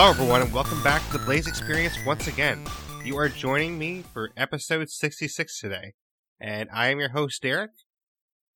[0.00, 2.64] Hello, everyone, and welcome back to the Blaise Experience once again.
[3.04, 5.94] You are joining me for episode 66 today,
[6.38, 7.72] and I am your host, Derek.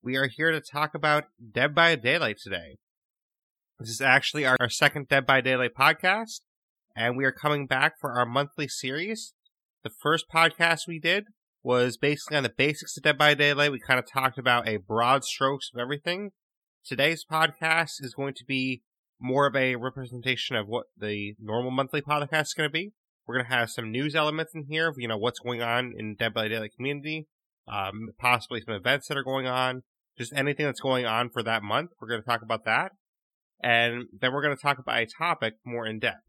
[0.04, 2.79] We are here to talk about Dead by Daylight today.
[3.80, 6.43] This is actually our, our second Dead by Daylight podcast,
[6.94, 9.35] and we are coming back for our monthly series.
[9.82, 11.24] The first podcast we did
[11.64, 13.72] was basically on the basics of Dead by Daylight.
[13.72, 16.30] We kind of talked about a broad strokes of everything.
[16.85, 18.82] Today's podcast is going to be
[19.22, 22.93] more of a representation of what the normal monthly podcast is going to be.
[23.26, 25.93] We're going to have some news elements in here of, you know, what's going on
[25.96, 27.29] in Dead by Daylight community,
[27.68, 29.82] um, possibly some events that are going on,
[30.18, 31.90] just anything that's going on for that month.
[32.00, 32.92] We're going to talk about that.
[33.62, 36.25] And then we're going to talk about a topic more in depth.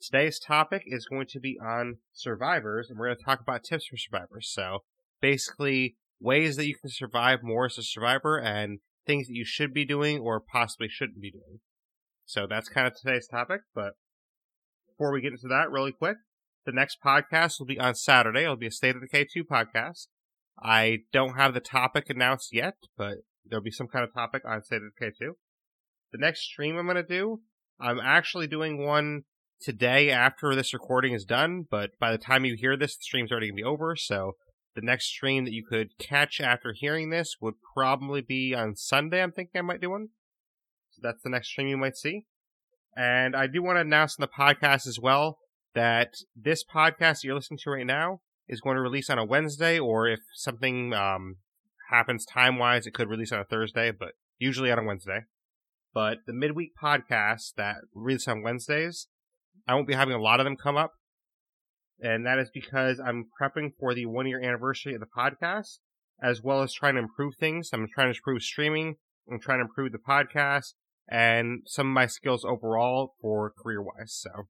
[0.00, 3.86] Today's topic is going to be on survivors, and we're going to talk about tips
[3.86, 4.48] for survivors.
[4.52, 4.84] So
[5.20, 9.72] basically, ways that you can survive more as a survivor and things that you should
[9.72, 11.60] be doing or possibly shouldn't be doing.
[12.26, 13.62] So that's kind of today's topic.
[13.74, 13.92] But
[14.88, 16.16] before we get into that, really quick,
[16.66, 18.42] the next podcast will be on Saturday.
[18.42, 20.08] It'll be a State of Decay 2 podcast.
[20.62, 24.62] I don't have the topic announced yet, but there'll be some kind of topic on
[24.62, 25.34] State of Decay 2.
[26.12, 27.40] The next stream I'm going to do,
[27.80, 29.22] I'm actually doing one
[29.60, 33.30] today after this recording is done, but by the time you hear this, the stream's
[33.30, 33.96] already going to be over.
[33.96, 34.32] So
[34.74, 39.22] the next stream that you could catch after hearing this would probably be on Sunday.
[39.22, 40.08] I'm thinking I might do one.
[41.02, 42.24] That's the next stream you might see.
[42.96, 45.38] And I do want to announce in the podcast as well
[45.74, 49.78] that this podcast you're listening to right now is going to release on a Wednesday,
[49.78, 51.36] or if something um,
[51.90, 55.20] happens time wise, it could release on a Thursday, but usually on a Wednesday.
[55.92, 59.08] But the midweek podcast that releases on Wednesdays,
[59.68, 60.92] I won't be having a lot of them come up.
[62.00, 65.78] And that is because I'm prepping for the one year anniversary of the podcast,
[66.22, 67.70] as well as trying to improve things.
[67.72, 68.96] I'm trying to improve streaming.
[69.30, 70.74] I'm trying to improve the podcast
[71.08, 74.12] and some of my skills overall for career wise.
[74.12, 74.48] So,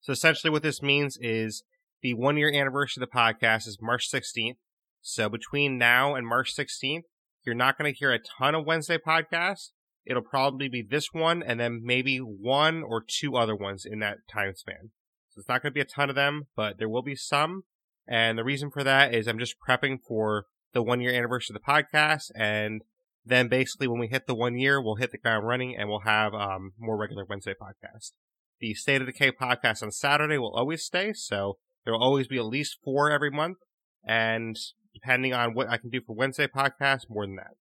[0.00, 1.62] so essentially what this means is
[2.02, 4.56] the one year anniversary of the podcast is March 16th.
[5.00, 7.02] So between now and March 16th,
[7.44, 9.70] you're not going to hear a ton of Wednesday podcasts.
[10.04, 14.18] It'll probably be this one and then maybe one or two other ones in that
[14.32, 14.90] time span.
[15.30, 17.62] So it's not going to be a ton of them, but there will be some.
[18.06, 21.62] And the reason for that is I'm just prepping for the one year anniversary of
[21.62, 22.82] the podcast and
[23.28, 26.00] then basically when we hit the one year, we'll hit the ground running and we'll
[26.00, 28.12] have um, more regular Wednesday podcast.
[28.60, 32.26] The State of the Decay podcast on Saturday will always stay, so there will always
[32.26, 33.58] be at least four every month,
[34.04, 34.58] and
[34.92, 37.54] depending on what I can do for Wednesday podcast, more than that.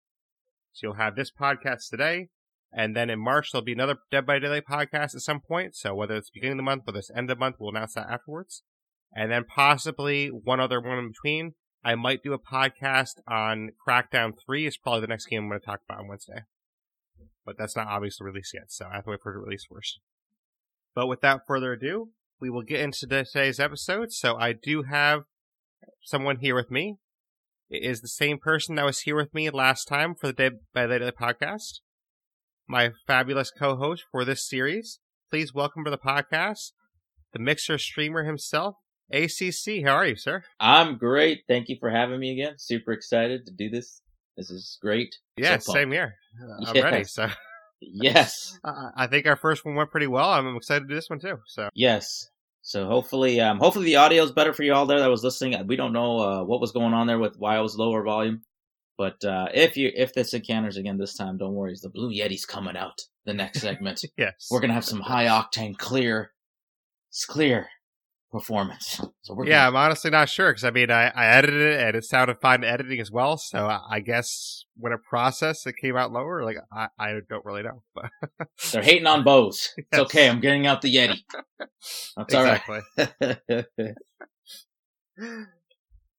[0.72, 2.30] So you'll have this podcast today,
[2.72, 5.76] and then in March there'll be another Dead by Daylight podcast at some point.
[5.76, 7.94] So whether it's beginning of the month, whether it's end of the month, we'll announce
[7.94, 8.64] that afterwards.
[9.14, 11.54] And then possibly one other one in between.
[11.88, 14.68] I might do a podcast on Crackdown 3.
[14.68, 16.42] It's probably the next game I'm going to talk about on Wednesday.
[17.46, 19.66] But that's not obviously released yet, so I have to wait for it to release
[19.72, 20.02] first.
[20.94, 22.10] But without further ado,
[22.42, 24.12] we will get into today's episode.
[24.12, 25.22] So I do have
[26.04, 26.98] someone here with me.
[27.70, 30.50] It is the same person that was here with me last time for the Day
[30.74, 31.80] by Day podcast.
[32.68, 35.00] My fabulous co-host for this series.
[35.30, 36.72] Please welcome to the podcast
[37.32, 38.76] the Mixer streamer himself,
[39.12, 40.44] ACC, how are you, sir?
[40.60, 41.44] I'm great.
[41.48, 42.56] Thank you for having me again.
[42.58, 44.02] Super excited to do this.
[44.36, 45.16] This is great.
[45.38, 46.16] Yeah, so same here.
[46.68, 46.84] I'm yes.
[46.84, 47.04] ready.
[47.06, 47.28] So
[47.82, 48.60] yes,
[48.96, 50.30] I think our first one went pretty well.
[50.30, 51.40] I'm excited to do this one too.
[51.48, 52.30] So yes.
[52.62, 55.66] So hopefully, um, hopefully the audio is better for you all there that was listening.
[55.68, 58.42] We don't know uh, what was going on there with why it was lower volume,
[58.98, 61.76] but uh, if you if this encounters again this time, don't worry.
[61.82, 64.04] The Blue Yeti's coming out the next segment.
[64.18, 66.34] yes, we're gonna have some high octane clear.
[67.10, 67.70] It's clear
[68.32, 69.02] performance.
[69.22, 69.78] So we're yeah, gonna...
[69.78, 72.64] I'm honestly not sure because I mean I, I edited it and it sounded fine
[72.64, 73.38] editing as well.
[73.38, 76.44] So I, I guess when a process it came out lower.
[76.44, 77.84] Like I, I don't really know.
[77.94, 78.10] But
[78.72, 79.74] they're hating on Bose.
[79.78, 79.86] Yes.
[79.92, 80.30] It's okay.
[80.30, 81.20] I'm getting out the Yeti.
[82.18, 82.82] That's exactly.
[82.98, 83.08] all
[83.50, 83.66] right.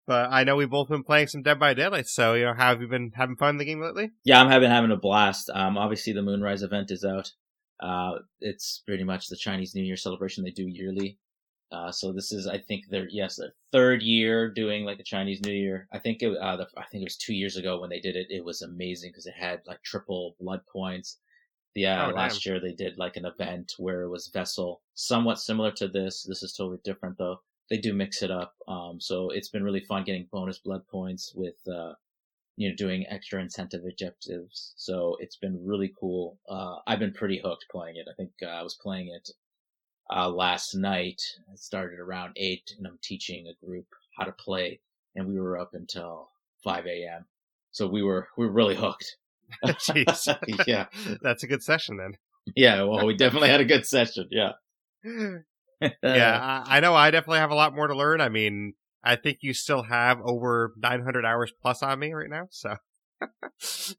[0.06, 2.08] but I know we've both been playing some Dead by Daylight.
[2.08, 4.11] So you know, have you been having fun in the game lately?
[4.25, 5.50] Yeah, I'm having having a blast.
[5.52, 7.32] Um, obviously the Moonrise event is out.
[7.81, 11.19] Uh, it's pretty much the Chinese New Year celebration they do yearly.
[11.70, 15.43] Uh, so this is, I think, their yes, their third year doing like a Chinese
[15.44, 15.87] New Year.
[15.93, 18.17] I think it, uh, the, I think it was two years ago when they did
[18.17, 18.29] it.
[18.31, 21.19] It was amazing because it had like triple blood points.
[21.75, 25.70] Yeah, oh, last year they did like an event where it was vessel, somewhat similar
[25.73, 26.25] to this.
[26.25, 27.41] This is totally different though.
[27.71, 28.55] They do mix it up.
[28.67, 31.93] Um, so it's been really fun getting bonus blood points with, uh,
[32.56, 34.73] you know, doing extra incentive objectives.
[34.76, 36.38] So it's been really cool.
[36.49, 38.06] Uh, I've been pretty hooked playing it.
[38.11, 39.31] I think uh, I was playing it
[40.10, 41.20] uh, last night.
[41.50, 44.81] I started around eight, and I'm teaching a group how to play,
[45.14, 46.31] and we were up until
[46.64, 47.25] 5 a.m.
[47.70, 49.16] So we were we were really hooked.
[49.64, 50.87] Jeez, yeah,
[51.22, 52.16] that's a good session then.
[52.56, 54.28] Yeah, well, we definitely had a good session.
[54.31, 54.52] Yeah.
[56.02, 56.94] yeah, I, I know.
[56.94, 58.20] I definitely have a lot more to learn.
[58.20, 62.49] I mean, I think you still have over 900 hours plus on me right now,
[62.50, 62.76] so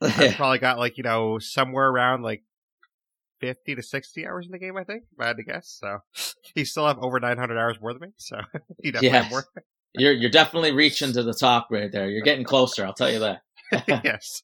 [0.01, 2.43] I've probably got like you know somewhere around like
[3.39, 4.77] 50 to 60 hours in the game.
[4.77, 5.77] I think if I had to guess.
[5.79, 5.99] So
[6.55, 8.07] you still have over 900 hours more than me.
[8.17, 8.37] So
[8.79, 9.23] you definitely Yes.
[9.23, 9.45] have more.
[9.95, 12.07] You're you're definitely reaching to the top right there.
[12.07, 12.85] You're getting closer.
[12.85, 13.41] I'll tell you that.
[14.03, 14.43] yes.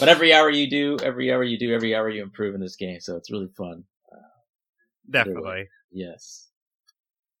[0.00, 2.76] But every hour you do, every hour you do, every hour you improve in this
[2.76, 2.98] game.
[3.00, 3.84] So it's really fun.
[4.10, 4.16] Uh,
[5.10, 5.68] definitely.
[5.90, 6.48] Yes.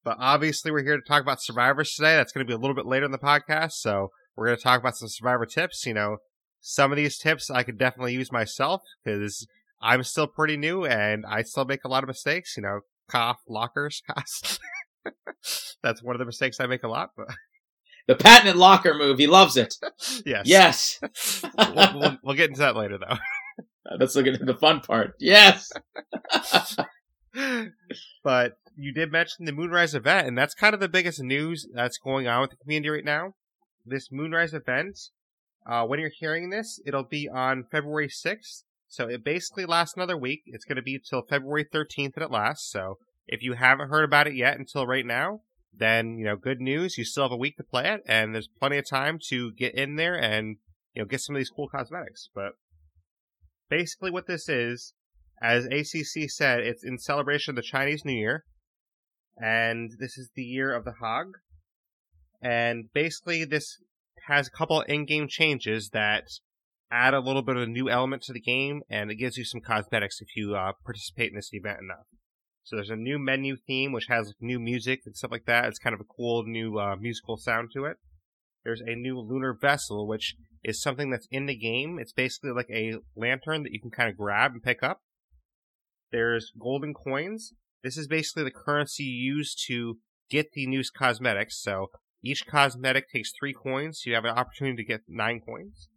[0.04, 2.16] But obviously, we're here to talk about survivors today.
[2.16, 3.72] That's going to be a little bit later in the podcast.
[3.72, 5.86] So we're going to talk about some survivor tips.
[5.86, 6.18] You know,
[6.60, 9.46] some of these tips I could definitely use myself because
[9.82, 12.56] I'm still pretty new and I still make a lot of mistakes.
[12.56, 14.02] You know, cough, lockers.
[15.82, 17.10] That's one of the mistakes I make a lot.
[17.16, 17.28] But
[18.08, 19.18] The patented locker move.
[19.18, 19.76] He loves it.
[20.26, 20.42] yes.
[20.44, 20.98] Yes.
[21.56, 23.16] we'll, we'll, we'll get into that later, though.
[23.98, 25.14] Let's look at the fun part.
[25.18, 25.70] Yes.
[28.24, 31.98] but you did mention the Moonrise event, and that's kind of the biggest news that's
[31.98, 33.34] going on with the community right now.
[33.84, 34.98] This Moonrise event,
[35.66, 38.64] uh, when you're hearing this, it'll be on February 6th.
[38.92, 40.42] So it basically lasts another week.
[40.44, 42.70] It's going to be until February 13th that it lasts.
[42.70, 45.40] So if you haven't heard about it yet until right now,
[45.72, 46.98] then, you know, good news.
[46.98, 49.74] You still have a week to play it, and there's plenty of time to get
[49.74, 50.58] in there and,
[50.92, 52.28] you know, get some of these cool cosmetics.
[52.34, 52.52] But
[53.70, 54.92] basically what this is,
[55.40, 58.44] as ACC said, it's in celebration of the Chinese New Year,
[59.38, 61.38] and this is the year of the Hog.
[62.42, 63.78] And basically, this
[64.26, 66.24] has a couple in-game changes that
[66.92, 69.44] add a little bit of a new element to the game, and it gives you
[69.44, 72.06] some cosmetics if you uh, participate in this event enough.
[72.64, 75.64] So there's a new menu theme which has new music and stuff like that.
[75.64, 77.96] It's kind of a cool new uh, musical sound to it.
[78.64, 81.98] There's a new lunar vessel which is something that's in the game.
[81.98, 85.00] It's basically like a lantern that you can kind of grab and pick up.
[86.12, 87.52] There's golden coins.
[87.82, 89.98] This is basically the currency you use to
[90.30, 91.60] get the new cosmetics.
[91.60, 91.88] So
[92.22, 94.00] each cosmetic takes three coins.
[94.02, 95.88] So you have an opportunity to get nine coins.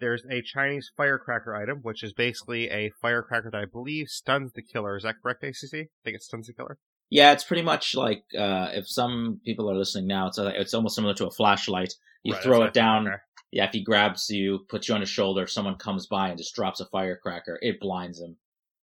[0.00, 4.62] There's a Chinese firecracker item, which is basically a firecracker that I believe stuns the
[4.62, 4.96] killer.
[4.96, 5.74] Is that correct, ACC?
[5.74, 6.78] I think it stuns the killer.
[7.10, 10.74] Yeah, it's pretty much like uh, if some people are listening now, it's a, it's
[10.74, 11.94] almost similar to a flashlight.
[12.22, 13.08] You Right, throw it down.
[13.50, 16.54] Yeah, if he grabs you, puts you on his shoulder, someone comes by and just
[16.54, 18.36] drops a firecracker, it blinds him,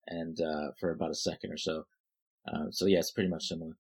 [0.06, 1.86] and uh, for about a second or so.
[2.48, 3.72] Uh, so yeah, it's pretty much similar.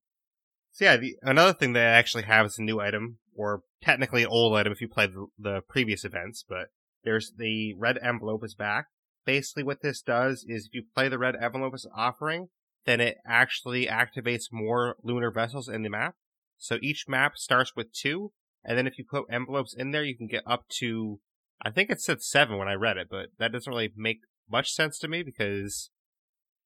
[0.71, 4.29] So yeah, the, another thing they actually have is a new item, or technically an
[4.29, 6.69] old item if you played the, the previous events, but
[7.03, 8.87] there's the red envelope is back.
[9.25, 12.47] Basically what this does is if you play the red envelope as offering,
[12.85, 16.15] then it actually activates more lunar vessels in the map.
[16.57, 18.31] So each map starts with two,
[18.63, 21.19] and then if you put envelopes in there, you can get up to,
[21.63, 24.19] I think it said seven when I read it, but that doesn't really make
[24.49, 25.89] much sense to me because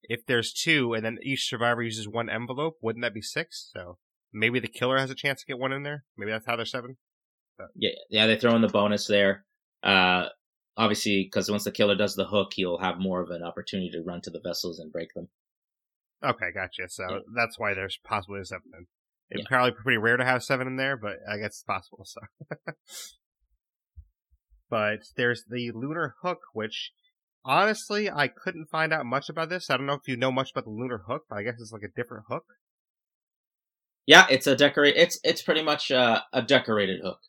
[0.04, 3.70] if there's two and then each survivor uses one envelope, wouldn't that be six?
[3.74, 3.98] So
[4.34, 6.04] maybe the killer has a chance to get one in there.
[6.18, 6.98] Maybe that's how there's seven.
[7.76, 9.46] Yeah, yeah, they throw in the bonus there.
[9.86, 10.30] Uh,
[10.76, 14.02] obviously, because once the killer does the hook, he'll have more of an opportunity to
[14.02, 15.30] run to the vessels and break them.
[16.24, 16.90] Okay, gotcha.
[16.90, 17.20] So Yeah.
[17.36, 18.64] that's why there's possibly a seven.
[18.72, 18.88] Then.
[19.30, 19.48] It's Yeah.
[19.48, 22.06] probably pretty rare to have seven in there, but I guess it's possible.
[22.06, 22.22] So,
[24.70, 26.92] but there's the lunar hook, which
[27.44, 29.70] honestly I couldn't find out much about this.
[29.70, 31.72] I don't know if you know much about the lunar hook, but I guess it's
[31.72, 32.46] like a different hook.
[34.08, 34.96] Yeah, it's a decorate.
[34.96, 37.20] It's it's pretty much uh, a decorated hook.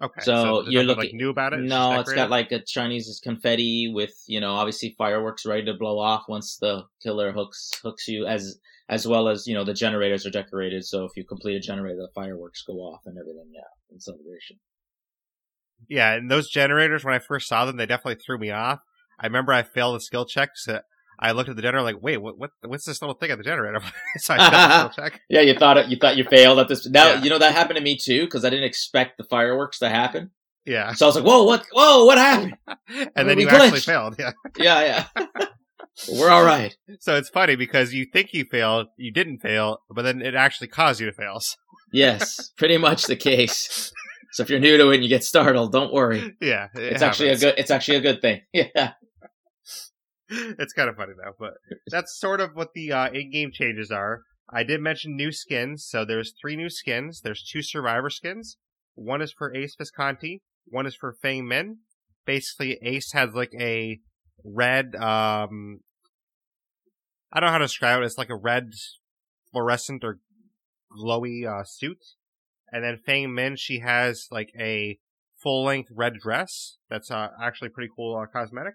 [0.00, 1.60] Okay, So there's you're nothing, like looking- new about it.
[1.60, 5.74] It's no, it's got like a Chinese confetti with you know obviously fireworks ready to
[5.74, 8.58] blow off once the killer hooks hooks you as
[8.88, 10.84] as well as you know the generators are decorated.
[10.84, 13.50] So if you complete a generator, the fireworks go off and everything.
[13.54, 13.60] Yeah,
[13.92, 14.58] in celebration.
[15.88, 18.80] Yeah, and those generators, when I first saw them, they definitely threw me off.
[19.18, 20.80] I remember I failed the skill check, so
[21.18, 23.44] I looked at the generator like, wait, what, what what's this little thing at the
[23.44, 23.80] generator?
[24.16, 25.20] so I failed the check.
[25.28, 25.88] Yeah, you thought it.
[25.88, 26.88] You thought you failed at this.
[26.88, 27.22] Now Yeah.
[27.22, 30.30] you know that happened to me too because I didn't expect the fireworks to happen.
[30.64, 31.64] Yeah, So I was like, "Whoa, what?
[31.72, 32.54] Whoa, what happened?"
[33.16, 34.14] and then we you actually failed.
[34.18, 35.36] Yeah, Yeah, yeah.
[36.18, 36.74] We're all right.
[37.00, 40.68] so it's funny because you think you failed, you didn't fail, but then it actually
[40.68, 41.38] caused you to fail.
[41.92, 43.92] Yes, pretty much the case.
[44.32, 46.34] So if you're new to it and you get startled, don't worry.
[46.40, 47.54] yeah, it It's actually a good.
[47.58, 48.40] It's actually a good thing.
[48.52, 48.92] Yeah.
[50.58, 51.54] it's kind of funny though, but
[51.88, 54.22] that's sort of what the uh, in-game changes are.
[54.50, 57.20] I did mention new skins, so there's three new skins.
[57.20, 58.56] There's two survivor skins.
[58.94, 60.42] One is for Ace Visconti.
[60.66, 61.78] One is for Fang Min.
[62.24, 63.98] Basically, Ace has like a
[64.44, 64.94] red.
[64.96, 65.80] um
[67.32, 68.04] I don't know how to describe it.
[68.04, 68.72] It's like a red
[69.50, 70.18] fluorescent or
[70.98, 71.98] glowy uh, suit.
[72.70, 74.98] And then Fang Min, she has like a
[75.42, 76.76] full-length red dress.
[76.90, 78.74] That's uh, actually pretty cool uh, cosmetic.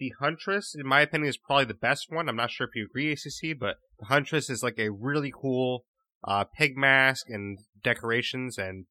[0.00, 2.28] The Huntress, in my opinion, is probably the best one.
[2.28, 5.84] I'm not sure if you agree, ACC, but the Huntress is like a really cool
[6.26, 8.86] uh, pig mask and decorations, and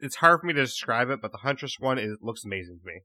[0.00, 3.00] it's hard for me to describe it, but the Huntress one looks amazing to me.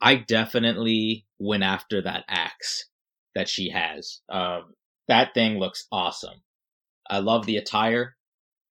[0.00, 2.88] I definitely went after that axe
[3.34, 4.20] that she has.
[4.28, 4.74] Um,
[5.08, 6.42] that thing looks awesome.
[7.08, 8.16] I love the attire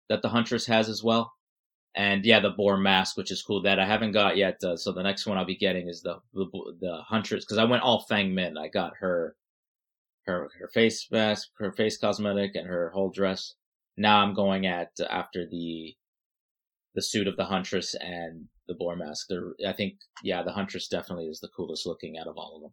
[0.08, 1.32] that the Huntress has as well.
[1.94, 4.62] And yeah, the boar mask, which is cool that I haven't got yet.
[4.64, 6.46] Uh, so the next one I'll be getting is the the,
[6.80, 8.56] the Huntress because I went all Fang Min.
[8.56, 9.36] I got her,
[10.26, 13.54] her her face mask, her face cosmetic, and her whole dress.
[13.96, 15.94] Now I'm going at after the
[16.94, 19.26] the suit of the Huntress and the boar mask.
[19.28, 22.62] They're, I think, yeah, the Huntress definitely is the coolest looking out of all of
[22.62, 22.72] them.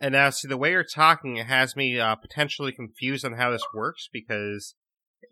[0.00, 3.50] And now, see, the way you're talking, it has me uh, potentially confused on how
[3.50, 4.74] this works because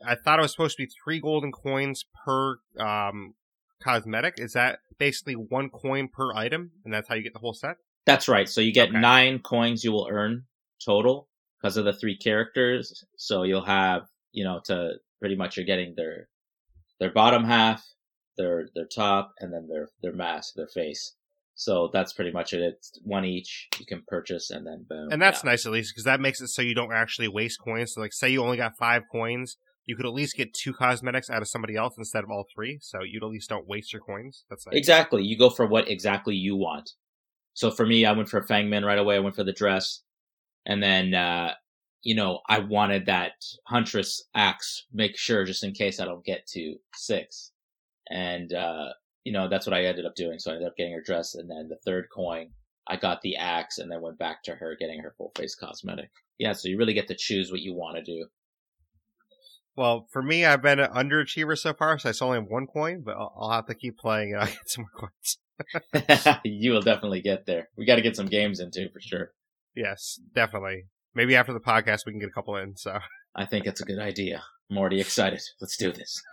[0.06, 3.34] I thought it was supposed to be three golden coins per um,
[3.82, 4.34] cosmetic.
[4.38, 7.76] Is that basically one coin per item, and that's how you get the whole set?
[8.06, 8.48] That's right.
[8.48, 9.00] So you get okay.
[9.00, 10.44] nine coins you will earn
[10.84, 11.28] total
[11.60, 13.04] because of the three characters.
[13.16, 14.02] So you'll have,
[14.32, 16.28] you know, to pretty much you're getting their
[16.98, 17.84] their bottom half,
[18.36, 21.14] their their top, and then their their mask, their face.
[21.54, 22.62] So that's pretty much it.
[22.62, 25.08] It's one each you can purchase, and then boom.
[25.12, 25.50] And that's yeah.
[25.50, 27.94] nice at least because that makes it so you don't actually waste coins.
[27.94, 31.30] So like, say you only got five coins, you could at least get two cosmetics
[31.30, 32.78] out of somebody else instead of all three.
[32.80, 34.44] So you at least don't waste your coins.
[34.48, 34.76] That's nice.
[34.76, 35.22] exactly.
[35.22, 36.90] You go for what exactly you want.
[37.54, 39.16] So for me, I went for Fang Min right away.
[39.16, 40.02] I went for the dress,
[40.66, 41.54] and then uh,
[42.02, 43.32] you know I wanted that
[43.66, 44.86] Huntress axe.
[44.92, 47.50] Make sure just in case I don't get to six
[48.10, 48.88] and uh,
[49.24, 50.38] you know that's what I ended up doing.
[50.38, 52.50] So I ended up getting her dress, and then the third coin,
[52.88, 56.10] I got the axe, and then went back to her getting her full face cosmetic.
[56.38, 58.26] Yeah, so you really get to choose what you want to do.
[59.76, 62.66] Well, for me, I've been an underachiever so far, so I still only have one
[62.66, 66.38] coin, but I'll, I'll have to keep playing uh, and I'll get some more coins.
[66.44, 67.68] you will definitely get there.
[67.76, 69.30] We got to get some games into for sure.
[69.74, 70.84] Yes, definitely.
[71.14, 72.76] Maybe after the podcast we can get a couple in.
[72.76, 72.98] So
[73.34, 74.42] I think it's a good idea.
[74.70, 75.40] I'm already excited.
[75.60, 76.22] Let's do this.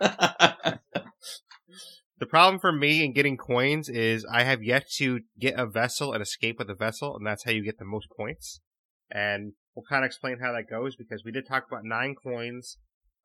[2.18, 6.12] The problem for me in getting coins is I have yet to get a vessel
[6.12, 8.60] and escape with a vessel, and that's how you get the most points.
[9.10, 12.78] And we'll kind of explain how that goes because we did talk about nine coins.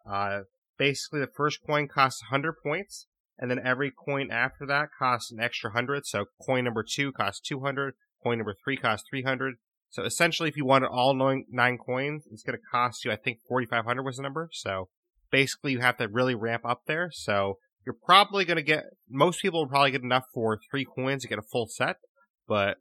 [0.09, 0.41] Uh,
[0.77, 3.07] basically, the first coin costs 100 points,
[3.37, 6.05] and then every coin after that costs an extra 100.
[6.05, 9.55] So coin number two costs 200, coin number three costs 300.
[9.89, 13.39] So essentially, if you wanted all nine, coins, it's going to cost you, I think,
[13.47, 14.49] 4,500 was the number.
[14.51, 14.89] So
[15.29, 17.09] basically, you have to really ramp up there.
[17.11, 21.21] So you're probably going to get, most people will probably get enough for three coins
[21.21, 21.97] to get a full set,
[22.47, 22.77] but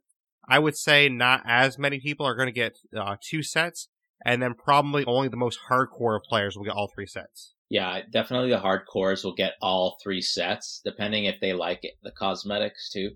[0.47, 3.89] I would say not as many people are going to get uh, two sets,
[4.25, 7.53] and then probably only the most hardcore of players will get all three sets.
[7.69, 12.11] Yeah, definitely the hardcores will get all three sets, depending if they like it, the
[12.11, 13.11] cosmetics too.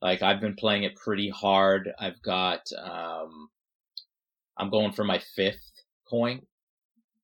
[0.00, 1.90] Like I've been playing it pretty hard.
[1.98, 3.48] I've got, um,
[4.56, 6.42] I'm going for my fifth coin,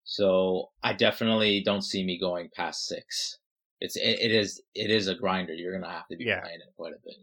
[0.03, 3.39] so I definitely don't see me going past six
[3.85, 5.53] it's it, it is it is a grinder.
[5.53, 6.41] You're gonna have to be yeah.
[6.41, 7.15] playing it quite a bit.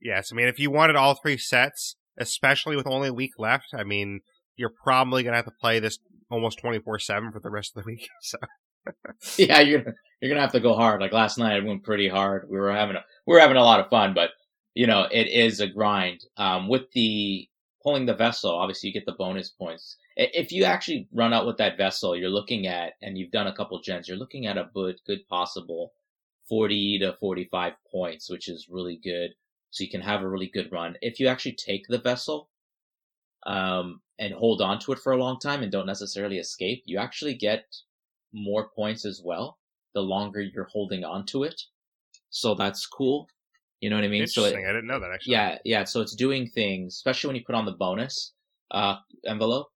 [0.00, 0.14] Yeah.
[0.16, 3.68] Yes, I mean if you wanted all three sets, especially with only a week left,
[3.72, 4.20] I mean
[4.58, 5.98] you're probably gonna have to play this
[6.30, 8.08] almost twenty four seven for the rest of the week.
[8.22, 8.38] So.
[9.36, 9.84] yeah, you're
[10.20, 11.00] you're gonna have to go hard.
[11.00, 12.48] Like last night, I went pretty hard.
[12.48, 14.30] We were having a we were having a lot of fun, but
[14.74, 16.24] you know it is a grind.
[16.36, 17.48] Um, with the
[17.82, 21.58] pulling the vessel, obviously you get the bonus points if you actually run out with
[21.58, 24.68] that vessel, you're looking at, and you've done a couple gens, you're looking at a
[24.74, 25.92] good, good possible
[26.48, 29.30] 40 to 45 points, which is really good.
[29.70, 30.96] So you can have a really good run.
[31.02, 32.48] If you actually take the vessel,
[33.46, 36.98] um, and hold on to it for a long time and don't necessarily escape, you
[36.98, 37.64] actually get
[38.32, 39.58] more points as well
[39.94, 41.60] the longer you're holding on to it.
[42.30, 43.28] So that's cool.
[43.80, 44.22] You know what I mean?
[44.22, 44.52] Interesting.
[44.52, 45.32] So it, I didn't know that actually.
[45.32, 45.84] Yeah, yeah.
[45.84, 48.32] So it's doing things, especially when you put on the bonus
[48.70, 48.96] uh,
[49.26, 49.68] envelope.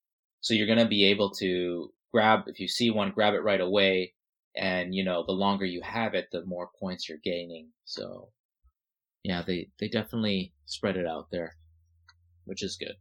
[0.40, 3.61] So you're going to be able to grab, if you see one, grab it right
[3.61, 4.14] away.
[4.56, 7.68] And, you know, the longer you have it, the more points you're gaining.
[7.85, 8.30] So
[9.23, 11.56] yeah, they, they definitely spread it out there,
[12.47, 12.94] which is good.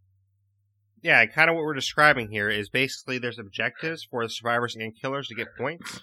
[1.02, 4.94] Yeah, kind of what we're describing here is basically there's objectives for the survivors and
[5.00, 6.02] killers to get points.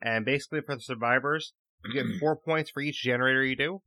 [0.00, 1.52] And basically for the survivors,
[1.84, 3.80] you get four points for each generator you do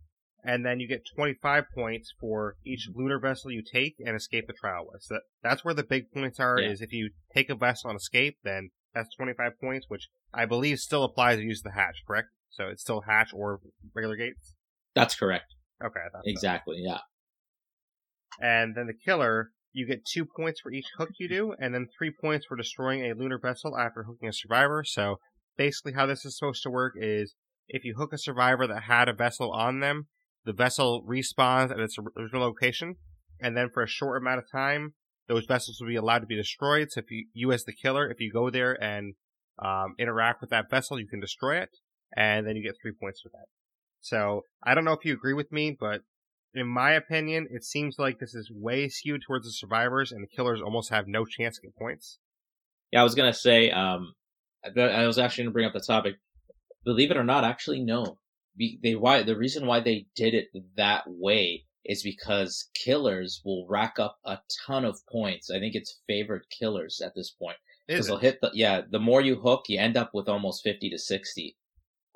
[0.43, 2.99] and then you get 25 points for each mm-hmm.
[2.99, 5.01] lunar vessel you take and escape the trial with.
[5.03, 6.59] So that's where the big points are.
[6.59, 6.69] Yeah.
[6.69, 10.79] Is if you take a vessel and escape, then that's 25 points, which I believe
[10.79, 12.03] still applies to use the hatch.
[12.07, 12.29] Correct?
[12.49, 13.59] So it's still hatch or
[13.93, 14.55] regular gates.
[14.95, 15.53] That's correct.
[15.83, 16.77] Okay, exactly.
[16.77, 16.91] So.
[16.91, 16.99] Yeah.
[18.41, 21.87] And then the killer, you get two points for each hook you do, and then
[21.97, 24.83] three points for destroying a lunar vessel after hooking a survivor.
[24.85, 25.15] So
[25.57, 27.33] basically, how this is supposed to work is
[27.69, 30.07] if you hook a survivor that had a vessel on them,
[30.43, 32.95] the vessel respawns at its original location,
[33.39, 34.95] and then for a short amount of time,
[35.27, 36.91] those vessels will be allowed to be destroyed.
[36.91, 39.13] So if you, you as the killer, if you go there and
[39.63, 41.69] um, interact with that vessel, you can destroy it,
[42.15, 43.45] and then you get three points for that.
[44.01, 46.01] So I don't know if you agree with me, but
[46.53, 50.27] in my opinion, it seems like this is way skewed towards the survivors, and the
[50.27, 52.19] killers almost have no chance to get points.
[52.91, 53.69] Yeah, I was gonna say.
[53.71, 54.15] Um,
[54.63, 56.15] I was actually gonna bring up the topic.
[56.85, 58.19] Believe it or not, actually, no.
[58.57, 63.99] They why the reason why they did it that way is because killers will rack
[63.99, 65.49] up a ton of points.
[65.49, 68.81] I think it's favored killers at this point because they'll hit the yeah.
[68.89, 71.55] The more you hook, you end up with almost fifty to sixty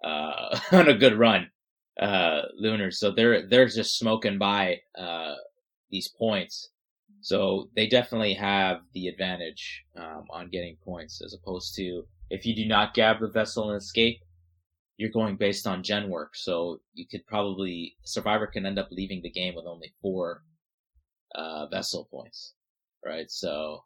[0.04, 1.52] uh, on a good run
[2.00, 3.00] uh, Lunars.
[3.00, 5.36] So they're they're just smoking by uh,
[5.90, 6.70] these points.
[7.22, 12.56] So they definitely have the advantage um, on getting points as opposed to if you
[12.56, 14.20] do not grab the vessel and escape,
[14.98, 16.36] you're going based on gen work.
[16.36, 20.44] So you could probably survivor can end up leaving the game with only four
[21.36, 22.54] uh, vessel points,
[23.06, 23.30] right?
[23.30, 23.84] So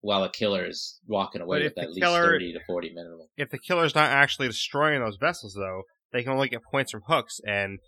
[0.00, 3.28] while a killer is walking away with at least killer, thirty to forty minimum.
[3.36, 5.82] If the killer's not actually destroying those vessels, though,
[6.14, 7.80] they can only get points from hooks, and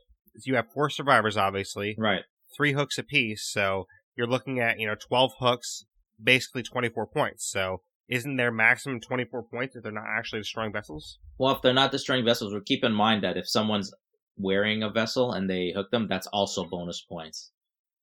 [0.44, 1.94] you have four survivors, obviously.
[1.96, 2.22] Right.
[2.54, 5.84] Three hooks apiece, so you're looking at you know twelve hooks,
[6.22, 7.48] basically twenty four points.
[7.48, 11.18] So isn't their maximum twenty four points if they're not actually destroying vessels?
[11.38, 13.94] Well, if they're not destroying vessels, we keep in mind that if someone's
[14.36, 17.52] wearing a vessel and they hook them, that's also bonus points.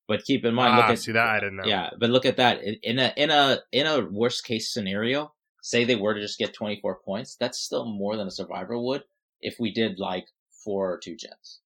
[0.07, 1.65] But keep in mind, ah, look at see that I didn't know.
[1.65, 5.33] Yeah, but look at that in a in a in a worst case scenario.
[5.61, 9.03] Say they were to just get 24 points, that's still more than a survivor would
[9.43, 10.25] if we did like
[10.63, 11.59] four or two gens.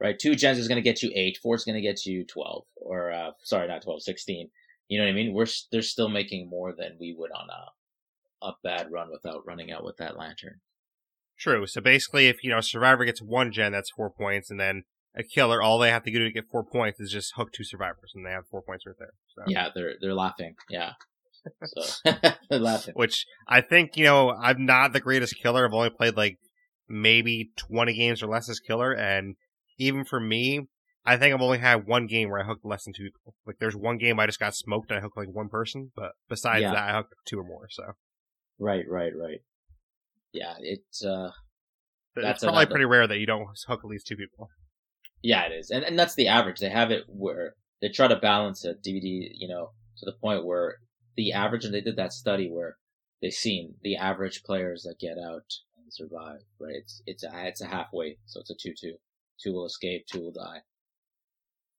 [0.00, 0.18] Right?
[0.18, 1.38] Two gens is going to get you eight.
[1.42, 4.50] Four is going to get you 12 or, uh, sorry, not 12, 16.
[4.88, 5.32] You know what I mean?
[5.32, 9.70] We're, they're still making more than we would on a, a bad run without running
[9.70, 10.60] out with that lantern.
[11.38, 11.66] True.
[11.66, 14.82] So basically, if, you know, Survivor gets one gen, that's four points, and then
[15.16, 17.64] a killer, all they have to do to get four points is just hook two
[17.64, 19.12] survivors, and they have four points right there.
[19.34, 19.42] So.
[19.46, 20.54] Yeah, they're they're laughing.
[20.68, 20.92] Yeah,
[21.64, 22.12] so
[22.50, 22.94] they're laughing.
[22.96, 25.66] Which I think you know, I'm not the greatest killer.
[25.66, 26.38] I've only played like
[26.88, 28.92] maybe 20 games or less as killer.
[28.92, 29.36] And
[29.78, 30.66] even for me,
[31.06, 33.34] I think I've only had one game where I hooked less than two people.
[33.46, 36.12] Like there's one game I just got smoked and I hooked like one person, but
[36.28, 36.72] besides yeah.
[36.72, 37.68] that, I hooked two or more.
[37.70, 37.92] So.
[38.58, 39.40] Right, right, right.
[40.32, 41.30] Yeah, it's uh.
[42.16, 42.70] That's it's probably another...
[42.70, 44.48] pretty rare that you don't hook at least two people.
[45.22, 46.60] Yeah, it is, and and that's the average.
[46.60, 50.44] They have it where they try to balance a DBD, you know, to the point
[50.44, 50.76] where
[51.16, 52.76] the average, and they did that study where
[53.20, 55.44] they've seen the average players that get out
[55.94, 56.76] survive, right?
[56.76, 58.94] It's it's a it's a halfway, so it's a two two.
[59.42, 60.62] Two will escape, two will die.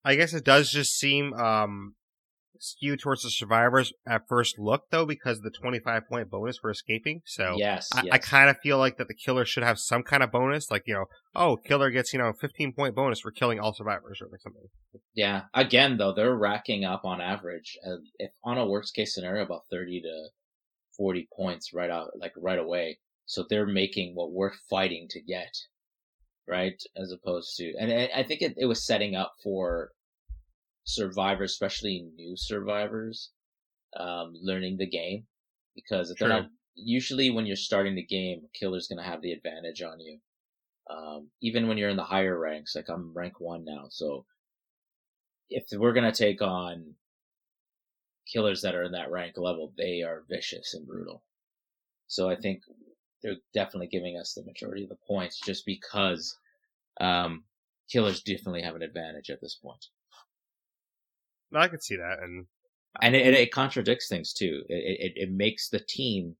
[0.04, 1.96] I guess it does just seem um
[2.60, 6.70] skewed towards the survivors at first look though because of the 25 point bonus for
[6.70, 8.14] escaping so yes, I, yes.
[8.14, 10.84] I kind of feel like that the killer should have some kind of bonus like
[10.86, 14.30] you know oh killer gets you know 15 point bonus for killing all survivors or
[14.42, 14.70] something
[15.14, 19.44] yeah again though they're racking up on average uh, if on a worst case scenario
[19.44, 20.30] about 30 to
[20.98, 25.56] 40 points right out like right away so they're making what we're fighting to get,
[26.48, 26.82] right?
[26.96, 29.92] As opposed to, and I think it, it was setting up for
[30.84, 33.32] survivors, especially new survivors,
[33.98, 35.26] um, learning the game
[35.76, 39.34] because if they're not, usually when you're starting the game, killer's going to have the
[39.34, 40.20] advantage on you.
[40.90, 43.88] Um, even when you're in the higher ranks, like I'm rank one now.
[43.90, 44.26] So
[45.50, 46.94] if we're going to take on
[48.32, 51.24] killers that are in that rank level, they are vicious and brutal.
[52.08, 52.62] So I think
[53.26, 56.38] they're definitely giving us the majority of the points just because
[57.02, 57.44] um,
[57.90, 59.88] killers definitely have an advantage at this point.
[61.52, 62.46] No, I could see that, and
[63.02, 64.64] and it, it contradicts things too.
[64.70, 66.36] It, it it makes the team.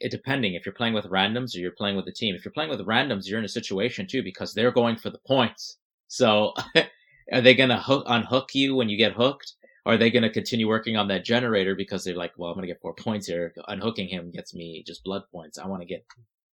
[0.00, 2.34] It depending if you're playing with randoms or you're playing with the team.
[2.34, 5.20] If you're playing with randoms, you're in a situation too because they're going for the
[5.26, 5.78] points.
[6.08, 6.54] So,
[7.32, 9.54] are they gonna hook unhook you when you get hooked?
[9.84, 12.66] Are they going to continue working on that generator because they're like, well, I'm going
[12.66, 13.52] to get four points here.
[13.66, 15.58] Unhooking him gets me just blood points.
[15.58, 16.04] I want to get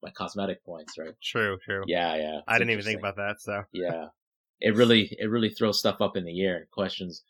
[0.01, 1.13] my cosmetic points, right?
[1.21, 1.83] True, true.
[1.85, 2.39] Yeah, yeah.
[2.47, 3.35] I didn't even think about that.
[3.39, 4.07] So yeah,
[4.59, 7.23] it really, it really throws stuff up in the air and questions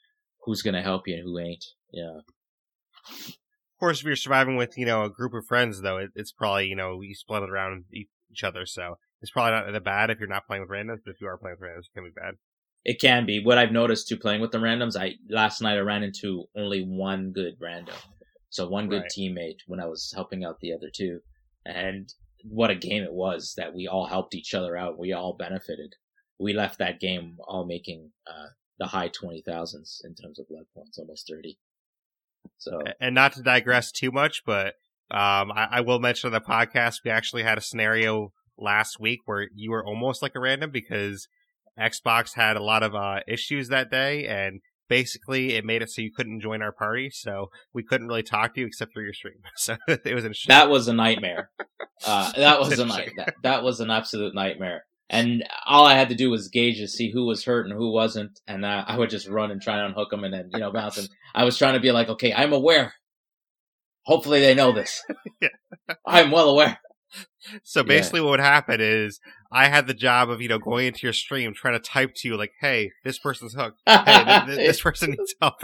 [0.45, 1.65] who's going to help you and who ain't.
[1.91, 2.19] Yeah.
[3.09, 6.31] Of course, if you're surviving with you know a group of friends, though, it, it's
[6.31, 10.09] probably you know you split it around each other, so it's probably not that bad
[10.09, 10.99] if you're not playing with randoms.
[11.05, 12.35] But if you are playing with randoms, it can be bad.
[12.89, 13.39] It can be.
[13.39, 16.81] What I've noticed too playing with the randoms, I last night I ran into only
[16.81, 17.93] one good random.
[18.49, 19.11] So one good right.
[19.15, 21.19] teammate when I was helping out the other two.
[21.67, 22.11] And
[22.43, 24.97] what a game it was that we all helped each other out.
[24.97, 25.93] We all benefited.
[26.39, 28.47] We left that game all making uh,
[28.79, 31.59] the high 20,000s in terms of blood points, almost 30.
[32.57, 34.73] So, and not to digress too much, but
[35.11, 39.19] um, I, I, will mention on the podcast we actually had a scenario last week
[39.25, 41.27] where you were almost like a random because
[41.79, 46.01] Xbox had a lot of uh, issues that day, and basically it made it so
[46.01, 49.13] you couldn't join our party, so we couldn't really talk to you except through your
[49.13, 49.35] stream.
[49.55, 50.49] So it was interesting.
[50.49, 51.51] That was a nightmare.
[52.05, 53.11] Uh, that was a night.
[53.17, 54.85] That, that was an absolute nightmare.
[55.09, 57.91] And all I had to do was gauge to see who was hurt and who
[57.91, 60.59] wasn't, and uh, I would just run and try and unhook them and then you
[60.59, 61.07] know bounce them.
[61.33, 62.93] I was trying to be like, okay, I'm aware.
[64.03, 65.03] Hopefully they know this.
[65.41, 65.47] Yeah.
[66.05, 66.77] I'm well aware.
[67.63, 69.19] So basically, what would happen is
[69.51, 72.27] I had the job of you know going into your stream trying to type to
[72.27, 73.81] you like, "Hey, this person's hooked.
[73.85, 75.59] Hey, th- th- this person needs help."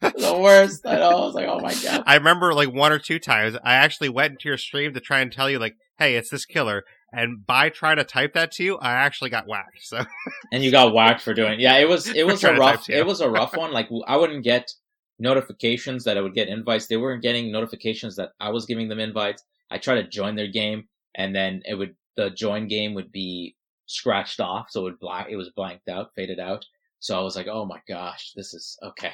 [0.00, 0.86] The worst.
[0.86, 1.10] I know.
[1.10, 2.04] I was like, oh my god.
[2.06, 5.20] I remember like one or two times I actually went into your stream to try
[5.20, 8.64] and tell you like, "Hey, it's this killer." And by trying to type that to
[8.64, 9.82] you, I actually got whacked.
[9.82, 10.04] So
[10.52, 11.60] and you got whacked for doing it.
[11.60, 13.72] Yeah, it was it was a rough it was a rough one.
[13.72, 14.72] Like I wouldn't get
[15.18, 16.86] notifications that I would get invites.
[16.86, 19.42] They weren't getting notifications that I was giving them invites.
[19.70, 23.56] I tried to join their game, and then it would the join game would be
[23.86, 26.64] scratched off, so it would black it was blanked out, faded out.
[27.00, 29.12] So I was like, oh my gosh, this is okay.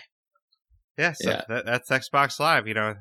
[0.98, 1.42] yeah, so Yeah.
[1.48, 2.66] That, that's Xbox Live.
[2.66, 2.94] You know,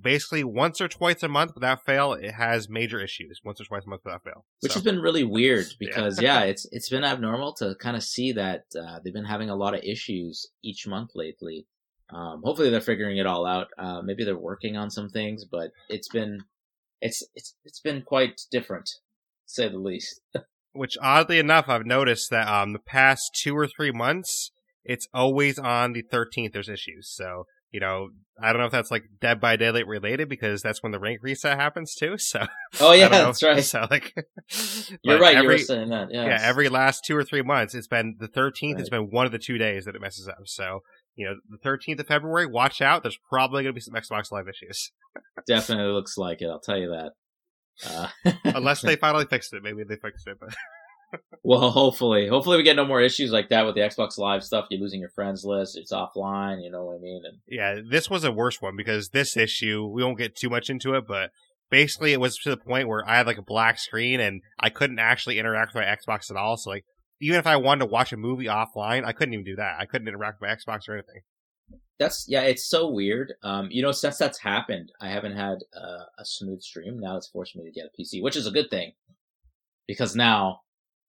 [0.00, 3.40] basically once or twice a month without fail, it has major issues.
[3.44, 4.44] Once or twice a month without fail.
[4.60, 5.86] which So, has been really weird Yeah.
[5.88, 9.50] because yeah, it's it's been abnormal to kind of see that uh, they've been having
[9.50, 11.66] a lot of issues each month lately.
[12.10, 13.68] Um, hopefully they're figuring it all out.
[13.78, 16.40] Uh, maybe they're working on some things, but it's been
[17.04, 18.92] it's it's it's been quite different, to
[19.46, 20.20] say the least.
[20.72, 24.50] which oddly enough, I've noticed that um the past two or three months,
[24.84, 26.52] it's always on the 13th.
[26.52, 27.12] There's issues.
[27.14, 30.80] So you know, I don't know if that's like Dead by Daylight related because that's
[30.82, 32.16] when the rank reset happens too.
[32.18, 32.46] So
[32.80, 33.62] Oh yeah, that's right.
[33.62, 34.14] So like,
[35.02, 35.34] You're right.
[35.34, 36.08] you Every, were saying that.
[36.10, 36.26] Yes.
[36.26, 38.78] Yeah, every last two or three months, it's been the 13th.
[38.78, 40.44] It's been one of the two days that it messes up.
[40.46, 40.80] So
[41.16, 43.02] you know, the 13th of February, watch out.
[43.02, 44.90] There's probably going to be some Xbox Live issues
[45.46, 46.46] definitely looks like it.
[46.46, 47.12] I'll tell you that.
[47.86, 48.08] Uh,
[48.44, 49.62] unless they finally fixed it.
[49.62, 50.54] Maybe they fixed it, but
[51.42, 54.66] well, hopefully, hopefully we get no more issues like that with the Xbox Live stuff.
[54.70, 55.76] You're losing your friends list.
[55.76, 56.62] It's offline.
[56.62, 57.22] You know what I mean?
[57.24, 60.70] And Yeah, this was a worse one because this issue, we won't get too much
[60.70, 61.30] into it, but
[61.70, 64.70] basically it was to the point where I had like a black screen and I
[64.70, 66.56] couldn't actually interact with my Xbox at all.
[66.56, 66.84] So like,
[67.20, 69.76] even if I wanted to watch a movie offline, I couldn't even do that.
[69.78, 71.22] I couldn't interact with my Xbox or anything.
[71.98, 73.34] That's yeah, it's so weird.
[73.42, 76.98] Um, you know, since that's happened, I haven't had uh, a smooth stream.
[76.98, 78.92] Now it's forced me to get a PC, which is a good thing
[79.86, 80.60] because now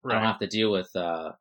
[0.06, 1.32] I don't have to deal with uh,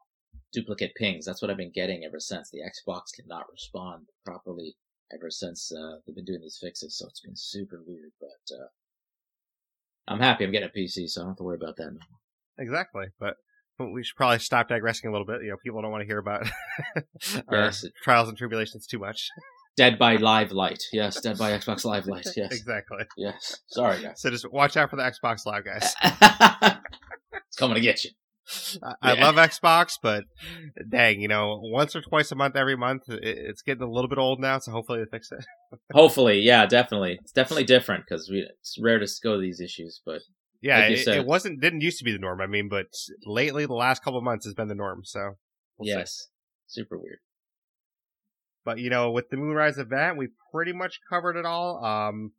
[0.52, 1.26] duplicate pings.
[1.26, 2.50] That's what I've been getting ever since.
[2.50, 4.76] The Xbox cannot respond properly
[5.12, 8.12] ever since uh, they've been doing these fixes, so it's been super weird.
[8.20, 8.68] But uh,
[10.08, 11.98] I'm happy I'm getting a PC, so I don't have to worry about that.
[12.58, 13.06] Exactly.
[13.18, 13.36] But
[13.78, 15.42] we should probably stop digressing a little bit.
[15.42, 16.46] You know, people don't want to hear about
[17.52, 17.84] Yes.
[18.02, 19.28] trials and tribulations too much.
[19.76, 21.20] Dead by Live Light, yes.
[21.20, 22.98] Dead by Xbox Live Light, yes, exactly.
[23.16, 23.60] yes.
[23.66, 24.20] Sorry, guys.
[24.20, 25.94] So just watch out for the Xbox Live, guys.
[27.48, 28.10] it's coming to get you.
[28.82, 30.24] I, I love Xbox, but
[30.90, 34.08] dang, you know, once or twice a month, every month, it, it's getting a little
[34.08, 34.58] bit old now.
[34.58, 35.44] So hopefully they fix it.
[35.92, 37.18] Hopefully, yeah, definitely.
[37.22, 40.20] It's definitely different because it's rare to go to these issues, but
[40.64, 42.40] Yeah, Like it, it wasn't didn't used to be the norm.
[42.40, 42.86] I mean, but
[43.26, 45.02] lately, the last couple of months has been the norm.
[45.04, 45.34] So
[45.76, 45.98] we'll see.
[45.98, 46.28] yes,
[46.66, 47.18] super weird.
[48.64, 51.84] But you know, with the Moonrise event, we pretty much covered it all.
[51.84, 52.32] Um,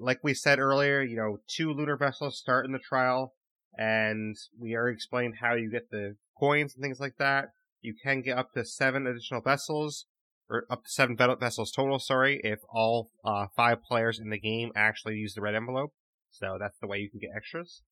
[0.00, 3.34] like we said earlier, you know, two lunar vessels start in the trial,
[3.78, 7.50] and we already explained how you get the coins and things like that.
[7.82, 10.06] You can get up to seven additional vessels,
[10.48, 12.00] or up to seven vessels total.
[12.00, 15.92] Sorry, if all uh, five players in the game actually use the red envelope.
[16.30, 17.82] So that's the way you can get extras.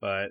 [0.00, 0.30] But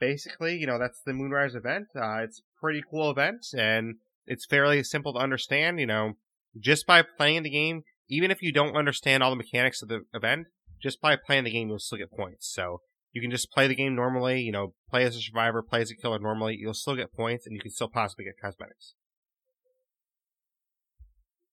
[0.00, 1.88] basically, you know, that's the Moonrise event.
[1.94, 5.80] Uh, it's a pretty cool event, and it's fairly simple to understand.
[5.80, 6.12] You know,
[6.58, 10.02] just by playing the game, even if you don't understand all the mechanics of the
[10.12, 10.46] event,
[10.82, 12.52] just by playing the game, you'll still get points.
[12.52, 12.80] So
[13.12, 14.40] you can just play the game normally.
[14.40, 16.56] You know, play as a survivor, play as a killer normally.
[16.58, 18.94] You'll still get points, and you can still possibly get cosmetics.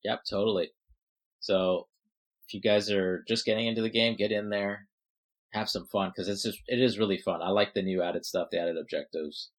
[0.03, 0.71] Yep, totally.
[1.39, 1.87] So
[2.47, 4.87] if you guys are just getting into the game, get in there,
[5.53, 7.41] have some fun because it's just it is really fun.
[7.41, 9.51] I like the new added stuff, the added objectives.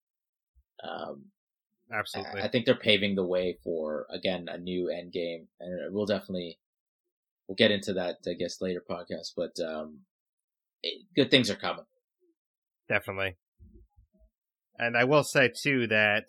[0.83, 1.27] Um,
[1.93, 2.41] Absolutely.
[2.41, 6.07] I I think they're paving the way for again a new end game, and we'll
[6.07, 6.59] definitely
[7.47, 9.33] we'll get into that I guess later podcast.
[9.37, 10.01] But um,
[10.83, 11.85] it, good things are coming.
[12.89, 13.37] Definitely.
[14.79, 16.25] And I will say too that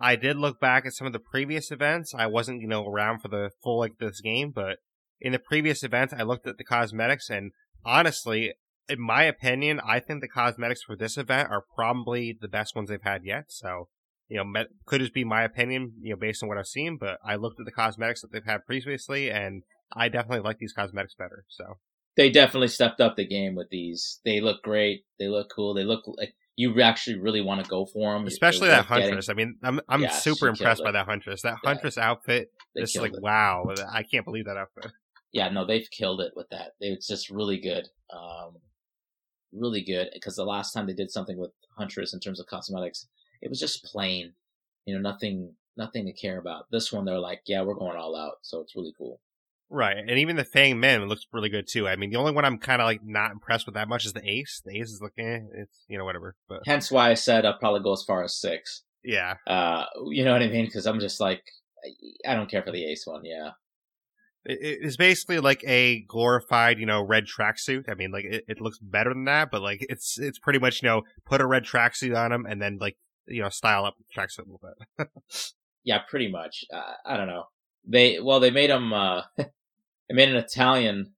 [0.00, 2.14] I did look back at some of the previous events.
[2.14, 4.78] I wasn't, you know, around for the full like this game, but
[5.20, 7.52] in the previous events, I looked at the cosmetics, and
[7.84, 8.52] honestly,
[8.88, 12.88] in my opinion, I think the cosmetics for this event are probably the best ones
[12.88, 13.46] they've had yet.
[13.48, 13.88] So,
[14.28, 16.96] you know, me- could just be my opinion, you know, based on what I've seen.
[16.98, 19.62] But I looked at the cosmetics that they've had previously, and
[19.94, 21.44] I definitely like these cosmetics better.
[21.48, 21.78] So,
[22.16, 24.20] They definitely stepped up the game with these.
[24.24, 25.04] They look great.
[25.18, 25.74] They look cool.
[25.74, 29.26] They look like you actually really want to go for them, Especially that huntress.
[29.26, 29.40] Getting...
[29.40, 31.42] I mean, I'm I'm yeah, super impressed by that huntress.
[31.42, 33.22] That yeah, huntress outfit, just like it.
[33.22, 34.90] wow, I can't believe that outfit.
[35.32, 36.72] Yeah, no, they've killed it with that.
[36.80, 38.56] It's just really good, um,
[39.52, 40.08] really good.
[40.12, 43.06] Because the last time they did something with huntress in terms of cosmetics,
[43.42, 44.32] it was just plain,
[44.84, 46.66] you know, nothing nothing to care about.
[46.70, 49.20] This one, they're like, yeah, we're going all out, so it's really cool.
[49.68, 51.88] Right, and even the Fang Min looks really good too.
[51.88, 54.12] I mean, the only one I'm kind of like not impressed with that much is
[54.12, 54.62] the Ace.
[54.64, 56.36] The Ace is looking, eh, it's you know whatever.
[56.48, 58.82] But hence why I said I'll probably go as far as six.
[59.02, 59.34] Yeah.
[59.46, 60.66] Uh, you know what I mean?
[60.66, 61.42] Because I'm just like,
[62.26, 63.24] I don't care for the Ace one.
[63.24, 63.50] Yeah.
[64.48, 67.90] It is basically like a glorified, you know, red tracksuit.
[67.90, 70.82] I mean, like it, it looks better than that, but like it's it's pretty much
[70.82, 73.94] you know put a red tracksuit on him and then like you know style up
[73.98, 74.60] the tracksuit a little
[74.98, 75.08] bit.
[75.84, 76.64] yeah, pretty much.
[76.72, 77.44] Uh, I don't know.
[77.84, 78.92] They well, they made him.
[78.92, 81.14] Uh, they made an Italian,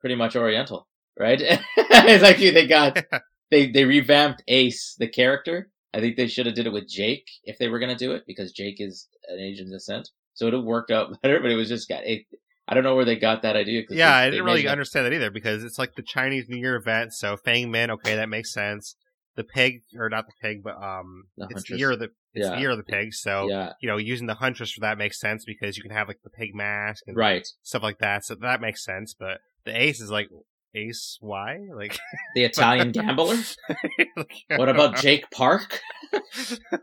[0.00, 0.86] pretty much Oriental,
[1.18, 1.40] right?
[1.76, 3.04] it's like they got
[3.50, 5.70] they they revamped Ace the character.
[5.92, 8.24] I think they should have did it with Jake if they were gonna do it
[8.26, 11.40] because Jake is an Asian descent, so it would have worked out better.
[11.40, 12.22] But it was just got it.
[12.68, 13.82] I don't know where they got that idea.
[13.90, 16.76] Yeah, they, I didn't really understand that either because it's like the Chinese New Year
[16.76, 17.12] event.
[17.12, 18.96] So Fang Min, okay, that makes sense.
[19.36, 22.46] The pig, or not the pig, but um, The it's the year of the it's
[22.48, 22.54] Yeah.
[22.54, 23.12] the year of the pig.
[23.12, 26.08] So yeah, you know, using the huntress for that makes sense because you can have
[26.08, 27.46] like the pig mask and right.
[27.62, 28.24] stuff like that.
[28.24, 29.14] So that makes sense.
[29.18, 30.28] But the ace is like
[30.74, 31.58] ace why?
[31.74, 31.98] Like,
[32.34, 33.36] The Italian gambler.
[34.16, 35.80] like, What about Jake Park?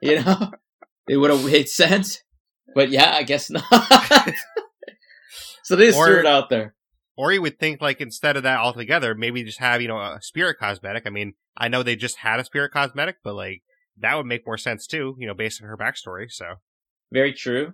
[0.01, 0.51] you know,
[1.07, 2.21] it would have made sense.
[2.75, 3.63] But yeah, I guess not.
[5.63, 6.75] so they just Or- threw it out there.
[7.15, 10.17] Or you would think like instead of that altogether, maybe just have you know a
[10.21, 11.03] spirit cosmetic.
[11.05, 13.61] I mean, I know they just had a spirit cosmetic, but like
[13.99, 15.15] that would make more sense too.
[15.19, 16.31] You know, based on her backstory.
[16.31, 16.55] So
[17.11, 17.73] Very true.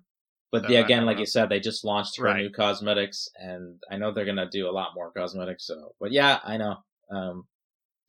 [0.51, 1.21] But yeah, again, like know.
[1.21, 2.37] you said, they just launched her Right.
[2.41, 5.65] new cosmetics, and I know they're gonna do a lot more cosmetics.
[5.67, 6.75] So, but yeah, I know.
[7.09, 7.43] Um,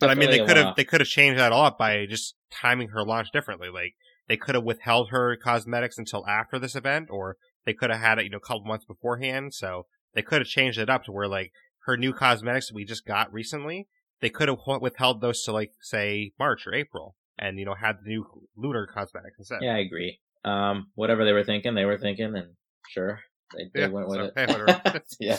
[0.00, 2.34] But I mean, they could have they could have changed that all up by just
[2.50, 3.68] timing her launch differently.
[3.68, 3.94] Like
[4.30, 8.20] they could have withheld her cosmetics until after this event, or they could have had
[8.20, 9.52] it you know a couple months beforehand.
[9.52, 11.50] So they could have changed it up to where like
[11.86, 13.88] her new cosmetics we just got recently,
[14.20, 17.96] they could have withheld those to like say March or April, and you know had
[18.04, 18.24] the new
[18.56, 19.62] lunar cosmetics instead.
[19.62, 20.20] Yeah, I agree.
[20.44, 22.54] Um, whatever they were thinking, they were thinking, and
[22.88, 23.18] sure,
[23.52, 24.82] they, they Yeah, went with so, it.
[24.86, 25.38] hey, yeah,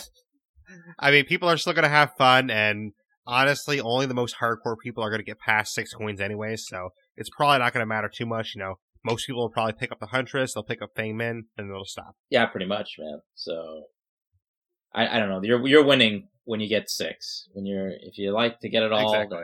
[1.00, 2.92] I mean, people are still gonna have fun, and
[3.26, 6.68] honestly, only the most hardcore people are gonna get past six coins anyways.
[6.68, 8.54] So it's probably not gonna matter too much.
[8.56, 11.46] You know, most people will probably pick up the Huntress, they'll pick up Fang Min,
[11.58, 12.16] and they'll stop.
[12.30, 13.20] yeah, pretty much, man.
[13.36, 13.86] So,
[14.94, 15.42] I, I don't know.
[15.44, 17.48] You're you're winning when you get six.
[17.54, 19.44] When you're if you like to get it all, Exactly.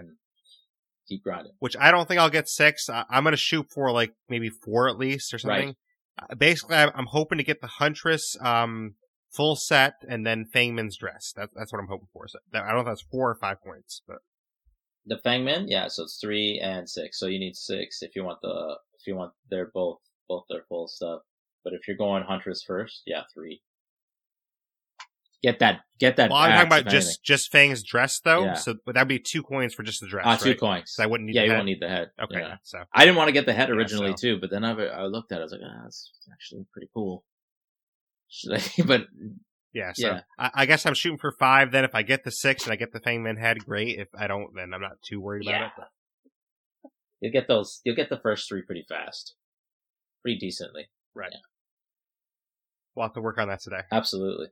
[1.07, 1.53] keep grinding.
[1.59, 2.89] Which I don't think I'll get six.
[2.89, 5.75] I- I'm gonna shoot for like maybe four at least or something.
[6.19, 8.95] Uh, Basically, I'm hoping to get the Huntress um
[9.31, 11.31] full set and then Fang Min's dress.
[11.35, 12.27] That, that's what I'm hoping for.
[12.27, 14.17] So that, I don't know if that's four or five points, but
[15.07, 15.87] The Fang Min, yeah.
[15.87, 17.19] So it's three and six.
[17.19, 20.63] So you need six if you want the if you want their both both their
[20.67, 21.21] full stuff.
[21.63, 23.61] But if you're going Huntress first, yeah, three.
[25.43, 26.31] Get that get that.
[26.31, 27.19] well, I'm talking about just anything.
[27.23, 28.45] just Fang's dress though.
[28.45, 28.53] Yeah.
[28.55, 30.25] So but that'd be two coins for just the dress.
[30.27, 30.59] ah two right?
[30.59, 30.91] coins.
[30.93, 31.57] So I wouldn't need yeah, the you head.
[31.57, 32.09] won't need the head.
[32.23, 32.55] Okay, Yeah.
[32.63, 34.71] so I didn't want to get the head Yeah, originally so- too, but then I,
[34.71, 35.41] I looked at it.
[35.41, 37.23] I was like, ah, that's actually pretty cool.
[38.29, 38.61] Should I?
[38.85, 39.07] but
[39.73, 40.19] yeah, so Yeah.
[40.39, 41.71] I, I guess I'm shooting for five.
[41.71, 43.99] Then if I get the six and I get the Fang Min head, great.
[43.99, 46.91] If I don't, then I'm not too worried about yeah, it.
[47.21, 47.81] You'll get those.
[47.83, 49.35] You'll get the first three pretty fast,
[50.23, 50.87] pretty decently.
[51.15, 51.31] Right.
[52.95, 53.81] We'll have to work on that today.
[53.91, 54.47] Absolutely.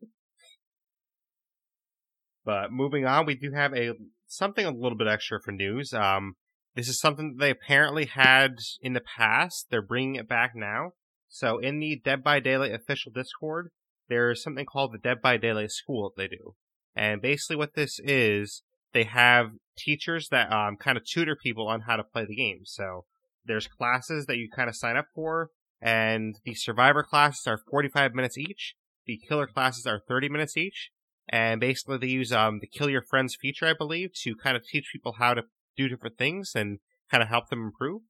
[2.43, 3.93] But moving on, we do have a
[4.27, 5.93] something a little bit extra for news.
[5.93, 6.35] Um,
[6.75, 9.67] this is something that they apparently had in the past.
[9.69, 10.91] They're bringing it back now.
[11.27, 13.69] So in the Dead by Daylight official Discord,
[14.09, 16.55] there's something called the Dead by Daylight School that they do.
[16.95, 18.63] And basically what this is,
[18.93, 22.61] they have teachers that um, kind of tutor people on how to play the game.
[22.63, 23.05] So
[23.45, 25.49] there's classes that you kind of sign up for,
[25.81, 28.75] and the survivor classes are 45 minutes each.
[29.05, 30.91] The killer classes are 30 minutes each
[31.29, 34.63] and basically they use um the kill your friends feature i believe to kind of
[34.65, 35.43] teach people how to
[35.75, 38.01] do different things and kind of help them improve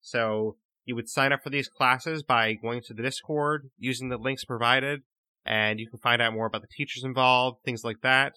[0.00, 4.16] so you would sign up for these classes by going to the discord using the
[4.16, 5.02] links provided
[5.46, 8.34] and you can find out more about the teachers involved things like that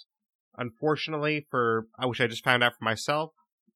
[0.58, 3.32] unfortunately for i wish i just found out for myself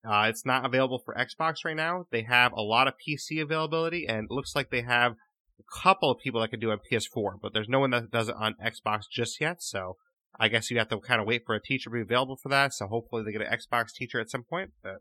[0.05, 4.05] uh, it's not available for xbox right now they have a lot of pc availability
[4.07, 5.13] and it looks like they have
[5.59, 8.11] a couple of people that can do it on ps4 but there's no one that
[8.11, 9.97] does it on xbox just yet so
[10.39, 12.49] I guess you have to kind of wait for a teacher to be available for
[12.49, 12.73] that.
[12.73, 14.71] So hopefully they get an Xbox teacher at some point.
[14.81, 14.97] But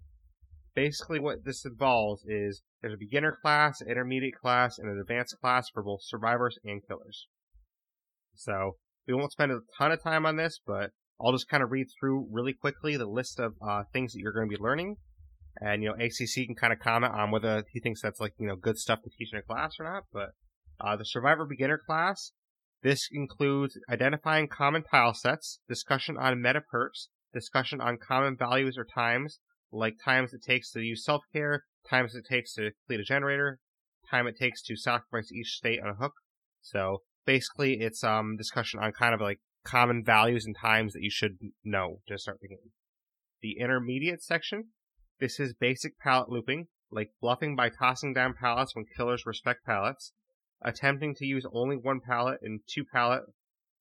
[0.74, 5.36] basically, what this involves is there's a beginner class, an intermediate class, and an advanced
[5.40, 7.28] class for both survivors and killers.
[8.34, 10.90] So we won't spend a ton of time on this, but
[11.20, 14.32] I'll just kind of read through really quickly the list of uh, things that you're
[14.32, 14.96] going to be learning.
[15.60, 18.48] And, you know, ACC can kind of comment on whether he thinks that's like, you
[18.48, 20.04] know, good stuff to teach in a class or not.
[20.12, 20.30] But,
[20.80, 22.32] uh, the Survivor Beginner class,
[22.82, 28.84] this includes identifying common tile sets, discussion on meta perks, discussion on common values or
[28.84, 29.38] times,
[29.70, 33.60] like times it takes to use self-care, times it takes to complete a generator,
[34.10, 36.12] time it takes to sacrifice each state on a hook.
[36.60, 41.10] So basically it's um discussion on kind of like common values and times that you
[41.10, 42.72] should know to start the game.
[43.42, 44.68] The intermediate section,
[45.20, 50.12] this is basic pallet looping, like bluffing by tossing down pallets when killers respect pallets,
[50.62, 53.22] attempting to use only one pallet and two pallet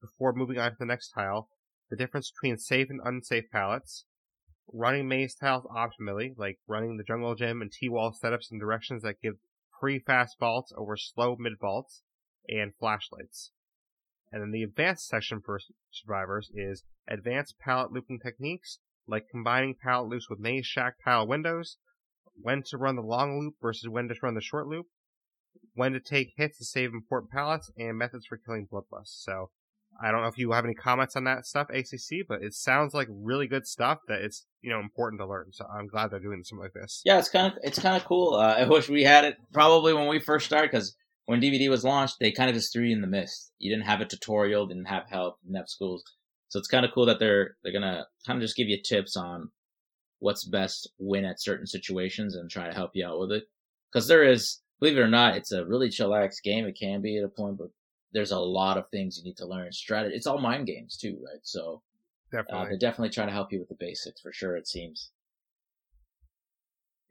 [0.02, 1.50] before moving on to the next tile,
[1.90, 4.06] the difference between safe and unsafe pallets,
[4.74, 9.22] running maze tiles optimally, like running the jungle gym and T-wall setups in directions that
[9.22, 9.36] give
[9.80, 12.02] pre-fast vaults over slow mid vaults,
[12.48, 13.52] and flashlights.
[14.32, 15.60] And then the advanced section for
[15.92, 21.78] survivors is advanced pallet looping techniques, like combining pallet loops with maze shack tile windows,
[22.36, 24.88] when to run the long loop versus when to run the short loop,
[25.74, 29.24] when to take hits to save important pallets, and methods for killing bloodlust.
[29.24, 29.50] So
[30.02, 32.94] I don't know if you have any comments on that stuff, ACC, but it sounds
[32.94, 35.48] like really good stuff that it's you know important to learn.
[35.52, 37.02] So I'm glad they're doing something like this.
[37.04, 38.36] Yeah, it's kind of it's kind of cool.
[38.36, 40.96] Uh, I wish we had it probably when we first started because
[41.32, 43.54] when DBD was launched, they kind of just threw you in the mist.
[43.58, 46.04] You didn't have a tutorial, didn't have help, didn't have schools.
[46.50, 49.16] So it's kind of cool that they're they're gonna kind of just give you tips
[49.16, 49.50] on
[50.20, 53.46] what's best win at certain situations and try to help you out with it.
[53.90, 56.66] Because there is, believe it or not, it's a really chillax game.
[56.66, 57.70] It can be at a point, but
[58.12, 59.72] there's a lot of things you need to learn.
[59.72, 60.14] Strategy.
[60.14, 61.40] It's all mind games too, right?
[61.44, 61.82] So
[62.30, 64.58] definitely, uh, they're definitely trying to help you with the basics for sure.
[64.58, 65.12] It seems.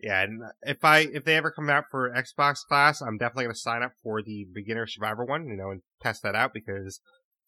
[0.02, 3.54] Yeah, and if I if they ever come out for Xbox class, I'm definitely gonna
[3.54, 7.00] sign up for the beginner survivor one, you know, and test that out because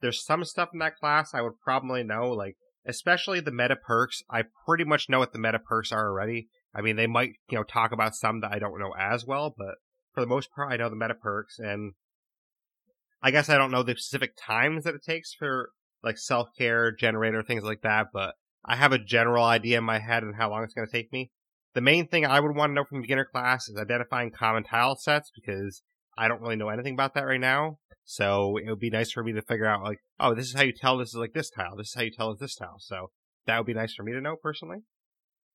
[0.02, 4.22] there's some stuff in that class I would probably know, like especially the meta perks.
[4.30, 6.48] I pretty much know what the meta perks are already.
[6.74, 9.54] I mean, they might you know talk about some that I don't know as well,
[9.56, 9.76] but
[10.12, 11.94] for the most part, I know the meta perks, and
[13.22, 15.70] I guess I don't know the specific times that it takes for
[16.02, 18.34] like self care generator things like that, but
[18.64, 21.30] I have a general idea in my head on how long it's to take me.
[21.74, 24.96] The main thing I would want to know from beginner class is identifying common tile
[24.96, 25.82] sets because
[26.16, 27.78] I don't really know anything about that right now.
[28.04, 30.62] So it would be nice for me to figure out like, oh, this is how
[30.62, 31.76] you tell this is like this tile.
[31.76, 32.78] This is how you tell is this tile.
[32.78, 33.10] So
[33.46, 34.78] that would be nice for me to know personally.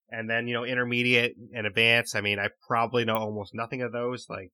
[0.10, 2.16] And then, you know, intermediate and advanced.
[2.16, 4.28] I mean, I probably know almost nothing of those.
[4.30, 4.52] Like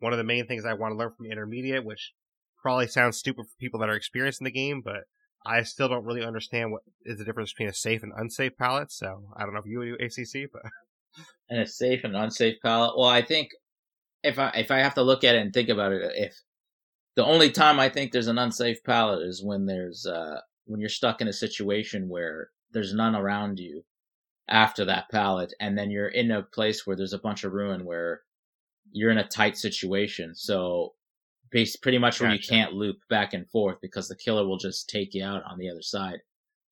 [0.00, 2.12] one of the main things I want to learn from intermediate, which
[2.60, 5.04] probably sounds stupid for people that are experienced in the game, but
[5.46, 8.90] I still don't really understand what is the difference between a safe and unsafe pallet.
[8.90, 10.62] So I don't know if you would do ACC, but
[11.50, 12.96] and a safe and unsafe pallet.
[12.96, 13.50] Well, I think
[14.22, 16.40] if I if I have to look at it and think about it, if
[17.16, 20.88] the only time I think there's an unsafe pallet is when there's uh when you're
[20.88, 23.84] stuck in a situation where there's none around you
[24.48, 27.84] after that pallet, and then you're in a place where there's a bunch of ruin
[27.84, 28.22] where
[28.92, 30.34] you're in a tight situation.
[30.34, 30.94] So
[31.50, 32.42] based pretty much where gotcha.
[32.42, 35.58] you can't loop back and forth because the killer will just take you out on
[35.58, 36.18] the other side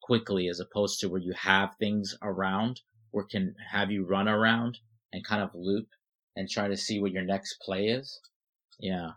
[0.03, 2.81] quickly as opposed to where you have things around
[3.13, 4.79] or can have you run around
[5.13, 5.89] and kind of loop
[6.35, 8.21] and try to see what your next play is.
[8.79, 9.11] Yeah.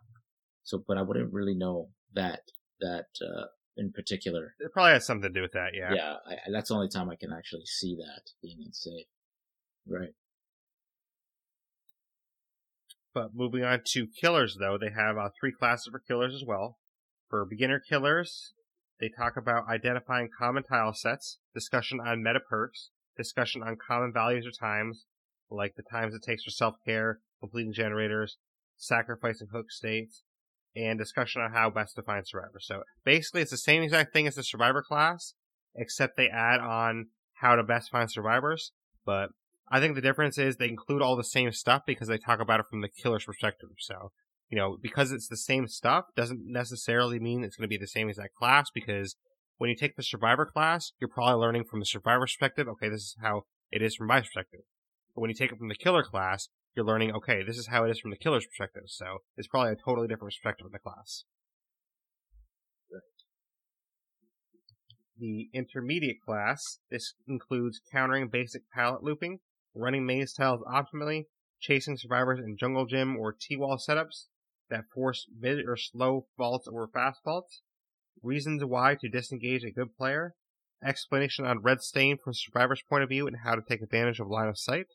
[0.63, 2.41] So, but I wouldn't really know that
[2.79, 4.53] that uh, in particular.
[4.59, 5.71] It probably has something to do with that.
[5.73, 5.93] Yeah.
[5.93, 6.15] Yeah.
[6.27, 9.07] I, that's the only time I can actually see that being unsafe.
[9.87, 10.13] Right.
[13.13, 16.77] But moving on to killers, though, they have uh, three classes for killers as well.
[17.27, 18.53] For beginner killers,
[18.99, 24.47] they talk about identifying common tile sets, discussion on meta perks, discussion on common values
[24.47, 25.05] or times,
[25.51, 28.37] like the times it takes for self-care, completing generators,
[28.77, 30.23] sacrificing hook states,
[30.75, 32.65] and discussion on how best to find survivors.
[32.65, 35.33] So basically it's the same exact thing as the survivor class,
[35.75, 37.07] except they add on
[37.41, 38.71] how to best find survivors,
[39.05, 39.29] but
[39.71, 42.59] I think the difference is they include all the same stuff because they talk about
[42.59, 43.69] it from the killer's perspective.
[43.79, 44.11] So,
[44.49, 47.87] you know, because it's the same stuff doesn't necessarily mean it's going to be the
[47.87, 49.15] same exact class because
[49.59, 52.67] when you take the survivor class, you're probably learning from the survivor perspective.
[52.67, 54.61] Okay, this is how it is from my perspective.
[55.13, 57.83] But when you take it from the killer class, you're learning, okay, this is how
[57.83, 58.83] it is from the killer's perspective.
[58.87, 61.25] So it's probably a totally different perspective of the class.
[65.17, 69.39] The intermediate class, this includes countering basic pallet looping,
[69.75, 71.25] running maze tiles optimally,
[71.59, 74.27] chasing survivors in jungle gym or T-wall setups
[74.69, 77.61] that force mid or slow vaults over fast vaults,
[78.23, 80.35] reasons why to disengage a good player,
[80.83, 84.27] explanation on red stain from survivor's point of view and how to take advantage of
[84.27, 84.87] line of sight,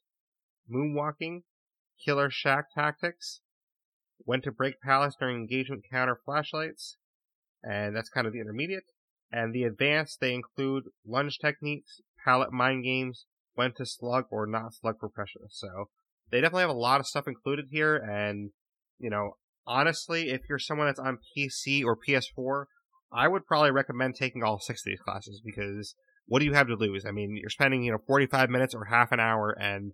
[0.70, 1.42] moonwalking,
[2.04, 3.40] killer shack tactics,
[4.18, 6.96] when to break pallets during engagement counter flashlights,
[7.62, 8.84] and that's kind of the intermediate.
[9.30, 14.74] And the advanced, they include lunge techniques, pallet mind games, when to slug or not
[14.74, 15.48] slug for pressure.
[15.50, 15.88] So
[16.30, 17.96] they definitely have a lot of stuff included here.
[17.96, 18.50] And,
[18.98, 22.66] you know, honestly, if you're someone that's on PC or PS4,
[23.14, 25.94] I would probably recommend taking all six of these classes because
[26.26, 27.04] what do you have to lose?
[27.06, 29.92] I mean, you're spending, you know, 45 minutes or half an hour and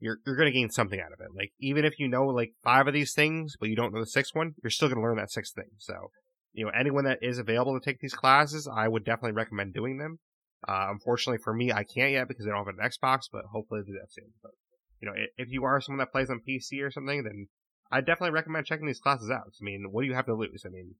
[0.00, 1.28] you're, you're going to gain something out of it.
[1.36, 4.06] Like, even if you know like five of these things, but you don't know the
[4.06, 5.70] sixth one, you're still going to learn that sixth thing.
[5.78, 6.10] So,
[6.52, 9.98] you know, anyone that is available to take these classes, I would definitely recommend doing
[9.98, 10.18] them.
[10.66, 13.80] Uh, unfortunately for me, I can't yet because I don't have an Xbox, but hopefully
[13.80, 14.32] I'll do that soon.
[14.42, 14.52] But,
[15.00, 17.48] you know, if you are someone that plays on PC or something, then
[17.90, 19.52] I definitely recommend checking these classes out.
[19.60, 20.62] I mean, what do you have to lose?
[20.64, 20.94] I mean,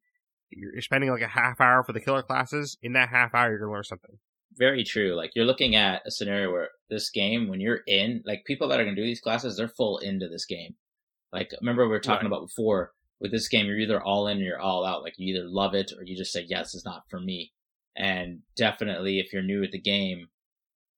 [0.57, 2.77] you're spending like a half hour for the killer classes.
[2.83, 4.19] In that half hour, you're to learn something.
[4.57, 5.15] Very true.
[5.15, 8.81] Like you're looking at a scenario where this game, when you're in, like people that
[8.81, 10.75] are going to do these classes, they're full into this game.
[11.33, 12.37] Like remember we were talking right.
[12.37, 15.03] about before with this game, you're either all in or you're all out.
[15.03, 17.53] Like you either love it or you just say, yes, it's not for me.
[17.97, 20.29] And definitely if you're new at the game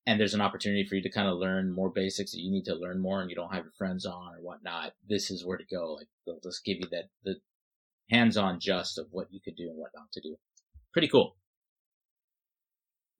[0.06, 2.64] and there's an opportunity for you to kind of learn more basics that you need
[2.64, 5.58] to learn more and you don't have your friends on or whatnot, this is where
[5.58, 5.94] to go.
[5.94, 7.36] Like they'll just give you that, the
[8.10, 10.36] hands-on just of what you could do and what not to do.
[10.92, 11.36] Pretty cool.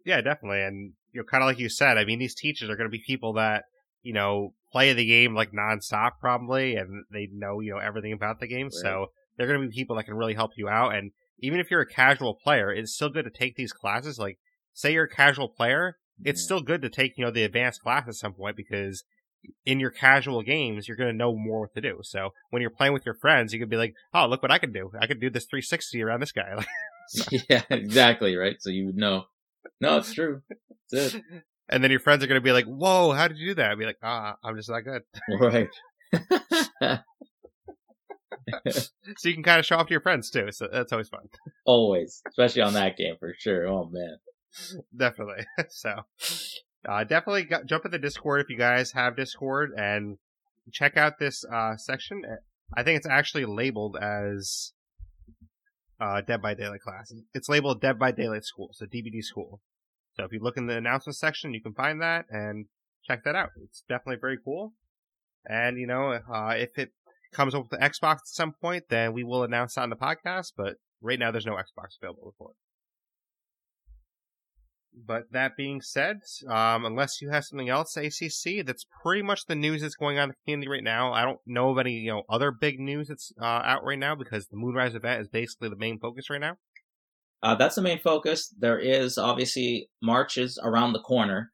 [0.05, 0.63] Yeah, definitely.
[0.63, 2.97] And, you know, kind of like you said, I mean, these teachers are going to
[2.97, 3.65] be people that,
[4.03, 8.41] you know, play the game like nonstop probably, and they know, you know, everything about
[8.41, 8.67] the game.
[8.67, 8.73] Right.
[8.73, 9.07] So
[9.37, 10.95] they're going to be people that can really help you out.
[10.95, 14.19] And even if you're a casual player, it's still good to take these classes.
[14.19, 14.39] Like,
[14.75, 18.07] say you're a casual player, it's still good to take, you know, the advanced class
[18.07, 19.05] at some point because
[19.65, 22.01] in your casual games, you're going to know more what to do.
[22.03, 24.59] So when you're playing with your friends, you could be like, oh, look what I
[24.59, 24.91] can do.
[25.01, 26.65] I could do this 360 around this guy.
[27.51, 28.37] yeah, exactly.
[28.37, 28.57] Right.
[28.61, 29.25] So you would know.
[29.81, 30.43] No, it's true.
[30.91, 31.23] That's it.
[31.67, 33.71] And then your friends are going to be like, whoa, how did you do that?
[33.71, 35.01] I'd be like, ah, I'm just that good.
[35.41, 35.71] Right.
[39.17, 40.53] so you can kind of show off to your friends too.
[40.53, 41.23] So that's always fun.
[41.65, 43.67] Always, especially on that game for sure.
[43.67, 44.19] Oh man.
[44.95, 45.47] Definitely.
[45.71, 46.03] So,
[46.89, 50.19] uh, definitely jump in the Discord if you guys have Discord and
[50.73, 52.23] check out this uh, section.
[52.77, 54.73] I think it's actually labeled as
[56.01, 57.23] uh, Dead by Daylight classes.
[57.33, 59.61] It's labeled Dead by Daylight School, so DBD School.
[60.17, 62.67] So if you look in the announcement section, you can find that and
[63.05, 63.51] check that out.
[63.65, 64.75] It's definitely very cool.
[65.45, 66.93] And you know, uh, if it
[67.33, 70.53] comes over to Xbox at some point, then we will announce that on the podcast.
[70.57, 72.57] But right now, there's no Xbox available for it.
[74.97, 79.57] But that being said, um, unless you have something else, ACC, that's pretty much the
[79.57, 81.13] news that's going on in the community right now.
[81.13, 84.15] I don't know of any, you know, other big news that's uh, out right now
[84.15, 86.57] because the Moonrise event is basically the main focus right now.
[87.43, 88.55] Uh, that's the main focus.
[88.59, 91.53] There is obviously March is around the corner,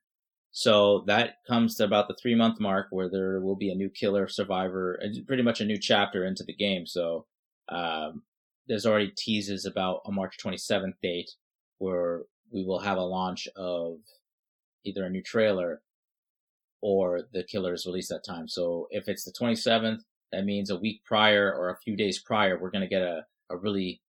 [0.53, 3.89] so that comes to about the three month mark where there will be a new
[3.89, 6.87] killer survivor, pretty much a new chapter into the game.
[6.87, 7.27] So
[7.69, 8.23] um,
[8.67, 11.31] there's already teases about a March 27th date
[11.79, 13.99] where we will have a launch of
[14.85, 15.83] either a new trailer
[16.81, 18.49] or the killer is released that time.
[18.49, 20.01] So if it's the 27th,
[20.33, 23.25] that means a week prior or a few days prior, we're going to get a,
[23.51, 24.01] a really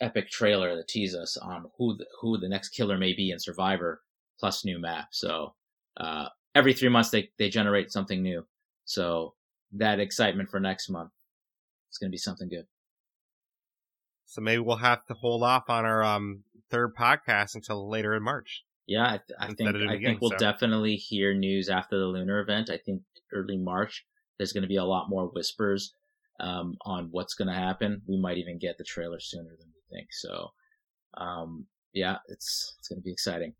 [0.00, 3.38] epic trailer that teases us on who the, who the next killer may be in
[3.38, 4.00] Survivor
[4.38, 5.08] plus new map.
[5.10, 5.54] So
[5.96, 8.46] uh, every three months they, they generate something new.
[8.84, 9.34] So
[9.72, 11.10] that excitement for next month,
[11.90, 12.66] it's going to be something good.
[14.28, 18.22] So maybe we'll have to hold off on our um, third podcast until later in
[18.22, 18.62] March.
[18.86, 20.36] Yeah, I, th- I think I think we'll so.
[20.36, 22.68] definitely hear news after the lunar event.
[22.68, 23.02] I think
[23.32, 24.04] early March
[24.36, 25.94] there's going to be a lot more whispers
[26.40, 28.02] um, on what's going to happen.
[28.06, 30.08] We might even get the trailer sooner than we think.
[30.12, 30.50] So,
[31.16, 33.54] um, yeah, it's it's going to be exciting.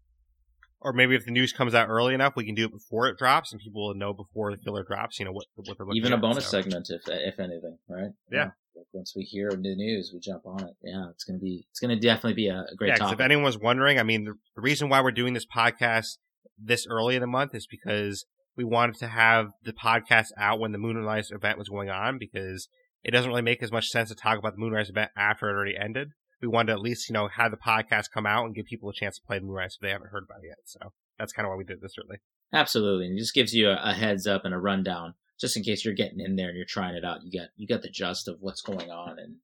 [0.81, 3.17] Or maybe if the news comes out early enough, we can do it before it
[3.17, 5.19] drops, and people will know before the killer drops.
[5.19, 6.61] You know what what they're looking even a bonus so.
[6.61, 8.11] segment, if if anything, right?
[8.31, 8.39] Yeah.
[8.39, 8.51] yeah
[8.93, 10.75] once we hear the news, we jump on it.
[10.83, 13.15] Yeah, it's gonna be it's gonna definitely be a, great yeah, topic.
[13.15, 16.19] If anyone was wondering, I mean, the, the reason why we're doing this podcast
[16.59, 18.27] this early in the month is because
[18.57, 22.69] we wanted to have the podcast out when the Moonrise event was going on because
[23.05, 25.53] it doesn't really make as much sense to talk about the Moonrise event after it
[25.53, 26.09] already ended.
[26.43, 28.91] We wanted to at least, you know, have the podcast come out and give people
[28.91, 30.59] a chance to play the Moonrise if they haven't heard about it yet.
[30.65, 32.19] So that's kind of why we did this early.
[32.53, 33.07] Absolutely.
[33.07, 35.85] And it just gives you a, a heads up and a rundown just in case
[35.85, 37.23] you're getting in there and you're trying it out.
[37.23, 39.37] You got you get the gist of what's going on and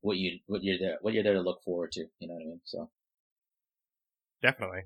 [0.00, 2.06] what you what you're there what you're there to look forward to.
[2.18, 2.60] You know what I mean?
[2.64, 2.90] So
[4.42, 4.82] definitely.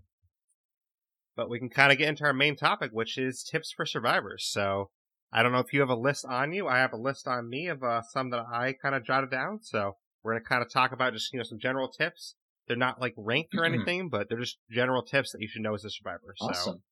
[1.37, 4.49] But we can kind of get into our main topic, which is tips for survivors.
[4.51, 4.91] So
[5.33, 6.67] I don't know if you have a list on you.
[6.67, 9.61] I have a list on me of uh, some that I kind of jotted down.
[9.63, 12.35] So we're gonna kind of talk about just you know some general tips.
[12.67, 15.75] They're not like ranked or anything, but they're just general tips that you should know
[15.75, 16.35] as a survivor.
[16.41, 16.83] Awesome.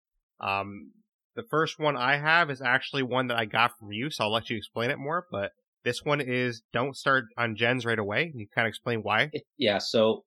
[0.41, 0.93] So, um,
[1.37, 4.33] the first one I have is actually one that I got from you, so I'll
[4.33, 5.27] let you explain it more.
[5.31, 5.53] But
[5.85, 8.31] this one is don't start on gens right away.
[8.31, 9.31] Can you kind of explain why?
[9.57, 9.79] Yeah.
[9.79, 10.25] So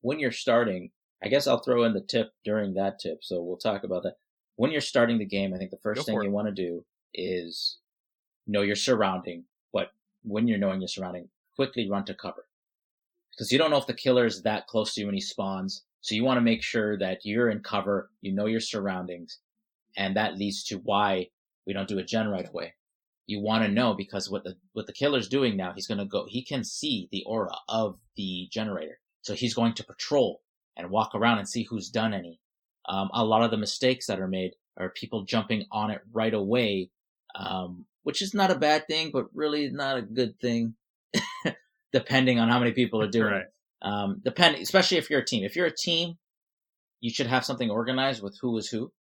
[0.00, 0.90] when you're starting,
[1.22, 3.18] I guess I'll throw in the tip during that tip.
[3.22, 4.14] So we'll talk about that.
[4.56, 6.84] when you're starting the game, I think the first Go thing you want to do
[7.14, 7.78] is
[8.46, 9.44] know your surrounding.
[9.72, 9.90] But
[10.22, 12.46] when you're knowing your surrounding, quickly run to cover
[13.32, 15.84] because you don't know if the killer is that close to you when he spawns.
[16.00, 19.38] So you want to make sure that you're in cover, you know your surroundings,
[19.98, 21.28] and that leads to why
[21.66, 22.74] we don't do a gen right away.
[23.26, 26.06] You want to know because what the what the killer's doing now, he's going to
[26.06, 26.26] go.
[26.28, 30.42] He can see the aura of the generator, so he's going to patrol
[30.78, 32.40] and walk around and see who's done any.
[32.88, 36.34] Um, a lot of the mistakes that are made are people jumping on it right
[36.34, 36.90] away,
[37.36, 40.74] um, which is not a bad thing, but really not a good thing,
[41.92, 43.42] depending on how many people are doing Right.
[43.42, 43.52] it.
[43.82, 45.44] Um, depending, especially if you're a team.
[45.44, 46.16] If you're a team,
[47.00, 48.92] you should have something organized with who is who.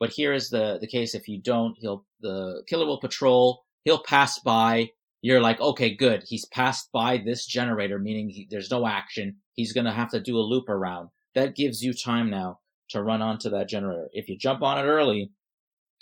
[0.00, 3.62] But here is the the case: if you don't, he'll the killer will patrol.
[3.84, 4.90] He'll pass by.
[5.22, 6.24] You're like, okay, good.
[6.26, 9.36] He's passed by this generator, meaning he, there's no action.
[9.52, 11.10] He's gonna have to do a loop around.
[11.34, 14.08] That gives you time now to run onto that generator.
[14.12, 15.30] If you jump on it early,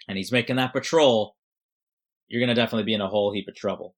[0.06, 1.34] and he's making that patrol,
[2.28, 3.96] you're gonna definitely be in a whole heap of trouble.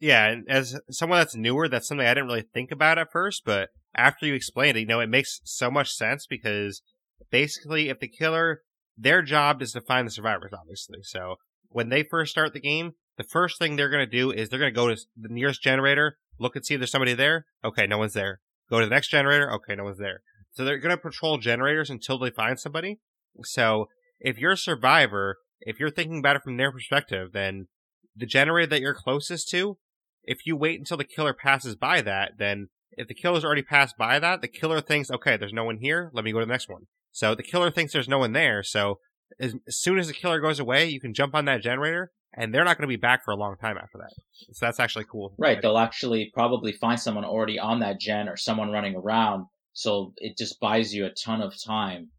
[0.00, 3.42] Yeah, and as someone that's newer, that's something I didn't really think about at first,
[3.44, 6.82] but after you explained it, you know, it makes so much sense because
[7.30, 8.62] basically, if the killer,
[8.96, 10.98] their job is to find the survivors, obviously.
[11.02, 11.36] So
[11.68, 14.58] when they first start the game, the first thing they're going to do is they're
[14.58, 17.46] going to go to the nearest generator, look and see if there's somebody there.
[17.64, 18.40] Okay, no one's there.
[18.70, 19.52] Go to the next generator.
[19.54, 20.22] Okay, no one's there.
[20.52, 22.98] So they're going to patrol generators until they find somebody.
[23.44, 23.86] So
[24.20, 27.68] if you're a survivor, if you're thinking about it from their perspective, then
[28.16, 29.78] the generator that you're closest to,
[30.24, 33.96] if you wait until the killer passes by that, then if the killer's already passed
[33.96, 36.10] by that, the killer thinks, okay, there's no one here.
[36.12, 36.86] Let me go to the next one.
[37.18, 38.62] So the killer thinks there's no one there.
[38.62, 39.00] So
[39.40, 42.54] as, as soon as the killer goes away, you can jump on that generator, and
[42.54, 44.12] they're not going to be back for a long time after that.
[44.52, 45.34] So that's actually cool.
[45.36, 45.60] Right.
[45.60, 49.46] They'll actually probably find someone already on that gen or someone running around.
[49.72, 52.10] So it just buys you a ton of time,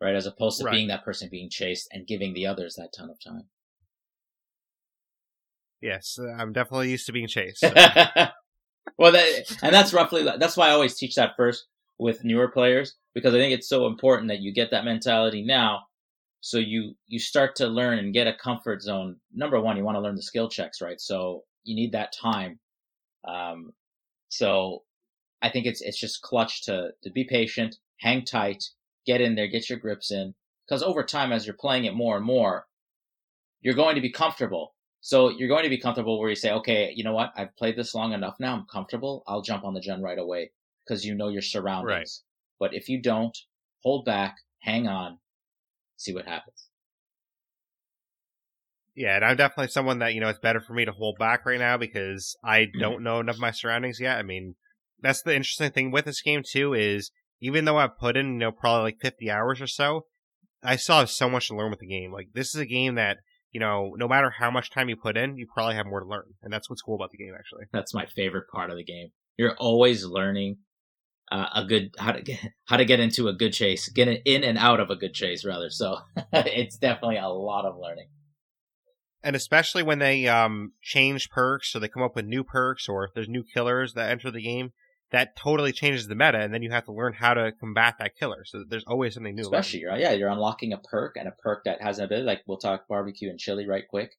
[0.00, 0.16] right?
[0.16, 0.72] As opposed to Right.
[0.72, 3.44] being that person being chased and giving the others that ton of time.
[5.80, 7.60] Yes, I'm definitely used to being chased.
[7.60, 7.72] so.
[8.98, 11.66] well, that, and that's roughly, that's why I always teach that first
[11.98, 15.82] with newer players because I think it's so important that you get that mentality now.
[16.40, 19.16] So you, you start to learn and get a comfort zone.
[19.32, 21.00] Number one, you want to learn the skill checks, right?
[21.00, 22.58] So you need that time.
[23.26, 23.72] Um,
[24.28, 24.82] so
[25.40, 28.64] I think it's, it's just clutch to, to be patient, hang tight,
[29.06, 30.34] get in there, get your grips in.
[30.68, 32.66] Cause over time, as you're playing it more and more,
[33.60, 34.74] you're going to be comfortable.
[35.00, 37.32] So you're going to be comfortable where you say, okay, you know what?
[37.36, 38.54] I've played this long enough now.
[38.54, 39.22] I'm comfortable.
[39.26, 40.50] I'll jump on the gen right away
[40.86, 42.22] because you know your surroundings.
[42.60, 42.70] Right.
[42.70, 43.36] But if you don't,
[43.82, 45.18] hold back, hang on,
[45.96, 46.68] see what happens.
[48.94, 51.44] Yeah, and I'm definitely someone that, you know, it's better for me to hold back
[51.44, 52.80] right now because I mm-hmm.
[52.80, 54.18] don't know enough of my surroundings yet.
[54.18, 54.54] I mean,
[55.00, 57.10] that's the interesting thing with this game too is
[57.40, 60.06] even though I've put in, you know, probably like 50 hours or so,
[60.62, 62.12] I still have so much to learn with the game.
[62.12, 63.18] Like this is a game that,
[63.50, 66.06] you know, no matter how much time you put in, you probably have more to
[66.06, 66.34] learn.
[66.42, 67.64] And that's what's cool about the game actually.
[67.72, 69.08] That's my favorite part of the game.
[69.36, 70.58] You're always learning
[71.30, 74.44] uh, a good how to get how to get into a good chase, get in
[74.44, 75.70] and out of a good chase rather.
[75.70, 75.98] So
[76.32, 78.08] it's definitely a lot of learning.
[79.22, 83.04] And especially when they um change perks or they come up with new perks or
[83.04, 84.72] if there's new killers that enter the game,
[85.12, 88.16] that totally changes the meta and then you have to learn how to combat that
[88.16, 88.44] killer.
[88.44, 89.42] So there's always something new.
[89.42, 90.00] Especially, right?
[90.00, 92.26] Yeah, you're unlocking a perk and a perk that has an ability.
[92.26, 94.12] Like we'll talk barbecue and chili right quick.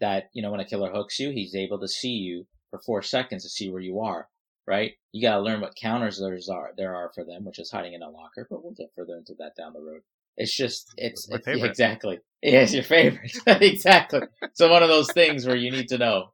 [0.00, 3.02] That you know when a killer hooks you, he's able to see you for four
[3.02, 4.28] seconds to see where you are.
[4.66, 4.92] Right?
[5.10, 7.94] You got to learn what counters there's are there are for them, which is hiding
[7.94, 8.46] in a locker.
[8.48, 10.02] But we'll get further into that down the road.
[10.36, 14.22] It's just it's, it's exactly yeah, it's your favorite exactly.
[14.54, 16.30] So one of those things where you need to know.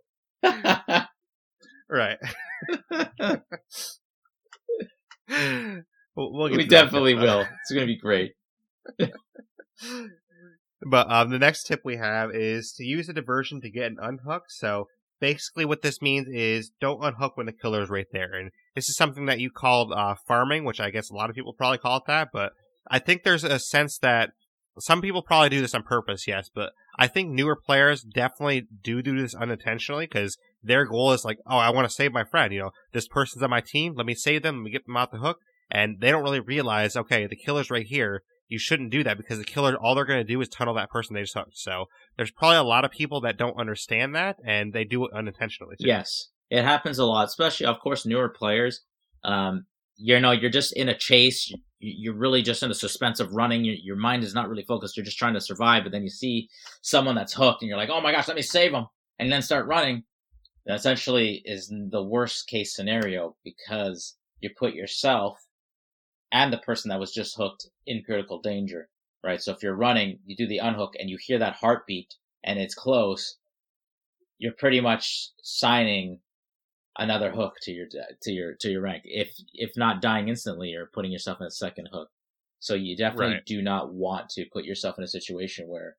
[1.91, 2.19] Right.
[5.29, 7.41] we'll, we'll we to definitely will.
[7.41, 8.35] It's gonna be great.
[10.81, 13.99] But um, the next tip we have is to use a diversion to get an
[14.01, 14.45] unhook.
[14.49, 14.89] So
[15.21, 18.35] basically, what this means is don't unhook when the killer is right there.
[18.35, 21.37] And this is something that you called uh, farming, which I guess a lot of
[21.37, 22.29] people probably call it that.
[22.33, 22.53] But
[22.91, 24.31] I think there's a sense that
[24.79, 26.51] some people probably do this on purpose, yes.
[26.55, 31.39] But I think newer players definitely do do this unintentionally because their goal is like,
[31.47, 32.53] oh, I want to save my friend.
[32.53, 33.95] You know, this person's on my team.
[33.97, 34.57] Let me save them.
[34.57, 35.39] Let me get them out the hook.
[35.71, 39.39] And they don't really realize, okay, the killer's right here you shouldn't do that because
[39.39, 41.57] the killer all they're going to do is tunnel that person they just hooked.
[41.59, 41.87] So
[42.17, 45.77] there's probably a lot of people that don't understand that and they do it unintentionally
[45.81, 45.87] too.
[45.89, 48.81] Yes, it happens a lot, especially of course newer players.
[49.25, 51.51] Um, you know, you're just in a chase.
[51.51, 53.65] You- You're really just in the suspense of running.
[53.65, 54.97] Your, your mind is not really focused.
[54.97, 55.83] You're just trying to survive.
[55.85, 56.49] But then you see
[56.83, 58.87] someone that's hooked, and you're like, "Oh my gosh, let me save them!"
[59.21, 60.03] And then start running.
[60.67, 65.39] That essentially is the worst case scenario because you put yourself
[66.33, 68.89] and the person that was just hooked in critical danger,
[69.25, 69.41] right?
[69.43, 72.75] So if you're running, you do the unhook and you hear that heartbeat and it's
[72.75, 73.39] close,
[74.39, 76.21] you're pretty much signing
[76.99, 77.87] another hook to your
[78.23, 79.03] to your to your rank.
[79.07, 82.11] If if not dying instantly, you're putting yourself in a second hook.
[82.61, 83.45] So you definitely Right.
[83.47, 85.97] do not want to put yourself in a situation where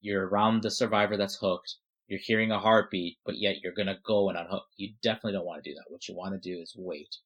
[0.00, 1.76] you're around the survivor that's hooked,
[2.08, 4.66] you're hearing a heartbeat, but yet you're gonna go and unhook.
[4.76, 5.88] You definitely don't want to do that.
[5.88, 7.18] What you want to do is wait.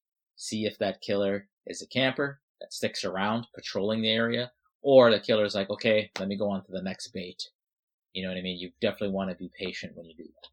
[0.42, 4.50] See if that killer is a camper that sticks around patrolling the area,
[4.82, 7.44] or the killer's like, okay, let me go on to the next bait.
[8.12, 8.58] You know what I mean?
[8.58, 10.48] You definitely want to be patient when you do that.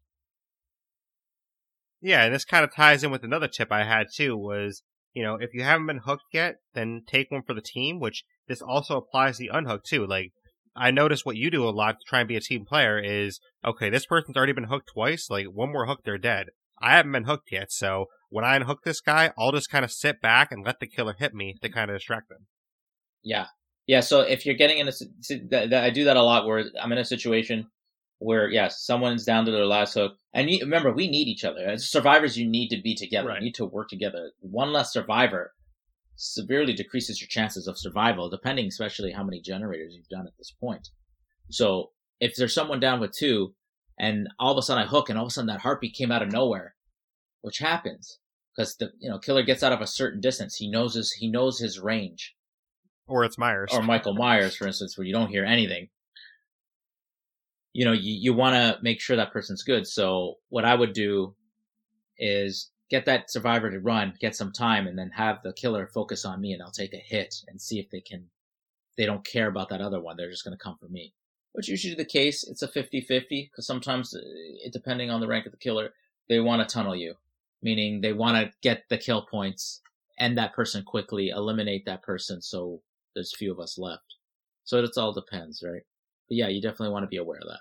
[2.00, 5.24] Yeah, and this kind of ties in with another tip I had too was, you
[5.24, 8.62] know, if you haven't been hooked yet, then take one for the team, which this
[8.62, 10.06] also applies the unhooked too.
[10.06, 10.30] Like,
[10.76, 13.40] I notice what you do a lot to try and be a team player is,
[13.64, 16.50] okay, this person's already been hooked twice, like one more hook, they're dead.
[16.80, 19.92] I haven't been hooked yet, so when I unhook this guy, I'll just kind of
[19.92, 22.46] sit back and let the killer hit me to kind of distract them.
[23.22, 23.46] Yeah.
[23.86, 24.00] Yeah.
[24.00, 26.46] So if you're getting in a, si- si- that, that, I do that a lot
[26.46, 27.66] where I'm in a situation
[28.18, 30.12] where, yes, someone's down to their last hook.
[30.32, 31.66] And you, remember, we need each other.
[31.66, 33.28] As survivors, you need to be together.
[33.28, 33.40] Right.
[33.40, 34.30] You need to work together.
[34.40, 35.52] One less survivor
[36.16, 40.52] severely decreases your chances of survival, depending especially how many generators you've done at this
[40.60, 40.88] point.
[41.48, 43.54] So if there's someone down with two
[43.98, 46.12] and all of a sudden I hook and all of a sudden that heartbeat came
[46.12, 46.74] out of nowhere,
[47.42, 48.18] which happens
[48.56, 50.56] because the, you know, killer gets out of a certain distance.
[50.56, 52.34] He knows his, he knows his range
[53.06, 53.70] Or it's Myers.
[53.72, 55.88] or Michael Myers, for instance, where you don't hear anything.
[57.72, 59.86] You know, you, you want to make sure that person's good.
[59.86, 61.34] So what I would do
[62.18, 66.24] is get that survivor to run, get some time, and then have the killer focus
[66.24, 68.26] on me, and I'll take a hit and see if they can.
[68.98, 70.16] They don't care about that other one.
[70.16, 71.14] They're just going to come for me.
[71.52, 72.44] Which usually the case.
[72.46, 74.20] It's a 50-50 because sometimes, uh,
[74.72, 75.90] depending on the rank of the killer,
[76.28, 77.14] they want to tunnel you,
[77.62, 79.80] meaning they want to get the kill points,
[80.18, 82.82] end that person quickly, eliminate that person, so
[83.14, 84.16] there's few of us left.
[84.64, 85.82] So it all depends, right?
[86.28, 87.60] But yeah, you definitely want to be aware of that.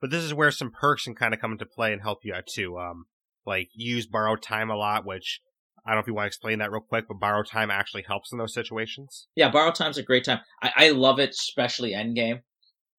[0.00, 2.34] But this is where some perks can kind of come into play and help you
[2.34, 2.78] out too.
[2.78, 3.06] Um,
[3.46, 5.40] like use borrow time a lot, which
[5.84, 8.04] I don't know if you want to explain that real quick, but borrow time actually
[8.06, 9.28] helps in those situations.
[9.36, 10.40] Yeah, borrow time's a great time.
[10.62, 12.40] I, I love it, especially endgame.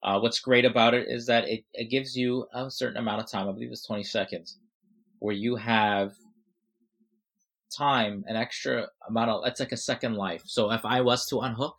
[0.04, 3.30] Uh, what's great about it is that it, it gives you a certain amount of
[3.30, 4.58] time, I believe it's 20 seconds,
[5.20, 6.14] where you have
[7.76, 10.44] time, an extra amount of, it's like a second life.
[10.46, 11.76] So if I was to unhook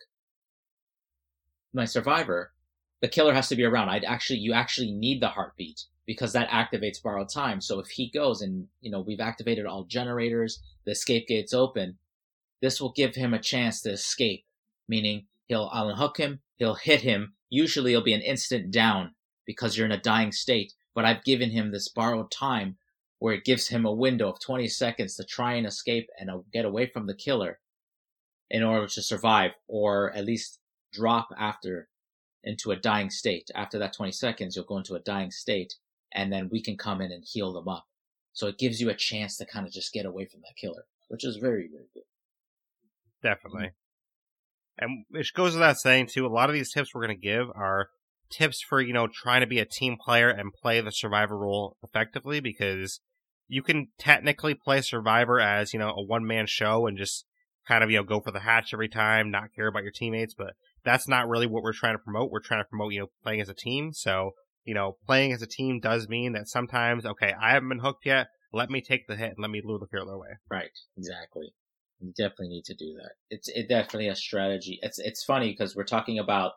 [1.73, 2.53] my survivor,
[3.01, 3.89] the killer has to be around.
[3.89, 7.61] I'd actually, you actually need the heartbeat because that activates borrowed time.
[7.61, 11.99] So if he goes and, you know, we've activated all generators, the escape gate's open,
[12.61, 14.45] this will give him a chance to escape,
[14.89, 17.35] meaning he'll, I'll unhook him, he'll hit him.
[17.51, 19.15] Usually it'll be an instant down
[19.47, 22.77] because you're in a dying state, but I've given him this borrowed time
[23.19, 26.39] where it gives him a window of 20 seconds to try and escape and uh,
[26.53, 27.59] get away from the killer
[28.51, 30.59] in order to survive or at least
[30.93, 31.89] drop after
[32.45, 33.51] into a dying state.
[33.55, 35.75] After that 20 seconds, you'll go into a dying state
[36.15, 37.87] and then we can come in and heal them up.
[38.33, 40.85] So it gives you a chance to kind of just get away from that killer,
[41.09, 42.05] which is very, very good.
[43.23, 43.71] Definitely.
[44.79, 47.49] And which goes without saying too, a lot of these tips we're going to give
[47.55, 47.89] are
[48.31, 51.77] tips for, you know, trying to be a team player and play the survivor role
[51.83, 53.01] effectively because
[53.49, 57.25] you can technically play survivor as, you know, a one man show and just
[57.67, 60.35] kind of, you know, go for the hatch every time, not care about your teammates,
[60.35, 60.55] but
[60.85, 62.31] that's not really what we're trying to promote.
[62.31, 63.93] We're trying to promote, you know, playing as a team.
[63.93, 64.33] So,
[64.65, 68.07] you know, playing as a team does mean that sometimes, okay, I haven't been hooked
[68.07, 68.29] yet.
[68.53, 70.37] Let me take the hit and let me lure the killer away.
[70.51, 71.53] Right, exactly.
[72.01, 73.13] You definitely need to do that.
[73.31, 74.79] It's it definitely a strategy.
[74.83, 76.53] It's it's funny because we're talking about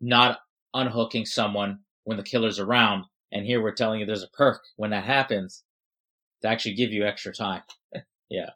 [0.00, 0.40] not
[0.74, 4.90] unhooking someone when the killer's around, and here we're telling you there's a perk when
[4.90, 5.62] that happens
[6.42, 7.62] to actually give you extra time.
[8.30, 8.50] yeah.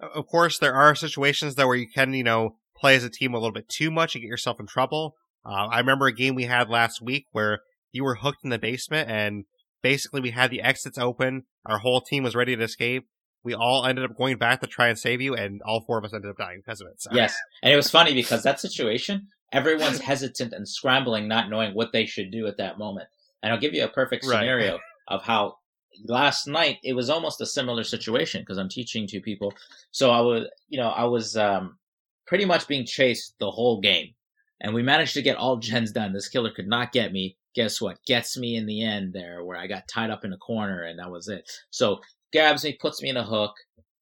[0.00, 3.34] Of course, there are situations though where you can, you know, play as a team
[3.34, 5.14] a little bit too much and get yourself in trouble.
[5.44, 7.60] Uh, I remember a game we had last week where
[7.92, 9.44] you were hooked in the basement and
[9.82, 11.44] basically we had the exits open.
[11.66, 13.06] Our whole team was ready to escape.
[13.44, 16.04] We all ended up going back to try and save you and all four of
[16.04, 17.00] us ended up dying because of it.
[17.02, 17.10] So.
[17.12, 21.92] Yes, and it was funny because that situation, everyone's hesitant and scrambling, not knowing what
[21.92, 23.08] they should do at that moment.
[23.42, 24.38] And I'll give you a perfect Right.
[24.38, 24.78] scenario
[25.08, 25.56] of how
[26.04, 29.52] last night it was almost a similar situation because I'm teaching two people.
[29.90, 31.78] So I was, you know, I was um,
[32.26, 34.14] pretty much being chased the whole game,
[34.60, 36.12] and we managed to get all gens done.
[36.12, 37.36] This killer could not get me.
[37.54, 37.98] Guess what?
[38.06, 40.98] Gets me in the end there, where I got tied up in a corner, and
[40.98, 41.50] that was it.
[41.70, 42.00] So
[42.32, 43.54] grabs me, puts me in a hook.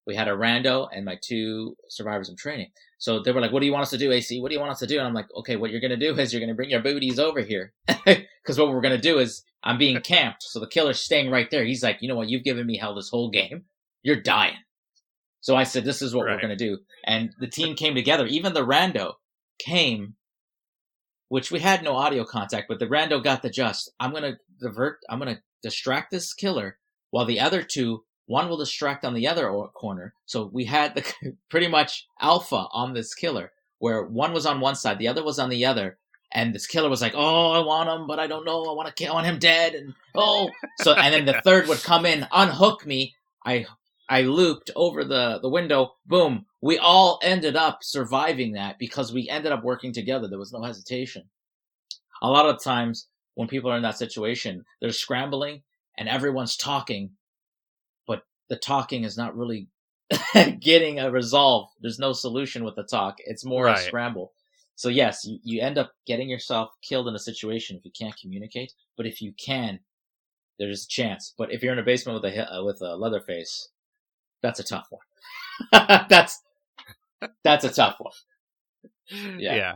[0.07, 2.71] We had a rando and my two survivors in training.
[2.99, 4.41] So they were like, "What do you want us to do, AC?
[4.41, 6.15] What do you want us to do?" And I'm like, "Okay, what you're gonna do
[6.19, 9.79] is you're gonna bring your booties over here, because what we're gonna do is I'm
[9.79, 11.65] being camped, so the killer's staying right there.
[11.65, 12.29] He's like, you know what?
[12.29, 13.65] You've given me hell this whole game.
[14.03, 14.57] you're dying.
[15.43, 16.35] So I said, this is what Right.
[16.35, 16.79] we're going to do.
[17.07, 18.27] And the team came together.
[18.27, 19.15] Even the rando
[19.59, 20.17] came,
[21.29, 23.91] which we had no audio contact, but the rando got the just.
[24.01, 26.79] I'm going to divert, I'm going to distract this killer
[27.11, 30.15] while the other two, one will distract on the other corner.
[30.25, 33.51] So we had the pretty much alpha on this killer
[33.81, 35.99] where one was on one side, the other was on the other.
[36.33, 38.63] And this killer was like, "Oh, I want him, but I don't know.
[38.67, 39.11] I want to kill.
[39.11, 42.87] I want him dead." And oh, so and then the third would come in, unhook
[42.87, 43.17] me.
[43.45, 43.67] I
[44.09, 45.97] I looped over the the window.
[46.07, 46.47] Boom.
[46.61, 50.29] We all ended up surviving that because we ended up working together.
[50.29, 51.25] There was no hesitation.
[52.23, 55.63] A lot of times when people are in that situation, they're scrambling
[55.99, 57.11] and everyone's talking,
[58.51, 59.69] the talking is not really
[60.61, 61.71] getting a resolve.
[61.81, 63.17] There's no solution with the talk.
[63.21, 64.33] It's more a scramble.
[64.75, 68.17] So yes, you, you end up getting yourself killed in a situation if you can't
[68.21, 68.73] communicate.
[68.97, 69.81] But if you can,
[70.59, 71.33] there's a chance.
[71.39, 73.69] But if you're in a basement with a uh, with a Leatherface,
[74.43, 75.69] that's a tough one.
[76.09, 76.43] that's
[77.45, 78.13] that's a tough one.
[79.39, 79.55] Yeah.
[79.55, 79.75] Yeah.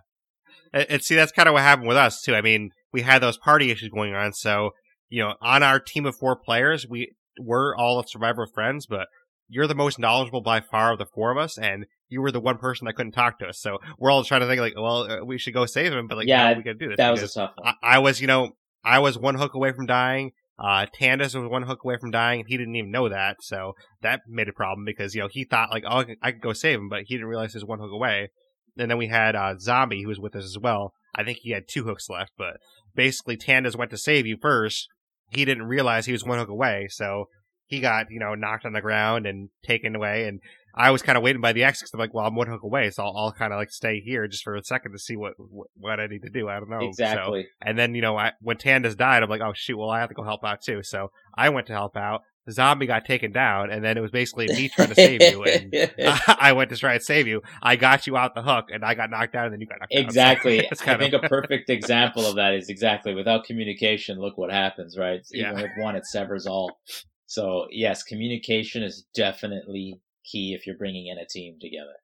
[0.72, 2.34] And, and see, that's kind of what happened with us too.
[2.34, 4.70] I mean, we had those party issues going on, so
[5.10, 9.08] you know, on our team of four players, we were all of Survivor friends, but
[9.48, 12.40] you're the most knowledgeable by far of the four of us, and you were the
[12.40, 13.60] one person that couldn't talk to us.
[13.60, 16.16] So we're all trying to think like, well, uh, we should go save him, but
[16.18, 16.96] like, Yeah, yeah, we gotta do this.
[16.98, 17.74] That was a tough one.
[17.82, 18.52] I, I was, you know,
[18.84, 20.32] I was one hook away from dying.
[20.58, 23.74] Uh, Tandis was one hook away from dying, and he didn't even know that, so
[24.02, 26.40] that made a problem because you know he thought like, oh, I could- I could
[26.42, 28.30] go save him, but he didn't realize he was one hook away.
[28.78, 30.92] And then we had uh, Zombie who was with us as well.
[31.14, 32.56] I think he had two hooks left, but
[32.94, 34.88] basically Tandis went to save you first.
[35.34, 37.28] He didn't realize he was one hook away, so
[37.66, 40.26] he got you know knocked on the ground and taken away.
[40.28, 40.40] And
[40.76, 41.88] I was kind of waiting by the exit.
[41.94, 44.26] I'm like, well, I'm one hook away, so I'll, I'll kind of like stay here
[44.26, 46.48] just for a second to see what what, what I need to do.
[46.48, 47.46] I don't know So- exactly.
[47.62, 50.08] and then, you know, I, when Tandis died, I'm like, oh shoot, well, I have
[50.08, 50.82] to go help out too.
[50.82, 52.22] So I went to help out.
[52.46, 55.42] The zombie got taken down, and then it was basically me trying to save you.
[55.44, 55.74] And
[56.38, 57.40] I went to try and save you.
[57.62, 59.78] I got you out the hook, and I got knocked down, and then you got
[59.80, 60.02] knocked down.
[60.02, 60.68] So Exactly.
[60.86, 65.20] I think a perfect example of that is exactly without communication, look what happens, right?
[65.32, 65.62] Even Yeah.
[65.62, 66.78] with one, it severs all.
[67.26, 71.94] So yes, communication is definitely key if you're bringing in a team together.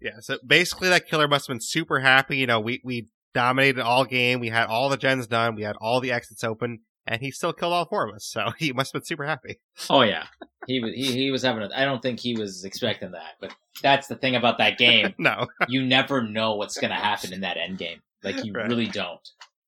[0.00, 0.12] Yeah.
[0.12, 0.20] Yeah.
[0.20, 2.36] So basically, that killer must have been super happy.
[2.38, 4.38] You know, we we dominated all game.
[4.40, 5.56] We had all the gens done.
[5.56, 8.24] We had all the exits open, and he still killed all four of us.
[8.24, 9.58] So he must have been super happy.
[9.90, 10.26] Oh yeah,
[10.66, 11.62] he was he, he was having.
[11.62, 15.14] A, I don't think he was expecting that, but that's the thing about that game.
[15.18, 18.00] No, you never know what's going to happen in that end game.
[18.22, 18.68] Like you Right.
[18.68, 19.26] really don't.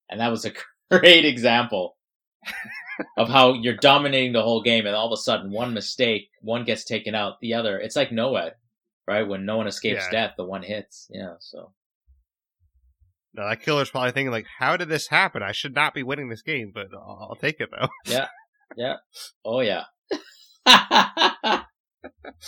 [0.09, 0.53] And that was a
[0.91, 1.97] great example
[3.17, 6.65] of how you're dominating the whole game and all of a sudden one mistake, one
[6.65, 8.55] gets taken out, the other, it's like NOED,
[9.07, 9.23] right?
[9.27, 10.27] When no one escapes Yeah.
[10.27, 11.09] death, the one hits.
[11.13, 11.35] Yeah.
[11.39, 11.73] So
[13.35, 15.43] no, that killer's probably thinking like, how did this happen?
[15.43, 17.89] I should not be winning this game, but I'll, I'll take it though.
[18.13, 18.29] Yeah,
[18.77, 18.97] yeah,
[19.45, 19.85] oh yeah.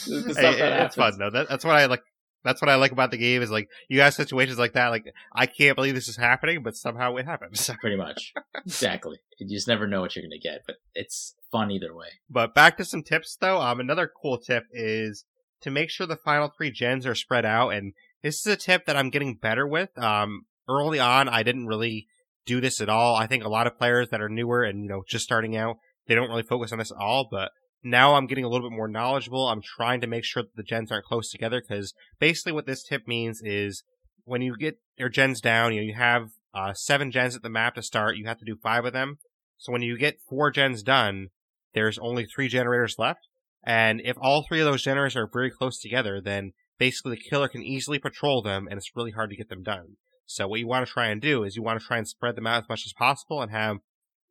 [0.07, 1.31] This Hey, that it's fun though.
[1.31, 2.03] That, that's what I like.
[2.45, 4.89] That's what I like about the game is like you have situations like that.
[4.89, 5.05] Like
[5.35, 7.71] I can't believe this is happening, but somehow it happens.
[7.81, 8.33] Pretty much.
[8.65, 9.19] Exactly.
[9.39, 12.09] You just never know what you're going to get, but it's fun either way.
[12.29, 13.61] But back to some tips though.
[13.61, 15.25] Um, another cool tip is
[15.61, 18.87] to make sure the final three gens are spread out, and this is a tip
[18.87, 19.97] that I'm getting better with.
[19.99, 20.47] Um,
[20.81, 22.07] early on, I didn't really
[22.47, 23.15] do this at all.
[23.15, 25.77] I think a lot of players that are newer and you know just starting out,
[26.07, 27.29] they don't really focus on this at all.
[27.31, 27.53] But
[27.83, 29.49] now I'm getting a little bit more knowledgeable.
[29.49, 32.85] I'm trying to make sure that the gens aren't close together because basically what this
[32.85, 33.83] tip means is
[34.25, 37.49] when you get your gens down, you know, you have uh, seven gens at the
[37.49, 38.17] map to start.
[38.17, 39.19] You have to do five of them.
[39.59, 41.29] So when you get four gens done,
[41.75, 43.21] there's only three generators left.
[43.65, 47.49] And if all three of those generators are very close together, then basically the killer
[47.49, 49.97] can easily patrol them and it's really hard to get them done.
[50.35, 52.37] So what you want to try and do is you want to try and spread
[52.37, 53.79] them out as much as possible and have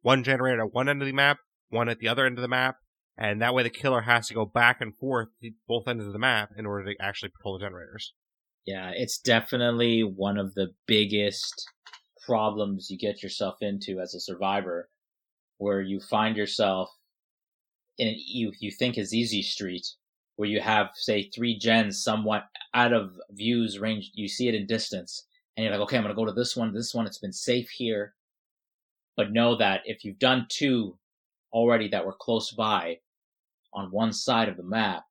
[0.01, 1.37] one generator at one end of the map,
[1.69, 2.77] one at the other end of the map,
[3.17, 6.13] and that way the killer has to go back and forth to both ends of
[6.13, 8.13] the map in order to actually pull the generators.
[8.65, 11.67] Yeah, it's definitely one of the biggest
[12.25, 14.89] problems you get yourself into as a survivor,
[15.57, 16.89] where you find yourself
[17.97, 19.85] in you you think is easy street,
[20.35, 24.11] where you have say three gens somewhat out of views range.
[24.13, 25.27] You see it in distance,
[25.61, 26.73] and you're like, okay, I'm gonna go to this one.
[26.73, 28.13] This one, it's been safe here,
[29.15, 30.97] but know that if you've done two
[31.53, 32.99] already that were close by
[33.73, 35.05] on one side of the map,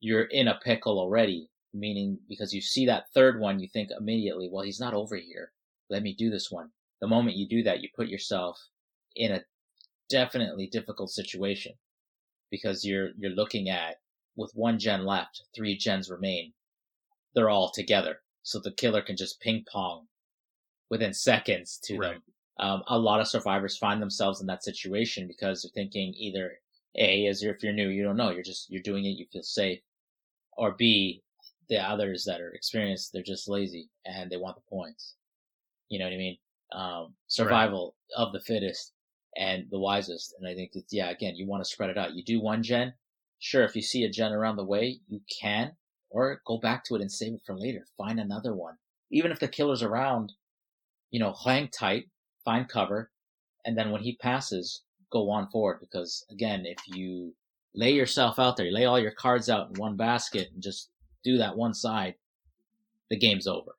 [0.00, 4.48] you're in a pickle already meaning because you see that third one, you think immediately,
[4.50, 5.52] well, he's not over here.
[5.90, 6.70] Let me do this one.
[7.00, 8.58] The moment you do that, you put yourself
[9.16, 9.44] in a
[10.08, 11.72] definitely difficult situation
[12.50, 13.96] because you're, you're looking at
[14.36, 16.52] with one gen left, three gens remain.
[17.34, 18.18] They're all together.
[18.42, 20.08] So the killer can just ping pong
[20.90, 22.12] within seconds to Right.
[22.14, 22.22] them.
[22.58, 26.60] Um, a lot of survivors find themselves in that situation because they're thinking either
[26.96, 28.30] A is if you're new, you don't know.
[28.30, 29.18] You're just you're doing it.
[29.18, 29.80] You feel safe.
[30.52, 31.22] Or B,
[31.68, 35.16] the others that are experienced, they're just lazy and they want the points.
[35.88, 36.38] You know what I mean?
[36.72, 38.26] Um, survival right.
[38.26, 38.92] of the fittest
[39.36, 40.34] and the wisest.
[40.38, 42.14] And I think that yeah, again, you want to spread it out.
[42.14, 42.94] You do one gen.
[43.38, 45.76] Sure, if you see a gen around the way, you can,
[46.12, 47.86] or go back to it and save it for later.
[47.96, 48.76] Find another one.
[49.10, 50.32] Even if the killer's around,
[51.10, 52.06] you know, hang tight,
[52.44, 53.10] find cover,
[53.64, 55.78] and then when he passes, go on forward.
[55.80, 57.34] Because again, if you
[57.74, 60.90] lay yourself out there, you lay all your cards out in one basket and just
[61.24, 62.14] do that one side,
[63.10, 63.76] the game's over.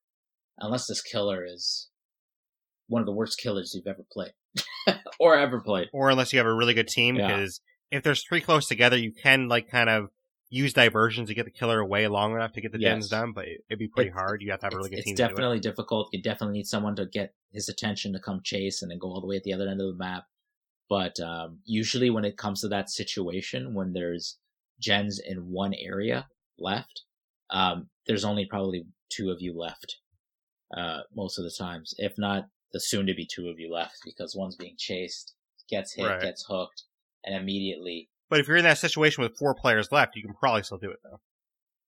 [0.59, 1.89] Unless this killer is
[2.87, 4.33] one of the worst killers you've ever played
[5.19, 5.89] or ever played.
[5.93, 7.27] Or unless you have a really good team, yeah.
[7.27, 7.61] because
[7.91, 10.09] if there's three close together, you can like kind of
[10.53, 12.91] use diversions to get the killer away long enough to get the yes.
[12.91, 14.41] gens done, but it'd be pretty hard.
[14.43, 15.13] You have to have a really good it's team.
[15.13, 15.63] It's definitely it.
[15.63, 16.09] difficult.
[16.13, 19.19] You definitely need someone to get his attention to come chase and then go all
[19.19, 20.25] the way at the other end of the map.
[20.87, 24.37] But um, usually, when it comes to that situation, when there's
[24.79, 26.27] gens in one area
[26.59, 27.01] left,
[27.49, 29.97] um, there's only probably two of you left
[30.77, 31.95] uh, most of the times.
[31.97, 35.33] If not, the soon to be two of you left because one's being chased,
[35.67, 36.21] gets hit, right.
[36.21, 36.83] gets hooked,
[37.25, 38.09] and immediately.
[38.33, 40.89] But if you're in that situation with four players left, you can probably still do
[40.89, 41.19] it though.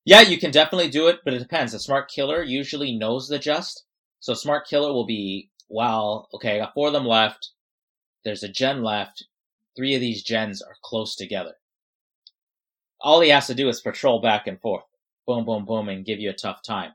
[0.06, 1.74] Yeah, you can definitely do it, but it depends.
[1.74, 3.84] A smart killer usually knows the just.
[4.20, 7.50] So a smart killer will be, well, okay, I got four of them left.
[8.24, 9.26] There's a gen left.
[9.76, 11.56] Three of these gens are close together.
[13.02, 14.86] All he has to do is patrol back and forth.
[15.26, 16.92] Boom, boom, boom, and give you a tough time.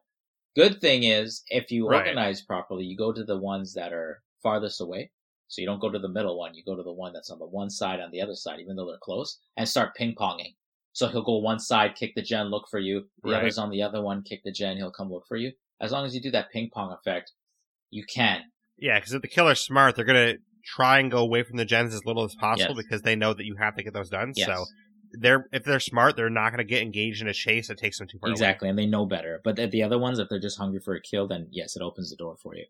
[0.55, 1.96] Good thing is, if you right.
[1.96, 5.11] organize properly, you go to the ones that are farthest away.
[5.51, 7.40] So you don't go to the middle one, you go to the one that's on
[7.40, 10.55] the one side on the other side, even though they're close, and start ping ponging.
[10.92, 13.07] So he'll go one side, kick the gen, look for you.
[13.24, 13.40] The right.
[13.40, 15.53] other's on the other one, kick the gen, he'll come look for you.
[15.80, 17.32] As long as you do that ping pong effect,
[17.90, 18.42] you can.
[18.78, 20.34] Yeah, because if the killer's smart, they're gonna
[20.64, 22.84] try and go away from the gens as little as possible yes.
[22.84, 24.32] because they know that you have to get those done.
[24.36, 24.46] Yes.
[24.46, 24.64] So
[25.12, 27.98] they're if they're smart, they're not going to get engaged in a chase that takes
[27.98, 28.30] them too far.
[28.30, 28.70] Exactly, away.
[28.70, 29.40] and they know better.
[29.42, 32.11] But the other ones, if they're just hungry for a kill, then yes, it opens
[32.11, 32.66] the door for you.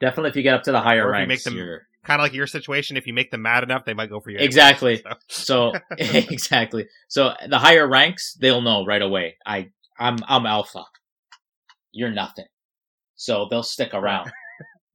[0.00, 1.86] Definitely, if you get up to the higher ranks, make them you're...
[2.04, 2.96] kind of like your situation.
[2.96, 4.38] If you make them mad enough, they might go for you.
[4.38, 5.02] Exactly.
[5.02, 6.86] So, so exactly.
[7.08, 9.36] So the higher ranks, they'll know right away.
[9.44, 10.84] I I'm I'm alpha.
[11.92, 12.46] You're nothing.
[13.16, 14.32] So they'll stick around.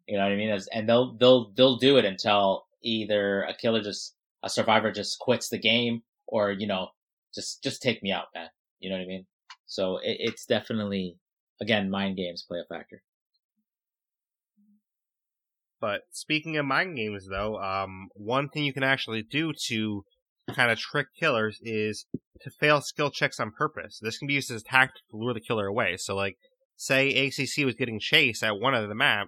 [0.07, 0.59] you know what I mean?
[0.73, 5.49] And they'll they'll they'll do it until either a killer just a survivor just quits
[5.49, 6.87] the game or you know
[7.33, 8.47] just just take me out man
[8.79, 9.25] you know what i mean
[9.65, 11.17] so it, it's definitely
[11.61, 13.01] again mind games play a factor
[15.85, 20.03] but speaking of mind games though um one thing you can actually do to
[20.51, 22.07] kind of trick killers is
[22.41, 23.99] to fail skill checks on purpose.
[24.01, 25.97] This can be used as a tactic to lure the killer away.
[25.97, 26.37] So like
[26.75, 29.27] say acc was getting chased at one end of the map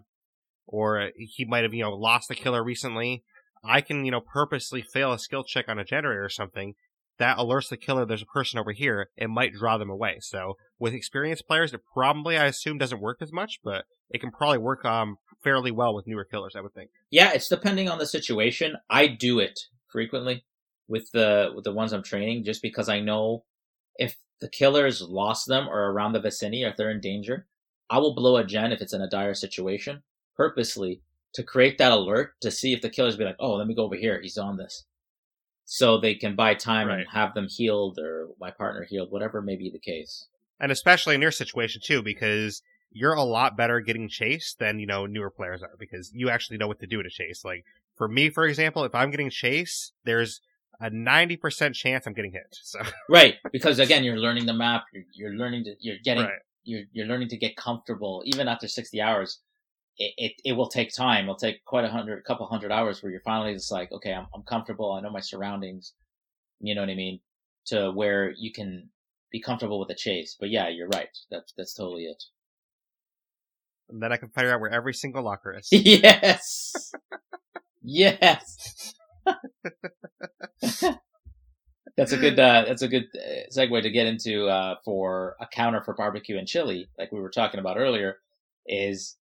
[0.66, 3.24] or he might have you know lost the killer recently.
[3.64, 6.74] I can, you know, purposely fail a skill check on a generator or something
[7.20, 10.18] that alerts the killer there's a person over here, it might draw them away.
[10.22, 14.32] So with experienced players, it probably I assume doesn't work as much, but it can
[14.32, 16.89] probably work um fairly well with newer killers, I would think.
[17.09, 18.75] Yeah, it's depending on the situation.
[18.89, 20.45] I do it frequently
[20.88, 23.43] with the with the ones I'm training just because I know
[23.95, 27.47] if the killers lost them or around the vicinity or if they're in danger,
[27.89, 30.03] I will blow a gen if it's in a dire situation
[30.35, 31.01] purposely
[31.33, 33.83] to create that alert to see if the killers be like, oh, let me go
[33.83, 34.21] over here.
[34.21, 34.85] He's on this
[35.65, 36.99] so they can buy time right.
[36.99, 40.27] and have them healed or my partner healed, whatever may be the case.
[40.59, 42.61] And especially in your situation too, because
[42.91, 46.57] you're a lot better getting chased than, you know, newer players are because you actually
[46.57, 47.43] know what to do to chase.
[47.43, 47.65] Like
[47.95, 50.41] for me, for example, if I'm getting chased, there's
[50.79, 52.57] a 90% chance I'm getting hit.
[52.63, 52.79] So
[53.09, 53.35] Right.
[53.51, 54.85] Because again, you're learning the map.
[54.93, 56.39] You're, you're learning to, you're getting, right.
[56.63, 59.39] you're, you're learning to get comfortable even after 60 hours
[59.97, 61.25] it, it, it, will take time.
[61.25, 64.13] It'll take quite a hundred, a couple hundred hours where you're finally just like, okay,
[64.13, 64.93] I'm, I'm comfortable.
[64.93, 65.93] I know my surroundings.
[66.59, 67.19] You know what I mean?
[67.67, 68.89] To where you can
[69.31, 70.38] be comfortable with the chase.
[70.39, 71.09] But yeah, you're right.
[71.31, 72.23] That's, that's totally it.
[73.89, 75.67] And then I can figure out where every single locker is.
[75.71, 76.91] yes.
[77.81, 78.93] yes.
[81.97, 85.47] that's a good, uh, that's a good uh, segue to get into, uh, for a
[85.47, 88.17] counter for barbecue and chili, like we were talking about earlier,
[88.65, 89.17] is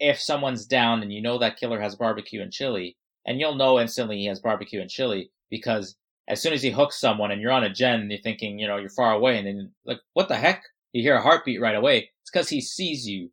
[0.00, 2.96] if someone's down and you know that killer has barbecue and chili,
[3.26, 5.96] and you'll know instantly he has barbecue and chili because
[6.28, 8.66] as soon as he hooks someone and you're on a gen and you're thinking, you
[8.66, 10.62] know, you're far away and then like, what the heck?
[10.92, 12.10] You hear a heartbeat right away.
[12.22, 13.30] It's because he sees you.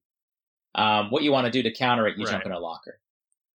[0.75, 2.31] Um, what you want to do to counter it, you right.
[2.31, 2.99] jump in a locker.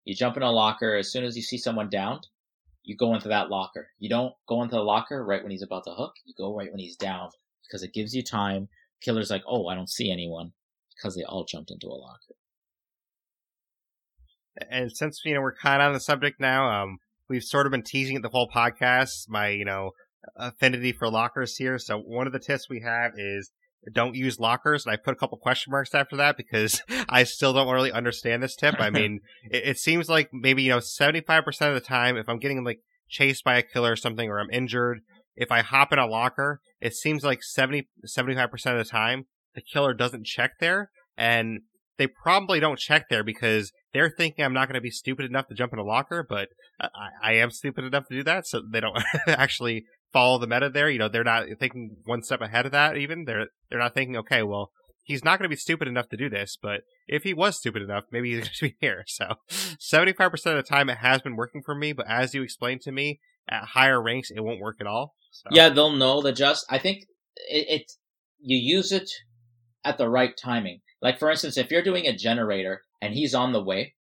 [0.05, 2.27] You jump in a locker as soon as you see someone downed,
[2.83, 3.89] you go into that locker.
[3.99, 6.15] You don't go into the locker right when he's about to hook.
[6.25, 7.29] You go right when he's down
[7.67, 8.69] because it gives you time.
[9.03, 10.53] Killer's like, oh, I don't see anyone
[10.97, 12.35] because they all jumped into a locker
[14.71, 16.99] and since you know we're kind of on the subject now, um,
[17.29, 19.29] we've sort of been teasing it the whole podcast.
[19.29, 19.93] My you know
[20.37, 21.79] affinity for lockers here.
[21.79, 23.51] So one of the tips we have is
[23.93, 24.85] don't use lockers.
[24.85, 28.43] And I put a couple question marks after that because I still don't really understand
[28.43, 28.77] this tip.
[28.79, 29.21] I mean,
[29.51, 32.81] it, it, seems like maybe, you know, 75% of the time, if I'm getting like
[33.09, 35.01] chased by a killer or something, or I'm injured,
[35.37, 39.63] if I hop in a locker, it seems like 70, 75% of the time, the
[39.63, 40.91] killer doesn't check there.
[41.17, 41.61] And
[41.99, 45.49] they probably don't check there because they're thinking I'm not going to be stupid enough
[45.49, 46.49] to jump in a locker, but
[46.81, 48.47] I, I am stupid enough to do that.
[48.47, 50.91] So they don't actually follow the meta there.
[50.91, 52.97] You know, they're not thinking one step ahead of that.
[52.97, 56.17] Even they're they're not thinking, okay, well, he's not going to be stupid enough to
[56.17, 59.05] do this, but if he was stupid enough, maybe he's going to be here.
[59.07, 59.35] So,
[59.79, 61.93] seventy five percent of the time, it has been working for me.
[61.93, 65.15] But as you explained to me, at higher ranks, it won't work at all.
[65.33, 65.49] So.
[65.53, 66.67] Yeah, they'll know the just.
[66.71, 67.05] I think
[67.49, 67.93] it, it
[68.41, 69.11] you use it
[69.85, 70.81] at the right timing.
[71.03, 73.95] Like for instance, if you're doing a generator and he's on the way,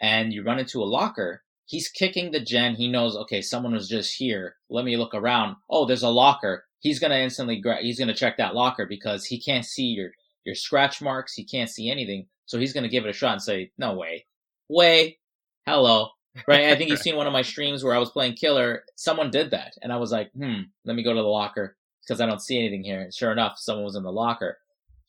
[0.00, 2.76] and you run into a locker, he's kicking the gen.
[2.76, 4.56] He knows, okay, someone was just here.
[4.70, 5.56] Let me look around.
[5.68, 6.64] Oh, there's a locker.
[6.78, 10.10] He's gonna instantly gra- he's gonna check that locker because he can't see your
[10.44, 11.34] your scratch marks.
[11.34, 12.26] He can't see anything.
[12.46, 14.24] So he's gonna give it a shot and say, no way,
[14.68, 15.18] way,
[15.66, 16.10] hello,
[16.46, 16.66] right?
[16.66, 18.84] I think you've seen one of my streams where I was playing killer.
[18.94, 22.20] Someone did that, and I was like, hmm, let me go to the locker because
[22.20, 23.00] I don't see anything here.
[23.00, 24.58] And sure enough, someone was in the locker.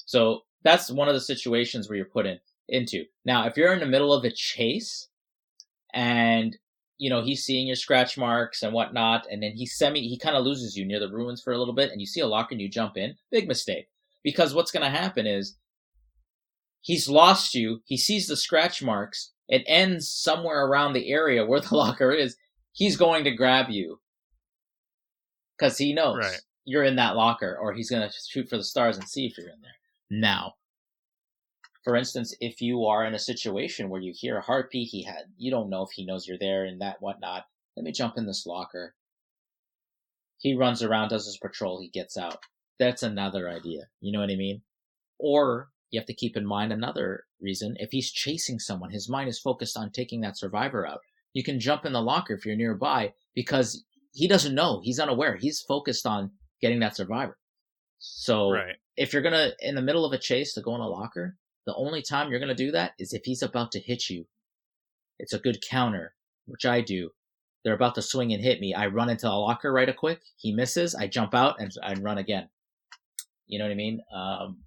[0.06, 2.40] So that's one of the situations where you're put in
[2.70, 3.06] into.
[3.24, 5.10] Now, if you're in the middle of a chase
[5.98, 6.56] and
[7.00, 10.38] you know he's seeing your scratch marks and whatnot and then he semi he kind
[10.38, 12.54] of loses you near the ruins for a little bit and you see a locker
[12.54, 13.16] and you jump in.
[13.32, 13.88] Big mistake.
[14.24, 15.58] Because what's going to happen is
[16.82, 21.60] he's lost you he sees the scratch marks it ends somewhere around the area where
[21.60, 22.38] the locker is
[22.72, 24.00] he's going to grab you.
[25.58, 26.42] Because he knows right.
[26.64, 29.36] you're in that locker or he's going to shoot for the stars and see if
[29.36, 29.72] you're in there.
[30.12, 30.54] Now
[31.88, 35.24] for instance, if you are in a situation where you hear a heartbeat, he had,
[35.38, 37.46] you don't know if he knows you're there and that whatnot.
[37.78, 38.94] Let me jump in this locker.
[40.38, 42.40] He runs around, does his patrol, he gets out.
[42.78, 43.84] That's another idea.
[44.02, 44.64] You know what I mean?
[45.18, 47.78] Or you have to keep in mind another reason.
[47.80, 51.00] If he's chasing someone, his mind is focused on taking that survivor out.
[51.32, 54.82] You can jump in the locker if you're nearby because he doesn't know.
[54.84, 55.38] He's unaware.
[55.38, 57.38] He's focused on getting that survivor.
[58.00, 58.76] So right.
[58.98, 61.38] if you're gonna in the middle of a chase to go in a locker,
[61.68, 64.26] the only time you're going to do that is if he's about to hit you.
[65.20, 66.16] It's a good counter,
[66.46, 67.10] which I do.
[67.64, 68.74] They're about to swing and hit me.
[68.74, 70.22] I run into a locker right a quick.
[70.38, 70.96] He misses.
[70.96, 72.48] I jump out and, and run again.
[73.48, 74.00] You know what I mean?
[74.16, 74.60] Um,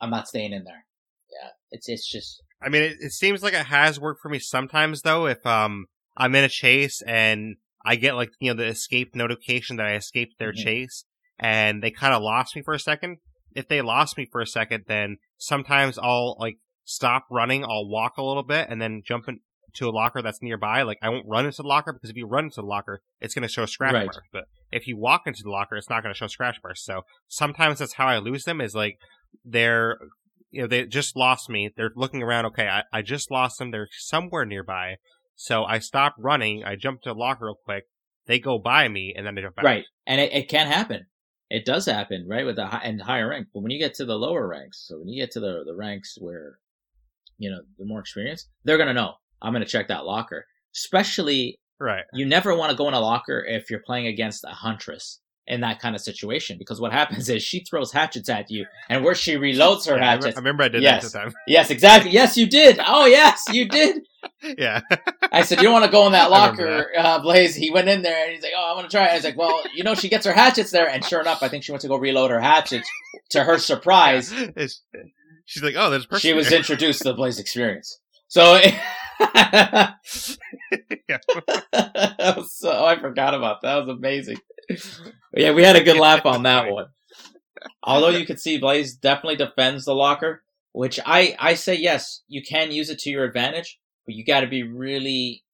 [0.00, 0.84] I'm not staying in there.
[1.30, 2.42] Yeah, it's it's just.
[2.62, 5.26] I mean, it, it seems like it has worked for me sometimes though.
[5.26, 5.86] If um
[6.16, 9.94] I'm in a chase and I get like you know the escape notification that I
[9.94, 10.64] escaped their mm-hmm.
[10.64, 11.04] chase,
[11.40, 13.18] and they kind of lost me for a second.
[13.58, 18.16] If they lost me for a second, then sometimes I'll like stop running, I'll walk
[18.16, 20.82] a little bit and then jump into a locker that's nearby.
[20.82, 23.34] Like I won't run into the locker because if you run into the locker, it's
[23.34, 24.06] going to show scratch right.
[24.06, 24.20] marks.
[24.32, 26.84] But if you walk into the locker, it's not going to show scratch marks.
[26.84, 28.98] So sometimes that's how I lose them is like
[29.44, 29.98] they're,
[30.50, 31.70] you know, they just lost me.
[31.76, 32.46] They're looking around.
[32.46, 32.68] Okay.
[32.68, 33.72] I, I just lost them.
[33.72, 34.98] They're somewhere nearby.
[35.34, 36.62] So I stop running.
[36.62, 37.84] I jump to the locker real quick.
[38.26, 39.64] They go by me and then they jump back.
[39.64, 39.84] Right.
[40.06, 41.06] And it, it can happen
[41.50, 43.48] it does happen, right, with the high, and higher rank.
[43.52, 45.74] But when you get to the lower ranks, so when you get to the the
[45.74, 46.58] ranks where,
[47.38, 49.14] you know, the more experienced, they're gonna know.
[49.40, 50.46] I'm gonna check that locker.
[50.74, 52.04] Especially, right.
[52.12, 55.62] You never want to go in a locker if you're playing against a huntress in
[55.62, 59.14] that kind of situation because what happens is she throws hatchets at you and where
[59.14, 60.36] she reloads her yeah, hatchets.
[60.36, 61.10] I remember I did yes.
[61.10, 61.34] that time.
[61.46, 62.10] yes, exactly.
[62.10, 62.78] Yes, you did.
[62.86, 64.02] Oh, yes, you did.
[64.58, 64.80] yeah.
[65.32, 67.04] I said, you don't want to go in that locker, that.
[67.04, 67.54] Uh, Blaise.
[67.54, 69.12] He went in there and he's like, oh, I want to try it.
[69.12, 70.88] I was like, well, you know, she gets her hatchets there.
[70.88, 72.88] And sure enough, I think she went to go reload her hatchets
[73.30, 74.32] to her surprise.
[75.46, 77.98] She's like, oh, there's a She was introduced to the Blaise experience.
[78.28, 78.60] So,
[79.18, 79.94] yeah.
[82.46, 83.68] so I forgot about that.
[83.68, 84.36] That was amazing.
[85.34, 86.86] yeah, we had a good laugh on that one.
[87.82, 90.42] Although you could see Blaise definitely defends the locker,
[90.72, 94.40] which I I say yes, you can use it to your advantage, but you got
[94.40, 95.44] to be really,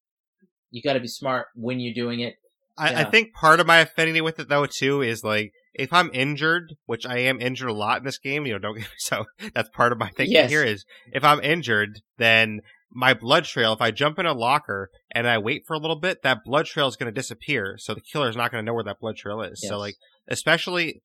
[0.71, 2.37] you got to be smart when you're doing it.
[2.77, 3.01] I, yeah.
[3.01, 6.75] I think part of my affinity with it though too is like if I'm injured,
[6.87, 9.25] which I am injured a lot in this game, you know, don't get me so
[9.55, 10.51] that's part of my thinking yes.
[10.51, 12.61] here is if I'm injured, then
[12.93, 15.99] my blood trail, if I jump in a locker and I wait for a little
[15.99, 17.77] bit, that blood trail is going to disappear.
[17.79, 19.61] So the killer is not going to know where that blood trail is.
[19.63, 19.71] Yes.
[19.71, 19.95] So like,
[20.29, 21.03] especially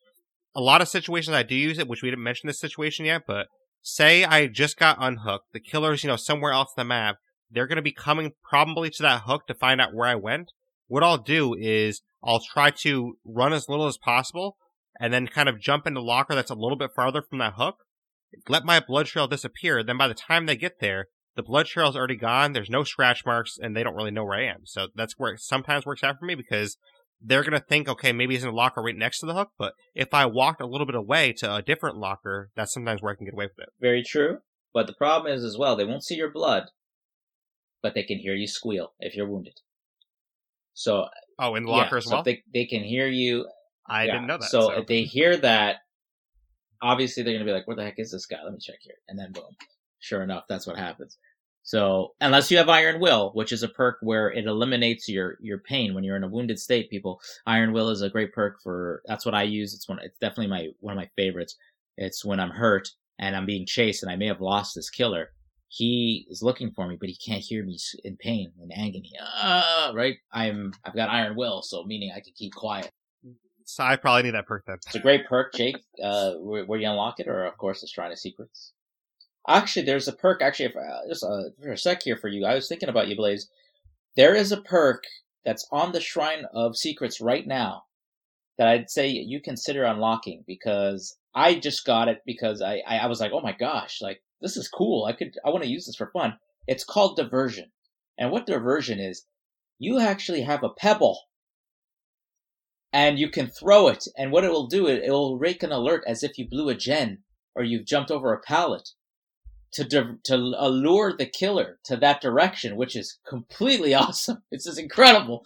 [0.55, 3.21] a lot of situations I do use it, which we didn't mention this situation yet,
[3.27, 3.47] but
[3.81, 7.17] say I just got unhooked, the killer's, you know, somewhere else on the map.
[7.51, 10.51] They're going to be coming probably to that hook to find out where I went.
[10.87, 14.57] What I'll do is I'll try to run as little as possible
[14.99, 17.75] and then kind of jump into locker that's a little bit farther from that hook.
[18.47, 19.83] Let my blood trail disappear.
[19.83, 21.05] Then by the time they get there,
[21.35, 22.53] the blood trail's already gone.
[22.53, 24.61] There's no scratch marks, and they don't really know where I am.
[24.65, 26.77] So that's where it sometimes works out for me because
[27.21, 29.49] they're gonna think, okay, maybe he's in a locker right next to the hook.
[29.57, 33.11] But if I walked a little bit away to a different locker, that's sometimes where
[33.13, 33.69] I can get away with it.
[33.79, 34.39] Very true.
[34.73, 36.65] But the problem is as well, they won't see your blood,
[37.81, 39.55] but they can hear you squeal if you're wounded.
[40.73, 41.07] So
[41.41, 42.19] Oh, in the yeah, locker as so well.
[42.19, 43.47] if they they can hear you.
[43.87, 44.13] I yeah.
[44.13, 44.49] didn't know that.
[44.49, 45.77] So, if they hear that,
[46.81, 48.37] obviously they're gonna be like, "Where the heck is this guy?
[48.43, 49.55] Let me check here." And then boom,
[49.99, 51.17] sure enough, that's what happens.
[51.63, 55.59] So unless you have Iron Will, which is a perk where it eliminates your your
[55.59, 59.01] pain when you're in a wounded state, people, Iron Will is a great perk for.
[59.05, 59.73] That's what I use.
[59.73, 59.99] It's one.
[60.01, 61.55] It's definitely my one of my favorites.
[61.97, 62.89] It's when I'm hurt
[63.19, 65.29] and I'm being chased and I may have lost this killer.
[65.67, 69.11] He is looking for me, but he can't hear me in pain and agony.
[69.21, 70.15] Ah, right?
[70.31, 72.89] I'm I've got Iron Will, so meaning I can keep quiet.
[73.65, 74.77] so I probably need that perk then.
[74.87, 75.77] It's a great perk, Jake.
[76.03, 78.73] Uh, where, where you unlock it, or of course the Shrine of Secrets.
[79.49, 80.43] Actually, there's a perk.
[80.43, 83.07] Actually, if, uh, just uh, for a sec here for you, I was thinking about
[83.07, 83.49] you, Blaise.
[84.15, 85.05] There is a perk
[85.43, 87.85] that's on the Shrine of Secrets right now
[88.59, 93.05] that I'd say you consider unlocking because I just got it because I, I, I
[93.07, 95.05] was like, oh my gosh, like this is cool.
[95.05, 96.37] I could I want to use this for fun.
[96.67, 97.71] It's called diversion,
[98.19, 99.25] and what diversion is,
[99.79, 101.21] you actually have a pebble
[102.93, 105.71] and you can throw it, and what it will do, it, it will rake an
[105.71, 107.23] alert as if you blew a gen
[107.55, 108.89] or you've jumped over a pallet
[109.73, 114.43] to to allure the killer to that direction, which is completely awesome.
[114.51, 115.45] It's just incredible.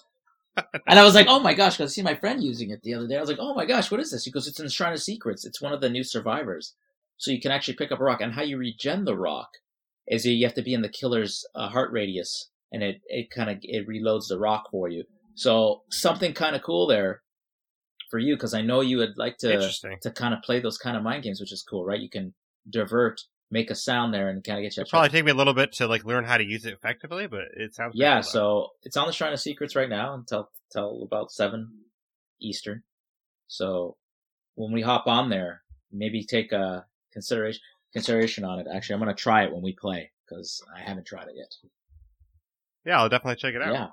[0.88, 2.94] and I was like, oh my gosh, because I see my friend using it the
[2.94, 3.18] other day.
[3.18, 4.26] I was like, oh my gosh, what is this?
[4.26, 5.46] He goes, it's in Shrine of Secrets.
[5.46, 6.76] It's one of the new survivors.
[7.18, 9.50] So you can actually pick up a rock, and how you regen the rock
[10.08, 13.50] is you have to be in the killer's uh, heart radius, and it it kind
[13.50, 15.04] of it reloads the rock for you.
[15.36, 17.22] So something kind of cool there
[18.12, 19.72] for you because I know you would like to
[20.02, 22.00] to kind of play those kind of mind games, which is cool, right?
[22.00, 22.34] You can
[22.70, 23.22] divert,
[23.54, 24.82] make a sound there, and kind of get you.
[24.82, 27.28] It'll probably take me a little bit to like learn how to use it effectively,
[27.28, 28.20] but it sounds yeah.
[28.22, 31.70] So it's on the Shrine of Secrets right now until till about seven
[32.42, 32.84] Eastern.
[33.48, 33.96] So
[34.56, 37.62] when we hop on there, maybe take a consideration
[37.94, 38.68] consideration on it.
[38.74, 41.54] Actually, I'm gonna try it when we play because I haven't tried it yet.
[42.86, 43.74] yeah, I'll definitely check it out.
[43.74, 43.88] Yeah.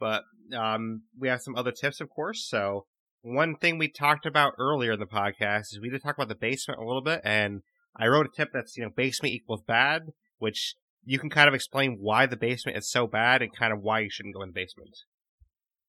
[0.00, 0.24] but
[0.56, 2.44] um, we have some other tips, of course.
[2.44, 2.86] So
[3.22, 6.34] one thing we talked about earlier in the podcast is we did talk about the
[6.34, 7.62] basement a little bit, and
[7.96, 11.54] I wrote a tip that's you know basement equals bad, which you can kind of
[11.54, 14.50] explain why the basement is so bad and kind of why you shouldn't go in
[14.50, 14.96] the basement.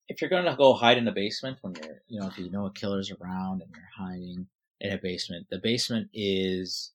[0.07, 2.65] if you're gonna go hide in the basement when you're, you know, if you know
[2.65, 4.47] a killer's around and you're hiding
[4.79, 6.91] in a basement, the basement is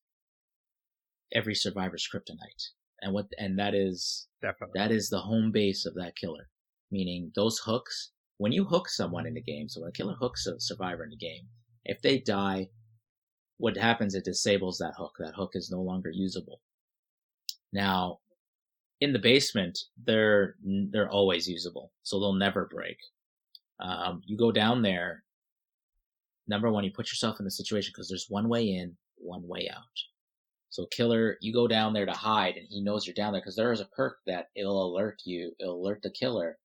[1.32, 2.70] every survivor's kryptonite,
[3.00, 4.78] and what, and that is Definitely.
[4.78, 6.48] that is the home base of that killer.
[6.90, 10.46] Meaning those hooks, when you hook someone in the game, so when a killer hooks
[10.46, 11.46] a survivor in the game,
[11.84, 12.68] if they die,
[13.58, 14.14] what happens?
[14.14, 15.14] It disables that hook.
[15.18, 16.60] That hook is no longer usable.
[17.72, 18.18] Now,
[19.00, 22.98] in the basement, they're they're always usable, so they'll never break.
[23.80, 25.22] Um, you go down there.
[26.48, 29.68] Number one, you put yourself in the situation because there's one way in, one way
[29.74, 29.82] out.
[30.70, 33.56] So killer, you go down there to hide, and he knows you're down there because
[33.56, 36.58] there is a perk that it'll alert you, it'll alert the killer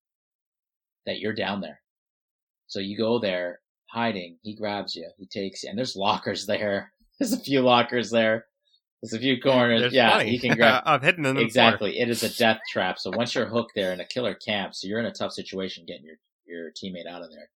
[1.05, 1.81] that you're down there.
[2.67, 6.93] So you go there hiding, he grabs you, he takes you, and there's lockers there.
[7.19, 8.45] There's a few lockers there.
[9.01, 9.81] There's a few corners.
[9.81, 10.31] There's yeah, plenty.
[10.31, 10.81] he can grab.
[10.87, 11.45] I've hidden them before.
[11.45, 11.99] Exactly.
[11.99, 12.97] It is a death trap.
[12.97, 15.85] So once you're hooked there and a killer camp, so you're in a tough situation
[15.87, 16.15] getting your,
[16.45, 17.49] your teammate out of there.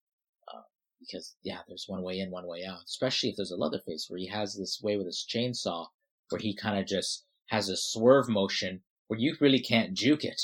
[0.52, 0.62] Uh,
[1.00, 2.78] because, yeah, there's one way in, one way out.
[2.86, 5.86] Especially if there's a Leatherface where he has this way with his chainsaw
[6.28, 10.40] where he kind of just has a swerve motion where you really can't juke it.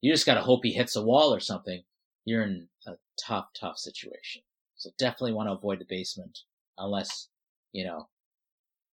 [0.00, 1.84] You just gotta hope he hits a wall or something.
[2.24, 2.92] You're in a
[3.26, 4.42] tough, tough situation.
[4.76, 6.40] So definitely want to avoid the basement
[6.78, 7.28] unless,
[7.72, 8.08] you know,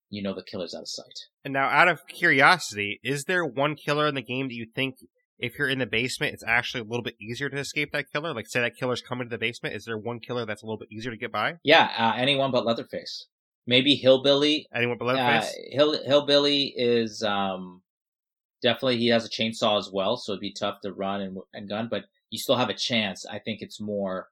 [0.10, 1.27] you know the killer's out of sight.
[1.45, 4.95] And now, out of curiosity, is there one killer in the game that you think,
[5.38, 8.34] if you're in the basement, it's actually a little bit easier to escape that killer?
[8.34, 10.80] Like, say that killer's coming to the basement, is there one killer that's a little
[10.80, 11.56] bit easier to get by?
[11.64, 13.27] Yeah, uh, anyone but Leatherface.
[13.68, 14.65] Maybe Hillbilly.
[14.73, 15.45] Anyone below the Uh.
[15.72, 17.84] Hill, Hillbilly is um,
[18.64, 21.69] definitely he has a chainsaw as well, so it'd be tough to run and, and
[21.69, 23.26] gun, but you still have a chance.
[23.26, 24.30] I think it's more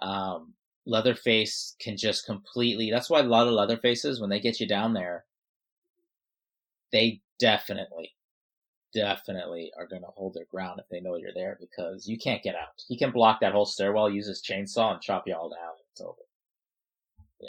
[0.00, 0.54] um,
[0.86, 2.90] Leatherface can just completely.
[2.90, 5.24] That's why a lot of Leatherfaces, when they get you down there,
[6.92, 8.14] they definitely,
[8.92, 12.42] definitely are going to hold their ground if they know you're there because you can't
[12.42, 12.82] get out.
[12.86, 15.74] He can block that whole stairwell, use his chainsaw, and chop you all down.
[15.92, 16.16] It's over.
[17.40, 17.48] Yeah.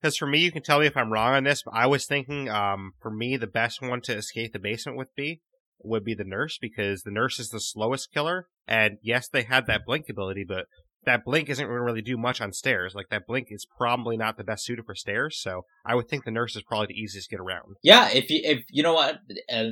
[0.00, 2.06] Because for me, you can tell me if I'm wrong on this, but I was
[2.06, 5.40] thinking, um, for me, the best one to escape the basement with be
[5.82, 8.46] would be the nurse because the nurse is the slowest killer.
[8.66, 10.66] And yes, they had that blink ability, but
[11.04, 12.94] that blink isn't going to really do much on stairs.
[12.94, 15.40] Like that blink is probably not the best suited for stairs.
[15.40, 17.76] So I would think the nurse is probably the easiest to get around.
[17.82, 19.20] Yeah, if you if you know what,
[19.52, 19.64] uh,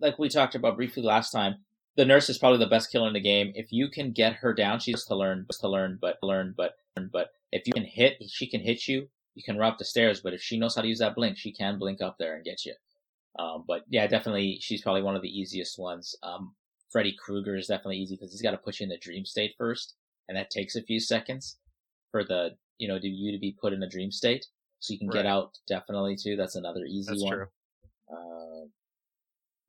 [0.00, 1.56] like we talked about briefly last time,
[1.96, 3.52] the nurse is probably the best killer in the game.
[3.54, 6.72] If you can get her down, she's to learn, to learn, but learn, but
[7.12, 9.08] but if you can hit, she can hit you.
[9.34, 11.36] You can run up the stairs, but if she knows how to use that blink,
[11.36, 12.74] she can blink up there and get you.
[13.38, 16.14] Um, but yeah, definitely, she's probably one of the easiest ones.
[16.22, 16.54] Um,
[16.90, 19.54] Freddy Krueger is definitely easy because he's got to put you in the dream state
[19.58, 19.94] first,
[20.28, 21.58] and that takes a few seconds
[22.10, 24.46] for the you know you to be put in a dream state,
[24.78, 25.16] so you can right.
[25.22, 26.36] get out definitely too.
[26.36, 27.32] That's another easy That's one.
[27.32, 27.46] True.
[28.12, 28.66] Uh,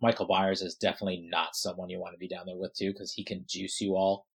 [0.02, 3.12] Michael Myers is definitely not someone you want to be down there with too, because
[3.14, 4.28] he can juice you all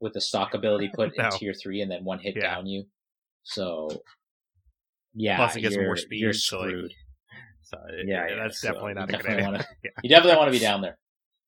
[0.00, 1.24] with the stalk ability put no.
[1.24, 2.54] in tier three and then one hit yeah.
[2.54, 2.84] down you.
[3.44, 4.02] So
[5.14, 6.20] yeah, plus it gets more speed.
[6.20, 6.90] You're screwed.
[6.90, 6.96] So,
[8.04, 9.44] yeah, yeah, that's so definitely not a good idea.
[9.44, 9.90] Wanna, yeah.
[10.02, 10.98] You definitely want to be down there.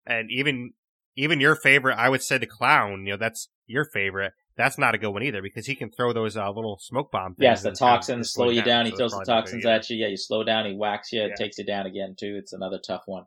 [0.06, 0.72] And even
[1.16, 3.06] even your favorite, I would say the clown.
[3.06, 4.32] You know, that's your favorite.
[4.56, 7.36] That's not a good one either because he can throw those uh, little smoke bombs.
[7.38, 8.84] Yes, the toxins slow you down.
[8.84, 8.86] down.
[8.86, 9.96] He so throws the toxins at you.
[9.96, 10.66] Yeah, you slow down.
[10.66, 11.22] He whacks you.
[11.22, 11.34] Yeah.
[11.34, 12.36] Takes you down again too.
[12.38, 13.24] It's another tough one.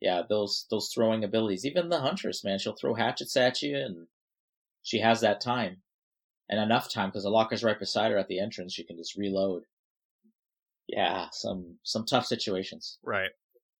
[0.00, 1.64] Yeah, those those throwing abilities.
[1.64, 4.06] Even the huntress, man, she'll throw hatchets at you, and
[4.82, 5.78] she has that time
[6.48, 8.72] and enough time because the locker's right beside her at the entrance.
[8.72, 9.62] She can just reload
[10.88, 12.98] yeah, some some tough situations.
[13.02, 13.30] Right.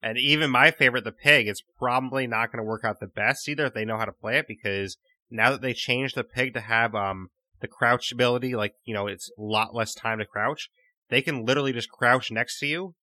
[0.02, 3.48] And even my favorite, the pig, is probably not going to work out the best
[3.48, 4.98] either if they know how to play it because
[5.30, 9.06] now that they changed the pig to have um the crouch ability, like you know,
[9.06, 10.68] it's a lot less time to crouch.
[11.10, 12.94] They can literally just crouch next to you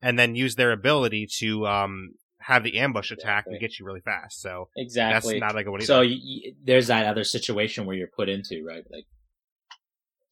[0.00, 3.52] and then use their ability to um have the ambush attack exactly.
[3.54, 4.40] and get you really fast.
[4.40, 5.82] So exactly, that's not like what.
[5.82, 9.04] So y- there's that other situation where you're put into right, like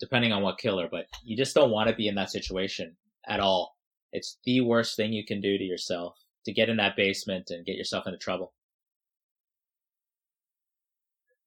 [0.00, 2.96] depending on what killer, but you just don't want to be in that situation
[3.28, 3.76] at all.
[4.12, 6.14] It's the worst thing you can do to yourself
[6.44, 8.52] to get in that basement and get yourself into trouble.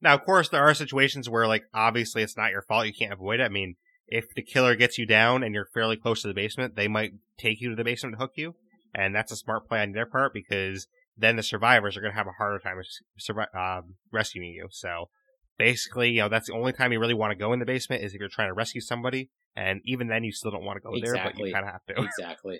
[0.01, 2.85] Now, of course, there are situations where, like, obviously it's not your fault.
[2.85, 3.43] You can't avoid it.
[3.43, 3.75] I mean,
[4.07, 7.13] if the killer gets you down and you're fairly close to the basement, they might
[7.37, 8.55] take you to the basement to hook you.
[8.93, 10.87] And that's a smart play on their part because
[11.17, 12.77] then the survivors are going to have a harder time
[13.53, 14.67] um, rescuing you.
[14.71, 15.09] So
[15.57, 18.03] basically, you know, that's the only time you really want to go in the basement
[18.03, 19.29] is if you're trying to rescue somebody.
[19.57, 21.17] And even then, you still don't want to go exactly.
[21.17, 22.03] there, but you kind of have to.
[22.19, 22.59] exactly.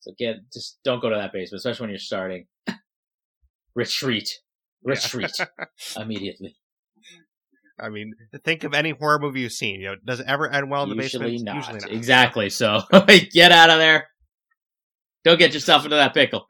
[0.00, 2.46] So get just don't go to that basement, especially when you're starting.
[3.74, 4.30] Retreat,
[4.84, 5.32] retreat
[5.96, 6.56] immediately.
[7.78, 8.14] I mean,
[8.44, 9.80] think of any horror movie you've seen.
[9.80, 11.44] You know, does it ever end well in the Usually basement?
[11.44, 11.56] Not.
[11.56, 11.90] Usually not.
[11.90, 12.50] Exactly.
[12.50, 12.82] So
[13.32, 14.06] get out of there.
[15.24, 16.46] Don't get yourself into that pickle.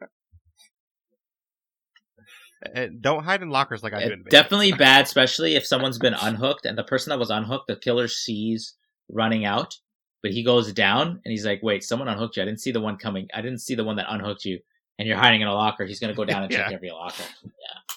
[2.75, 4.17] And don't hide in lockers like I do.
[4.29, 8.07] Definitely bad, especially if someone's been unhooked and the person that was unhooked, the killer
[8.07, 8.75] sees
[9.09, 9.75] running out,
[10.21, 12.43] but he goes down and he's like, "Wait, someone unhooked you.
[12.43, 13.27] I didn't see the one coming.
[13.33, 14.59] I didn't see the one that unhooked you."
[14.97, 15.85] And you're hiding in a locker.
[15.85, 16.65] He's gonna go down and yeah.
[16.65, 17.23] check every locker.
[17.43, 17.95] Yeah.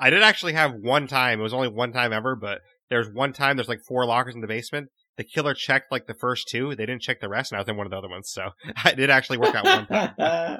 [0.00, 1.40] I did actually have one time.
[1.40, 3.56] It was only one time ever, but there's one time.
[3.56, 4.88] There's like four lockers in the basement.
[5.18, 6.74] The killer checked like the first two.
[6.74, 8.30] They didn't check the rest, and I was in one of the other ones.
[8.30, 8.50] So
[8.84, 10.14] I did actually work out one time.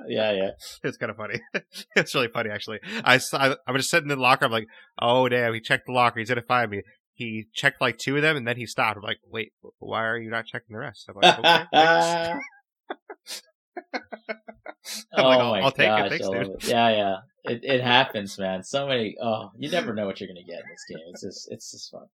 [0.08, 0.50] yeah, yeah.
[0.84, 1.40] It's kind of funny.
[1.96, 2.80] it's really funny, actually.
[3.02, 4.44] I, I I'm just sitting in the locker.
[4.44, 4.66] I'm like,
[5.00, 6.18] oh damn, he checked the locker.
[6.18, 6.82] He's gonna find me
[7.20, 8.96] he checked like two of them and then he stopped.
[8.96, 11.06] I'm like, wait, why are you not checking the rest?
[11.06, 11.66] I'm like, okay,
[15.12, 16.22] oh like, I'll, my I'll gosh, it.
[16.22, 16.68] Thanks, it.
[16.68, 17.16] Yeah, yeah.
[17.44, 18.64] It it happens, man.
[18.64, 19.16] So many.
[19.22, 21.04] Oh, you never know what you're gonna get in this game.
[21.10, 22.06] It's just it's just fun.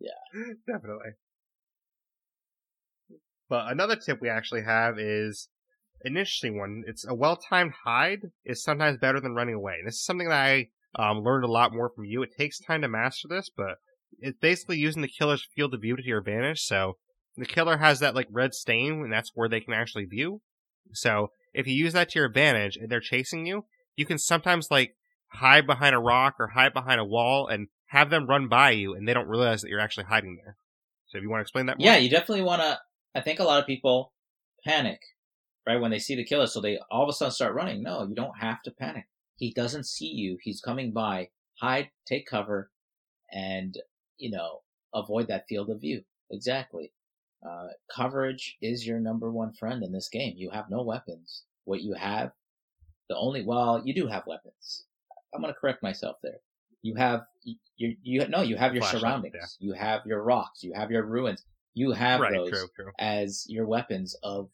[0.00, 1.12] Yeah, definitely.
[3.48, 5.48] But another tip we actually have is
[6.02, 6.82] an interesting one.
[6.88, 9.74] It's a well-timed hide is sometimes better than running away.
[9.78, 12.22] And This is something that I um, learned a lot more from you.
[12.22, 13.76] It takes time to master this, but
[14.20, 16.60] it's basically using the killer's field of view to your advantage.
[16.62, 16.96] So
[17.36, 20.40] the killer has that like red stain, and that's where they can actually view.
[20.92, 23.64] So if you use that to your advantage and they're chasing you,
[23.96, 24.96] you can sometimes like
[25.28, 28.94] hide behind a rock or hide behind a wall and have them run by you,
[28.94, 30.56] and they don't realize that you're actually hiding there.
[31.06, 31.86] So if you want to explain that, more?
[31.86, 32.78] yeah, you definitely want to.
[33.14, 34.12] I think a lot of people
[34.64, 35.00] panic
[35.66, 37.82] right when they see the killer, so they all of a sudden start running.
[37.82, 39.04] No, you don't have to panic.
[39.36, 40.38] He doesn't see you.
[40.42, 41.28] He's coming by.
[41.60, 42.70] Hide, take cover,
[43.32, 43.76] and
[44.18, 44.60] you know,
[44.94, 46.02] avoid that field of view.
[46.30, 46.92] Exactly.
[47.46, 50.34] Uh, coverage is your number one friend in this game.
[50.36, 51.44] You have no weapons.
[51.64, 52.32] What you have,
[53.08, 54.84] the only, well, you do have weapons.
[55.34, 56.38] I'm going to correct myself there.
[56.82, 59.58] You have, you, you, no, you have your Flashlight, surroundings.
[59.58, 59.66] Yeah.
[59.66, 60.62] You have your rocks.
[60.62, 61.42] You have your ruins.
[61.74, 62.92] You have right, those true, true.
[62.98, 64.48] as your weapons of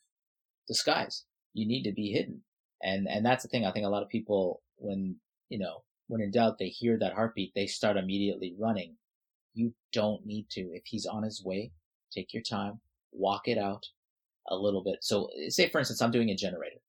[0.66, 1.24] disguise.
[1.52, 2.42] You need to be hidden.
[2.82, 3.66] And, and that's the thing.
[3.66, 5.16] I think a lot of people, when,
[5.48, 8.96] you know, when in doubt, they hear that heartbeat, they start immediately running
[9.54, 10.60] you don't need to.
[10.72, 11.72] If he's on his way,
[12.12, 12.80] take your time,
[13.12, 13.86] walk it out
[14.48, 14.98] a little bit.
[15.02, 16.80] So say for instance, I'm doing a generator.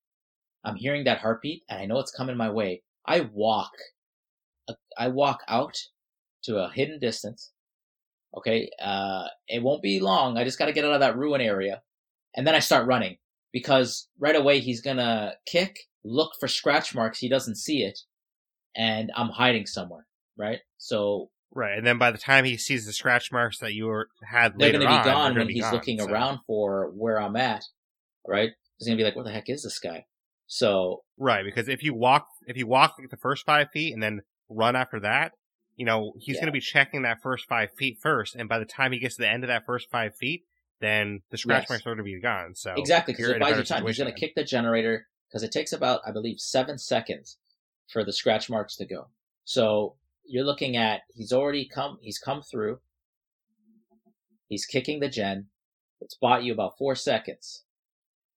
[0.63, 2.83] I'm hearing that heartbeat and I know it's coming my way.
[3.05, 3.71] I walk,
[4.97, 5.77] I walk out
[6.43, 7.51] to a hidden distance.
[8.37, 10.37] Okay, uh, it won't be long.
[10.37, 11.81] I just got to get out of that ruin area,
[12.35, 13.17] and then I start running
[13.51, 17.19] because right away he's gonna kick, look for scratch marks.
[17.19, 17.99] He doesn't see it,
[18.75, 20.07] and I'm hiding somewhere.
[20.37, 23.85] Right, so right, and then by the time he sees the scratch marks that you
[23.85, 26.05] were, had, they're gonna be on, gone when be he's gone, looking so.
[26.07, 27.63] around for where I'm at.
[28.27, 30.05] Right, he's gonna be like, "What the heck is this guy?"
[30.47, 34.21] So Right, because if you walk if you walk the first five feet and then
[34.49, 35.31] run after that,
[35.75, 36.41] you know, he's Yeah.
[36.41, 39.21] gonna be checking that first five feet first, and by the time he gets to
[39.23, 40.43] the end of that first five feet,
[40.79, 41.69] then the scratch Yes.
[41.69, 42.53] marks are gonna be gone.
[42.55, 43.85] So Exactly, because it buys you time.
[43.85, 47.37] He's going to kick the generator because it takes about, I believe, seven seconds
[47.87, 49.09] for the scratch marks to go.
[49.45, 49.95] So
[50.31, 51.97] you're looking at he's already come.
[52.01, 52.79] He's come through.
[54.47, 55.47] He's kicking the gen.
[55.99, 57.63] It's bought you about four seconds,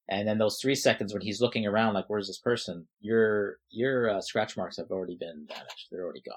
[0.09, 4.11] and then those three seconds when he's looking around, like, "Where's this person?" Your your
[4.11, 5.87] uh, scratch marks have already been damaged.
[5.91, 6.37] They're already gone.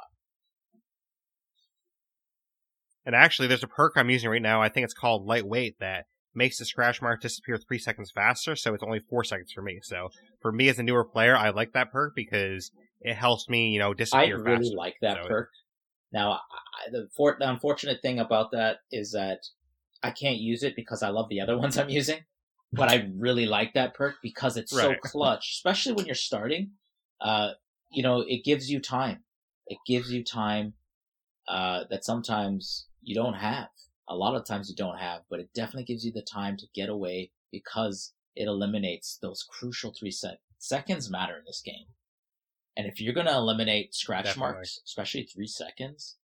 [3.06, 4.62] And actually, there's a perk I'm using right now.
[4.62, 6.06] I think it's called Lightweight that
[6.36, 8.56] makes the scratch mark disappear three seconds faster.
[8.56, 9.80] So it's only four seconds for me.
[9.82, 10.10] So
[10.48, 12.72] for me as a newer player, I like that perk because
[13.02, 14.38] it helps me, you know, disappear.
[14.38, 14.76] I really faster.
[14.78, 15.50] like that So- perk.
[16.14, 19.40] Now, I, the, for, the unfortunate thing about that is that
[20.02, 22.20] I can't use it because I love the other ones I'm using.
[22.72, 25.02] But I really like that perk because it's so Right.
[25.04, 26.72] clutch, especially when you're starting.
[27.20, 27.52] Uh,
[27.92, 29.26] you know, it gives you time.
[29.68, 30.76] It gives you time
[31.50, 33.68] uh, that sometimes you don't have.
[34.08, 36.66] A lot of times you don't have, but it definitely gives you the time to
[36.74, 41.88] get away because it eliminates those crucial three sec- seconds matter in this game.
[42.78, 44.54] And if you're going to eliminate scratch Definitely.
[44.54, 46.18] marks, especially three seconds,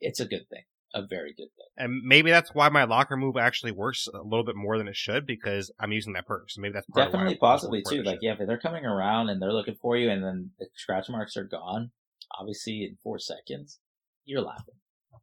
[0.00, 0.62] it's a good thing.
[0.94, 1.66] A very good thing.
[1.76, 4.96] And maybe that's why my locker move actually works a little bit more than it
[4.96, 6.50] should because I'm using that perk.
[6.50, 8.02] So maybe that's part of why Definitely, possibly too.
[8.02, 8.22] Like, should.
[8.22, 11.36] yeah, if they're coming around and they're looking for you, and then the scratch marks
[11.36, 11.90] are gone,
[12.36, 13.78] obviously in four seconds,
[14.24, 14.74] you're laughing.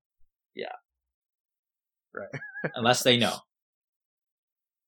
[0.55, 0.71] Yeah.
[2.15, 2.41] Right.
[2.73, 3.35] Unless they know.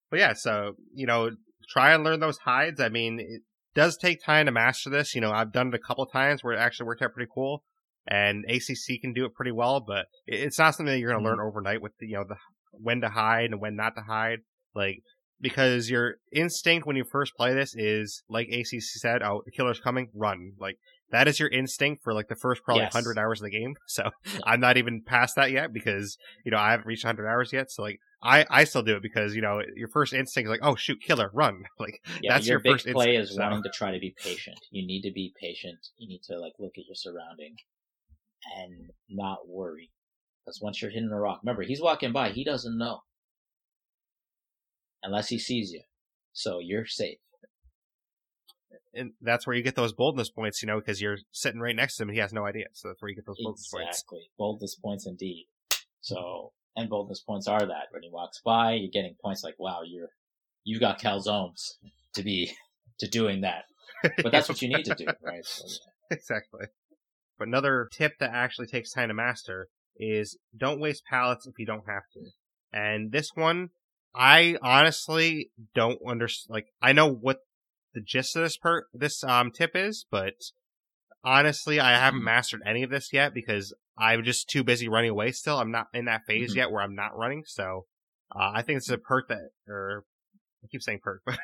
[0.09, 1.31] But yeah, so you know,
[1.69, 2.79] try and learn those hides.
[2.79, 3.41] I mean, it
[3.75, 5.13] does take time to master this.
[5.15, 7.63] You know, I've done it a couple times where it actually worked out pretty cool,
[8.07, 9.79] and ACC can do it pretty well.
[9.79, 11.37] But it's not something that you're going to Mhm.
[11.37, 12.37] learn overnight with the, you know the
[12.71, 14.39] when to hide and when not to hide.
[14.75, 15.01] Like
[15.41, 19.79] because your instinct when you first play this is like ACC said, "Oh, the killer's
[19.79, 20.77] coming, run!" Like
[21.11, 22.93] that is your instinct for like the first probably Yes.
[22.93, 23.75] 100 hours of the game.
[23.87, 24.09] So.
[24.43, 27.71] I'm not even past that yet because you know I haven't reached 100 hours yet.
[27.71, 30.59] So like I I still do it because you know your first instinct is like,
[30.63, 33.41] "Oh shoot, killer, run!" Like Yeah, That's your, your big first play instinct, is so.
[33.41, 34.59] wanting to try to be patient.
[34.71, 35.79] You need to be patient.
[35.97, 37.55] You need to like look at your surrounding
[38.57, 39.91] and not worry.
[40.45, 42.29] Because once you're hitting a rock, remember he's walking by.
[42.29, 43.01] He doesn't know
[45.03, 45.81] unless he sees you.
[46.33, 47.17] So you're safe.
[48.93, 51.97] And that's where you get those boldness points, you know, because you're sitting right next
[51.97, 52.65] to him and he has no idea.
[52.73, 53.89] So that's where you get those boldness points.
[53.89, 54.29] Exactly.
[54.37, 55.47] Boldness points indeed.
[56.01, 59.81] So, and boldness points are that when he walks by, you're getting points like, wow,
[59.85, 60.09] you're,
[60.63, 61.73] you got calzones
[62.13, 62.51] to be,
[62.99, 63.65] to doing that.
[64.23, 65.43] But that's what you need to do, right?
[65.43, 65.89] So, yeah.
[66.17, 66.67] exactly.
[67.37, 69.67] But another tip that actually takes time to master
[69.97, 72.21] is don't waste pallets if you don't have to.
[72.71, 73.71] And this one,
[74.15, 76.53] I honestly don't understand.
[76.53, 77.39] Like, I know what
[77.93, 80.35] the gist of this per this um tip is, but
[81.23, 82.25] honestly, I haven't Hmm.
[82.25, 85.31] mastered any of this yet because I'm just too busy running away.
[85.31, 86.57] Still, I'm not in that phase Mhm.
[86.57, 87.43] yet where I'm not running.
[87.45, 87.85] So,
[88.33, 90.05] uh, I think it's a perk that, or
[90.63, 91.39] I keep saying perk, but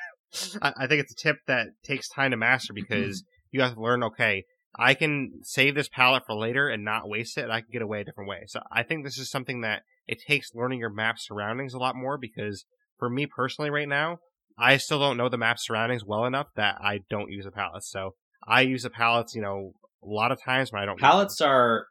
[0.61, 3.81] I, I think it's a tip that takes time to master because you have to
[3.81, 4.03] learn.
[4.03, 4.45] Okay,
[4.77, 7.81] I can save this pallet for later and not waste it, and I can get
[7.81, 8.43] away a different way.
[8.47, 11.95] So I think this is something that it takes learning your map surroundings a lot
[11.95, 12.65] more because
[12.97, 14.19] for me personally right now,
[14.57, 17.89] I still don't know the map surroundings well enough that I don't use a pallets.
[17.89, 18.15] So
[18.47, 19.73] I use the pallets, you know,
[20.03, 20.99] a lot of times when I don't.
[20.99, 21.87] Pallets are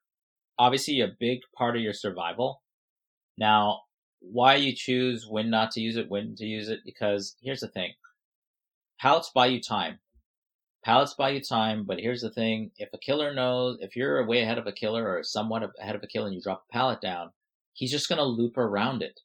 [0.59, 2.63] obviously a big part of your survival.
[3.37, 3.81] Now,
[4.21, 7.69] why you choose when not to use it, when to use it, because here's the
[7.69, 7.93] thing.
[9.01, 9.99] Pallets buy you time.
[10.85, 12.71] Pallets buy you time, but here's the thing.
[12.77, 16.03] If a killer knows, if you're way ahead of a killer or somewhat ahead of
[16.03, 17.31] a killer and you drop a pallet down,
[17.73, 19.21] he's just going to loop around it,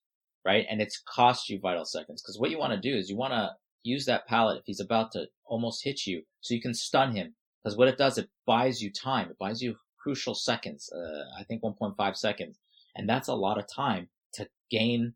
[0.45, 0.65] right?
[0.69, 2.21] And it's cost you vital seconds.
[2.21, 3.51] Because what you want to do is you want to
[3.83, 7.35] use that pallet if he's about to almost hit you so you can stun him.
[7.63, 9.29] Because what it does, it buys you time.
[9.29, 10.89] It buys you crucial seconds.
[10.93, 12.59] Uh, I think 1.5 seconds.
[12.95, 15.13] And that's a lot of time to gain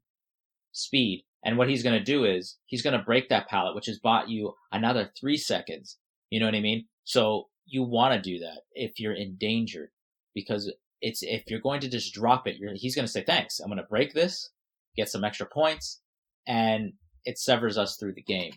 [0.72, 1.24] speed.
[1.45, 4.00] And what he's going to do is he's going to break that pallet, which has
[4.00, 5.98] bought you another three seconds.
[6.30, 6.86] You know what I mean?
[7.04, 9.90] So you want to do that if you're endangered
[10.34, 10.72] because
[11.02, 13.60] it's, if you're going to just drop it, he's going to say, thanks.
[13.60, 14.50] I'm going to break this,
[14.95, 16.02] get some extra points
[16.48, 16.94] and
[17.26, 18.53] it severs us through the game,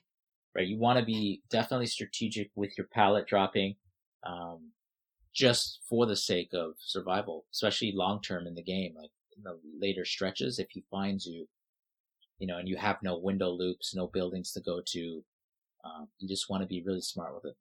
[0.55, 0.67] right?
[0.67, 3.77] You want to be definitely strategic with your pallet dropping.
[4.25, 4.73] Um,
[5.37, 9.59] just for the sake of survival, especially long term in the game, like in the
[9.79, 10.59] later stretches.
[10.59, 11.47] If he finds you,
[12.39, 15.23] you know, and you have no window loops, no buildings to go to,
[15.85, 17.57] um, you just want to be really smart with it.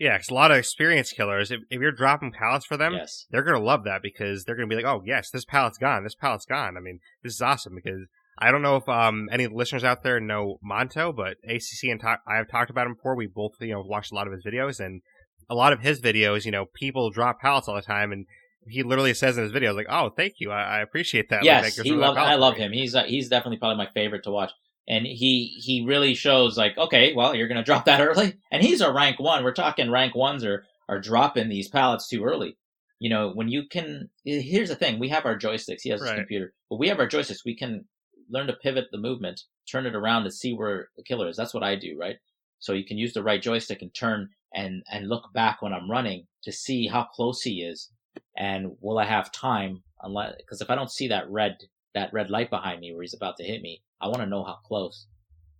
[0.00, 3.26] Yeah, because a lot of experienced killers, if, if you're dropping pallets for them, Yes.
[3.30, 6.04] they're gonna love that because they're gonna be like, "Oh yes, this pallet's gone.
[6.04, 8.06] This pallet's gone." I mean, this is awesome because
[8.38, 12.22] I don't know if um any listeners out there know Monto, but ACC and ta-
[12.26, 13.14] I have talked about him before.
[13.14, 15.02] We both you know watched a lot of his videos, and
[15.50, 18.24] a lot of his videos, you know, people drop pallets all the time, and
[18.66, 21.44] he literally says in his videos like, "Oh, thank you, I, I appreciate that." Like,
[21.44, 22.18] Yes, gives he loved.
[22.18, 22.72] I love him.
[22.72, 24.50] He's uh, he's definitely probably my favorite to watch.
[24.90, 28.80] And he he really shows like, okay, well, you're gonna drop that early, and he's
[28.80, 29.44] a rank one.
[29.44, 32.58] We're talking rank ones are are dropping these pallets too early.
[32.98, 34.10] You know, when you can.
[34.26, 35.82] Eh, here's the thing: we have our joysticks.
[35.82, 37.44] He has his computer, but we have our joysticks.
[37.46, 37.84] We can
[38.28, 41.36] learn to pivot the movement, turn it around to see where the killer is.
[41.36, 42.16] That's what I do, right?
[42.58, 45.90] So you can use the right joystick and turn and and look back when I'm
[45.90, 47.90] running to see how close he is,
[48.36, 49.84] and will I have time?
[50.02, 51.58] Unless because if I don't see that red
[51.94, 54.44] that red light behind me where he's about to hit me, I want to know
[54.44, 55.06] how close.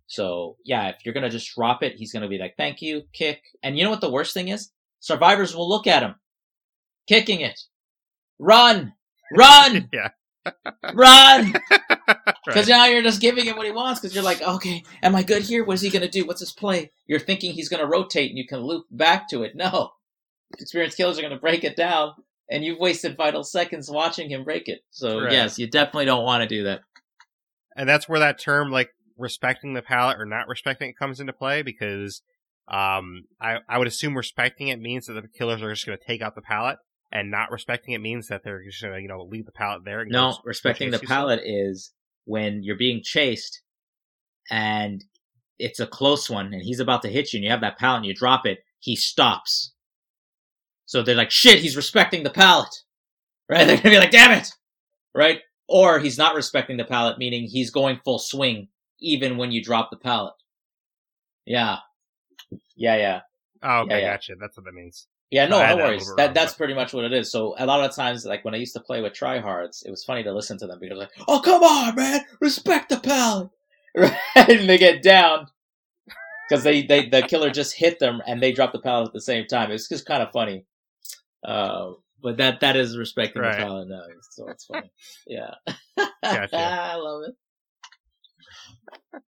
[0.07, 3.41] So yeah, if you're gonna just drop it, he's gonna be like, "Thank you, kick."
[3.63, 4.71] And you know what the worst thing is?
[4.99, 6.15] Survivors will look at him,
[7.07, 7.59] kicking it,
[8.39, 8.93] run,
[9.31, 10.09] run, Yeah.
[10.93, 11.53] run,
[12.45, 12.45] Right.
[12.45, 13.99] because now you're just giving him what he wants.
[14.01, 15.63] Because you're like, okay, am I good here?
[15.63, 16.25] What is he gonna do?
[16.25, 16.91] What's his play?
[17.07, 19.55] You're thinking he's gonna rotate and you can loop back to it.
[19.55, 19.91] No,
[20.59, 22.13] experienced killers are gonna break it down,
[22.49, 24.79] and you've wasted vital seconds watching him break it.
[24.91, 25.33] So Right.
[25.33, 26.81] yes, you definitely don't want to do that.
[27.75, 31.31] and that's where that term like respecting the pallet or not respecting it comes into
[31.33, 32.21] play because
[32.67, 36.03] um I, I would assume respecting it means that the killers are just going to
[36.05, 36.77] take out the pallet
[37.11, 39.83] and not respecting it means that they're just going to you know leave the pallet
[39.85, 41.17] there and No, respecting the chase you some.
[41.17, 41.91] pallet is
[42.25, 43.61] when you're being chased
[44.49, 45.03] and
[45.59, 47.97] it's a close one and he's about to hit you and you have that pallet
[47.97, 49.73] and you drop it, he stops.
[50.91, 52.83] So they're like, shit, he's respecting the pallet.
[53.47, 53.63] Right?
[53.65, 54.49] They're gonna be like, damn it!
[55.15, 55.39] Right?
[55.69, 58.67] Or he's not respecting the pallet, meaning he's going full swing
[58.99, 60.33] even when you drop the pallet.
[61.45, 61.77] Yeah.
[62.75, 63.21] Yeah, yeah.
[63.63, 64.11] oh okay Yeah, yeah.
[64.11, 66.01] gotcha that's what that means Yeah, no, no worries.
[66.01, 67.31] little That that's pretty much what it is.
[67.31, 70.03] So a lot of times, like when I used to play with tryhards, it was
[70.03, 73.49] funny to listen to them because like, oh come on, man, respect the pallet,
[73.95, 74.17] right?
[74.35, 75.47] And they get down
[76.49, 79.21] because they, they the killer just hit them and they drop the pallet at the
[79.21, 79.71] same time.
[79.71, 80.65] It's just kind of funny.
[81.43, 83.57] Uh, but that that is respecting Right.
[83.57, 84.01] the now,
[84.31, 84.91] so it's funny.
[85.27, 85.53] Yeah,
[86.23, 86.55] Gotcha.
[86.91, 89.21] I love it.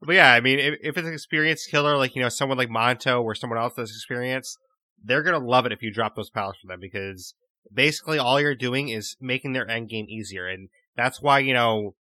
[0.00, 2.68] but yeah I mean if, if it's an experienced killer like you know someone like
[2.68, 4.58] Monto or someone else that's experienced
[5.04, 7.34] they're going to love it if you drop those pallets for them because
[7.72, 11.94] basically all you're doing is making their end game easier and that's why you know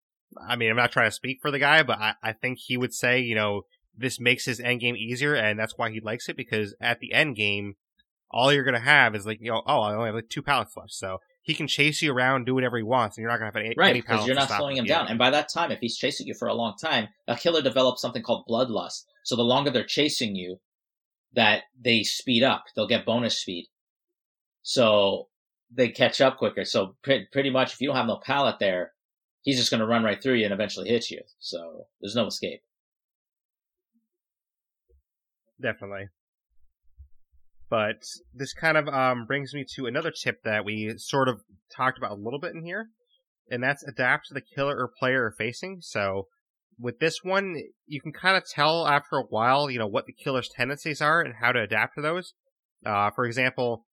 [0.47, 2.77] i mean i'm not trying to speak for the guy but i, I think he
[2.77, 3.63] would say you know
[3.95, 7.13] this makes his end game easier and that's why he likes it because at the
[7.13, 7.75] end game
[8.31, 10.41] all you're going to have is like you know oh i only have like two
[10.41, 13.39] pallets left so he can chase you around do whatever he wants and you're not
[13.39, 14.97] going to have any, Right, because you're not slowing him Yeah.
[14.97, 15.07] down.
[15.07, 18.01] And by that time, if he's chasing you for a long time, a killer develops
[18.01, 19.05] something called bloodlust.
[19.23, 20.59] So the longer they're chasing you,
[21.35, 22.65] that they speed up.
[22.75, 23.67] They'll get bonus speed.
[24.61, 25.29] So
[25.73, 26.65] they catch up quicker.
[26.65, 28.91] So pre- pretty much, if you don't have no pallet there,
[29.43, 31.21] he's just going to run right through you and eventually hit you.
[31.39, 32.59] So there's no escape.
[35.61, 36.09] Definitely.
[37.69, 38.03] But
[38.33, 41.41] this kind of um, brings me to another tip that we sort of
[41.75, 42.87] talked about a little bit in here,
[43.49, 45.79] and that's adapt to the killer or player you're facing.
[45.81, 46.27] So
[46.79, 50.13] with this one, you can kind of tell after a while, you know, what the
[50.13, 52.33] killer's tendencies are and how to adapt to those.
[52.85, 53.85] Uh, for example,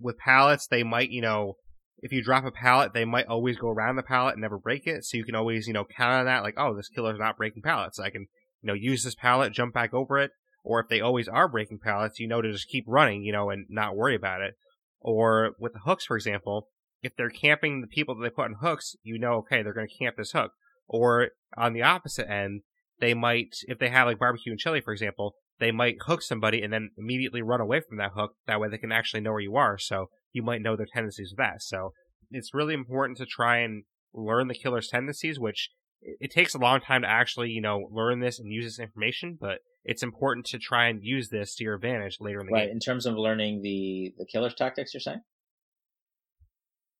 [0.00, 1.54] with pallets, they might, you know,
[1.98, 4.86] if you drop a pallet, they might always go around the pallet and never break
[4.86, 5.04] it.
[5.04, 7.62] So you can always, you know, count on that, like, oh, this killer's not breaking
[7.62, 8.00] pallets.
[8.00, 8.26] I can,
[8.62, 10.32] you know, use this pallet, jump back over it
[10.62, 13.50] or if they always are breaking pallets, you know to just keep running, you know,
[13.50, 14.54] and not worry about it.
[15.00, 16.68] Or with the hooks, for example,
[17.02, 19.88] if they're camping the people that they put on hooks, you know, okay, they're going
[19.88, 20.52] to camp this hook.
[20.86, 22.62] Or on the opposite end,
[23.00, 26.62] they might, if they have like barbecue and chili, for example, they might hook somebody
[26.62, 28.32] and then immediately run away from that hook.
[28.46, 29.78] That way they can actually know where you are.
[29.78, 31.62] So you might know their tendencies with that.
[31.62, 31.92] So
[32.30, 33.84] it's really important to try and
[34.14, 35.70] learn the killer's tendencies, which
[36.00, 38.78] it it takes a long time to actually, you know, learn this and use this
[38.78, 42.52] information, but it's important to try and use this to your advantage later in the
[42.52, 42.60] Right.
[42.60, 42.68] game.
[42.68, 45.22] Right, in terms of learning the, the killer's tactics, you're saying?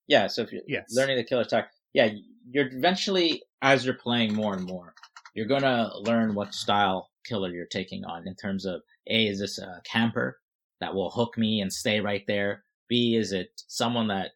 [0.08, 0.26] Yeah.
[0.26, 0.94] So if you're Yes.
[0.94, 2.10] learning the killer's tactics, yeah,
[2.50, 4.94] you're eventually, as you're playing more and more,
[5.34, 9.38] you're going to learn what style killer you're taking on in terms of A, is
[9.38, 10.40] this a camper
[10.80, 12.64] that will hook me and stay right there?
[12.88, 14.32] B, is it someone that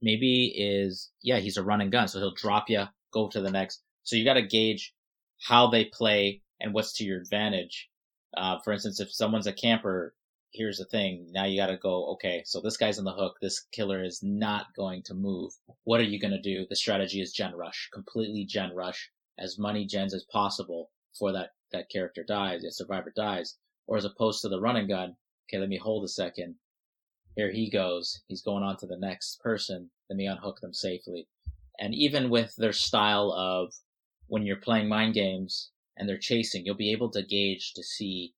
[0.00, 3.50] maybe is, yeah, he's a run and gun, so he'll drop you, go to the
[3.50, 3.82] next.
[4.04, 4.94] So you got to gauge
[5.40, 7.90] how they play and what's to your advantage.
[8.36, 10.14] Uh, for instance, if someone's a camper,
[10.52, 11.28] here's the thing.
[11.30, 12.12] Now you got to go.
[12.12, 13.36] Okay, so this guy's on the hook.
[13.40, 15.52] This killer is not going to move.
[15.84, 16.66] What are you going to do?
[16.68, 21.50] The strategy is gen rush, completely gen rush, as many gens as possible before that
[21.72, 25.16] that character dies, the survivor dies, or as opposed to the run and gun.
[25.48, 26.54] Okay, let me hold a second.
[27.36, 28.22] Here he goes.
[28.28, 29.90] He's going on to the next person.
[30.08, 31.26] Let me unhook them safely.
[31.80, 33.74] And even with their style of
[34.28, 38.34] when you're playing mind games and they're chasing, you'll be able to gauge to see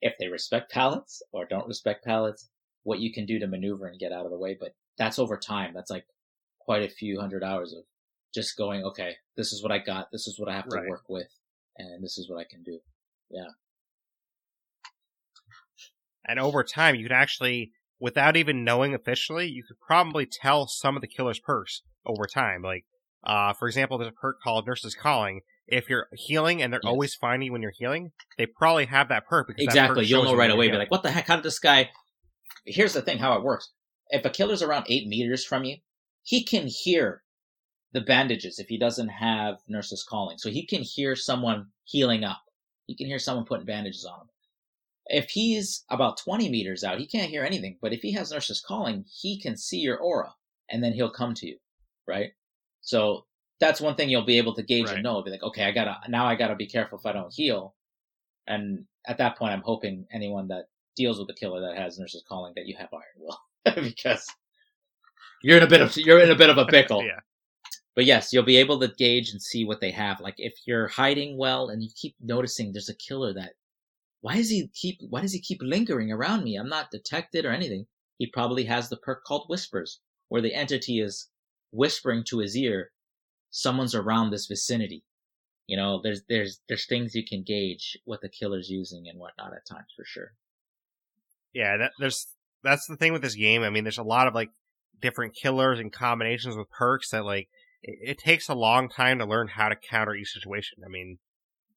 [0.00, 2.48] if they respect pallets or don't respect pallets,
[2.84, 4.56] what you can do to maneuver and get out of the way.
[4.58, 5.72] But that's over time.
[5.74, 6.06] That's like
[6.60, 7.84] quite a few hundred hours of
[8.34, 10.08] just going, okay, this is what I got.
[10.12, 10.88] This is what I have to Right.
[10.88, 11.28] work with.
[11.76, 12.80] And this is what I can do.
[13.30, 13.50] Yeah.
[16.26, 20.96] And over time, you could actually, without even knowing officially, you could probably tell some
[20.96, 22.62] of the killer's perks over time.
[22.62, 22.84] Like,
[23.24, 25.40] uh, for example, there's a perk called Nurse's Calling.
[25.68, 26.90] If you're healing and they're Yes.
[26.90, 29.54] always finding you when you're healing, they probably have that perk.
[29.58, 30.06] Exactly.
[30.06, 30.70] You'll know right away.
[30.70, 31.26] Be like, what the heck?
[31.26, 31.90] How did this guy?
[32.64, 33.70] Here's the thing: how it works.
[34.10, 35.76] If a killer's around eight meters from you,
[36.22, 37.22] he can hear
[37.92, 40.38] the bandages if he doesn't have nurses calling.
[40.38, 42.40] So he can hear someone healing up.
[42.86, 44.28] He can hear someone putting bandages on him.
[45.06, 47.78] If he's about 20 meters out, he can't hear anything.
[47.80, 50.34] But if he has nurses calling, he can see your aura
[50.70, 51.58] and then he'll come to you.
[52.06, 52.32] Right.
[52.82, 53.24] So
[53.60, 54.94] that's one thing you'll be able to gauge Right.
[54.96, 55.22] and know.
[55.22, 57.74] Be like, okay, I gotta, now I gotta be careful if I don't heal.
[58.46, 60.66] And at that point, I'm hoping anyone that
[60.96, 63.38] deals with the killer that has nurses calling that you have iron will
[63.82, 64.26] because
[65.42, 67.04] you're in a bit of, you're in a bit of a pickle.
[67.04, 67.20] Yeah.
[67.94, 70.20] But yes, you'll be able to gauge and see what they have.
[70.20, 73.54] Like if you're hiding well and you keep noticing there's a killer that
[74.20, 76.56] why does he keep why does he keep lingering around me?
[76.56, 77.86] I'm not detected or anything.
[78.18, 81.28] He probably has the perk called whispers, where the entity is
[81.72, 82.90] whispering to his ear,
[83.50, 85.04] someone's around this vicinity.
[85.66, 89.52] You know, there's there's there's things you can gauge what the killer's using and whatnot
[89.52, 90.32] at times for sure.
[91.52, 92.26] Yeah, that, there's
[92.62, 93.62] that's the thing with this game.
[93.62, 94.50] I mean, there's a lot of like
[95.00, 97.48] different killers and combinations with perks that like
[97.82, 100.78] it, it takes a long time to learn how to counter each situation.
[100.84, 101.18] I mean,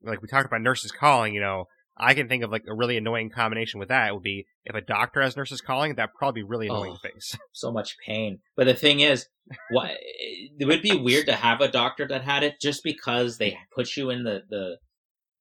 [0.02, 1.34] like we talked about nurses calling.
[1.34, 1.68] You know,
[2.02, 4.76] I can think of like a really annoying combination with that It would be if
[4.76, 7.08] a doctor has nurses calling, that'd probably be really annoying Oh.
[7.08, 7.38] face.
[7.52, 8.40] so much pain.
[8.56, 9.28] But the thing is,
[9.70, 13.58] what it would be weird to have a doctor that had it just because they
[13.76, 14.78] put you in the the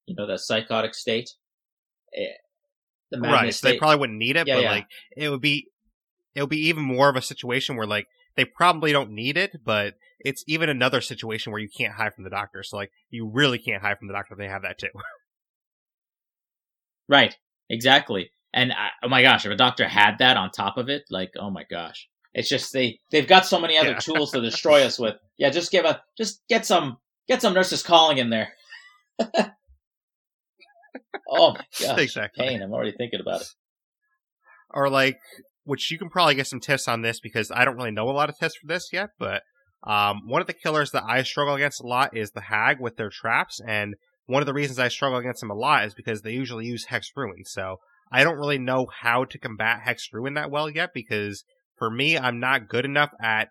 [0.07, 1.31] you know the psychotic state.
[2.17, 2.27] Eh,
[3.11, 3.31] The right.
[3.31, 3.79] madness So they state.
[3.81, 4.71] probably wouldn't need it, Yeah, but yeah.
[4.71, 5.69] like it would be
[6.35, 8.07] it would be even more of a situation where like
[8.37, 12.25] they probably don't need it, but it's even another situation where you can't hide from
[12.25, 12.63] the doctor.
[12.63, 14.89] So like you really can't hide from the doctor if they have that too.
[17.11, 17.37] Right.
[17.69, 18.31] Exactly.
[18.55, 21.33] And I, oh my gosh, if a doctor had that on top of it, like
[21.39, 23.99] oh my gosh, it's just they they've got so many other Yeah.
[23.99, 25.17] tools to destroy us with.
[25.37, 26.97] Yeah, just give a just get some
[27.29, 28.53] get some nurses calling in there.
[31.29, 32.47] oh my gosh, Exactly.
[32.47, 32.63] pain!
[32.63, 33.49] I'm already thinking about it.
[34.71, 35.19] or like
[35.65, 38.13] which you can probably get some tips on this because I don't really know a
[38.13, 39.43] lot of tips for this yet, but
[39.87, 42.97] um, one of the killers that I struggle against a lot is the hag with
[42.97, 43.95] their traps, and
[44.31, 46.87] one of the reasons I struggle against them a lot is because they usually use
[46.87, 47.45] hex ruin.
[47.45, 47.77] So
[48.13, 51.45] I don't really know how to combat hex ruin that well yet because
[51.77, 53.49] for me, I'm not good enough at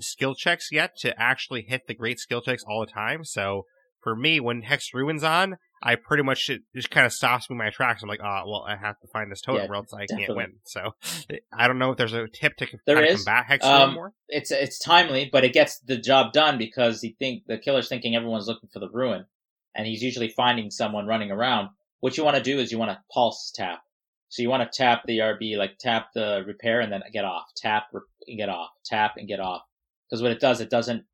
[0.00, 3.24] skill checks yet to actually hit the great skill checks all the time.
[3.24, 3.62] So
[4.02, 7.54] for me, when hex ruin's on, I pretty much it just kind of stops me
[7.54, 8.02] in my tracks.
[8.02, 10.26] I'm like, oh, well, I have to find this totem Yeah, or else I definitely.
[10.26, 10.52] can't win.
[10.64, 10.90] So
[11.58, 13.94] I don't know if there's a tip to There kind of combat hex Um, ruin
[13.94, 14.12] more.
[14.28, 18.14] it's it's timely, but it gets the job done because he think the killer's thinking
[18.16, 19.26] everyone's looking for the ruin,
[19.74, 21.68] and he's usually finding someone running around.
[22.00, 23.82] What you want to do is you want to pulse tap.
[24.28, 27.46] So you want to tap the RB, like tap the repair and then get off,
[27.56, 27.84] tap
[28.26, 29.62] and get off, tap and get off.
[30.08, 31.04] Because what it does, it doesn't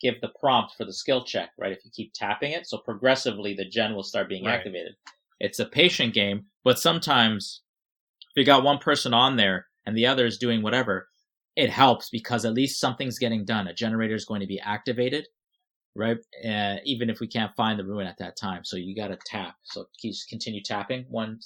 [0.00, 1.72] give the prompt for the skill check, right?
[1.72, 4.54] If you keep tapping it, so progressively the gen will start being Right.
[4.54, 4.94] activated.
[5.40, 7.62] It's a patient game, but sometimes
[8.20, 11.08] if you got one person on there and the other is doing whatever,
[11.56, 13.66] it helps because at least something's getting done.
[13.66, 15.28] A generator is going to be activated,
[15.94, 16.16] right?
[16.46, 18.64] Uh, even if we can't find the ruin at that time.
[18.64, 19.56] So you got to tap.
[19.64, 21.04] So just continue tapping.
[21.08, 21.40] One,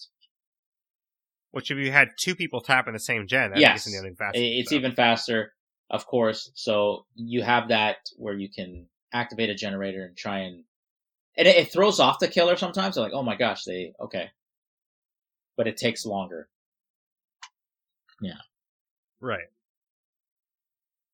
[1.51, 3.87] Which if you had two people tapping the same gen, that Yes.
[3.87, 4.41] makes it even faster.
[4.41, 4.77] it's so.
[4.77, 5.53] even faster,
[5.91, 6.51] of course.
[6.55, 10.65] So you have that where you can activate a generator and try and,
[11.37, 12.95] and it, it throws off the killer sometimes.
[12.95, 14.31] They're like, oh my gosh, they, okay.
[15.57, 16.49] But it takes longer.
[18.21, 18.35] Yeah.
[19.21, 19.49] Right.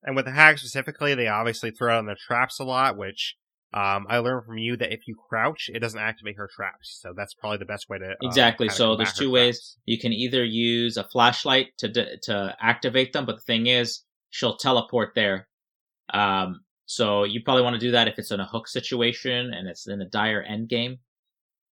[0.04, 3.36] And with the hag specifically, they obviously throw out on their traps a lot, which
[3.74, 6.98] um, I learned from you that if you crouch, it doesn't activate her traps.
[7.00, 8.68] So that's probably the best way to uh, Exactly.
[8.68, 9.56] So there's two ways.
[9.56, 9.78] traps.
[9.86, 14.02] You can either use a flashlight to d- to activate them, but the thing is,
[14.30, 15.48] she'll teleport there.
[16.12, 19.68] Um, so you probably want to do that if it's in a hook situation and
[19.68, 20.98] it's in a dire end game,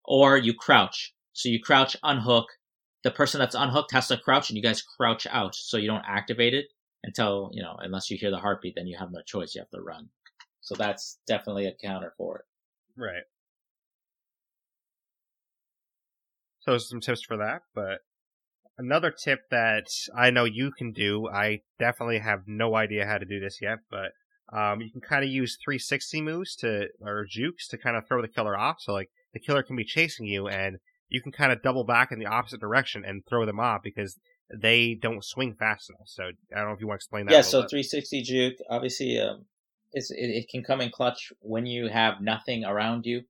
[0.06, 1.14] or you crouch.
[1.34, 2.48] So you crouch, unhook,
[3.04, 6.06] the person that's unhooked has to crouch and you guys crouch out so you don't
[6.08, 6.68] activate it
[7.04, 9.56] until, you know, unless you hear the heartbeat, then you have no choice.
[9.56, 10.10] You have to run.
[10.62, 12.46] So that's definitely a counter for it.
[12.98, 13.24] Right.
[16.60, 18.00] So some tips for that, but
[18.78, 23.26] another tip that I know you can do, I definitely have no idea how to
[23.26, 24.12] do this yet, but
[24.52, 28.22] um, you can kind of use 360 moves to or jukes to kind of throw
[28.22, 28.78] the killer off.
[28.80, 30.78] So like the killer can be chasing you, and
[31.08, 34.18] you can kind of double back in the opposite direction and throw them off because
[34.54, 36.08] they don't swing fast enough.
[36.08, 37.34] So I don't know if you want to explain that.
[37.34, 37.42] Yeah.
[37.42, 37.72] So bit.
[37.72, 39.46] 360 juke, obviously, um,
[39.92, 43.24] it, it can come in clutch when you have nothing around you.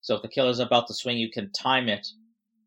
[0.00, 2.06] So if the killer's about to swing, you can time it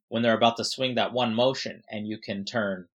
[0.10, 2.88] when they're about to swing that one motion, and you can turn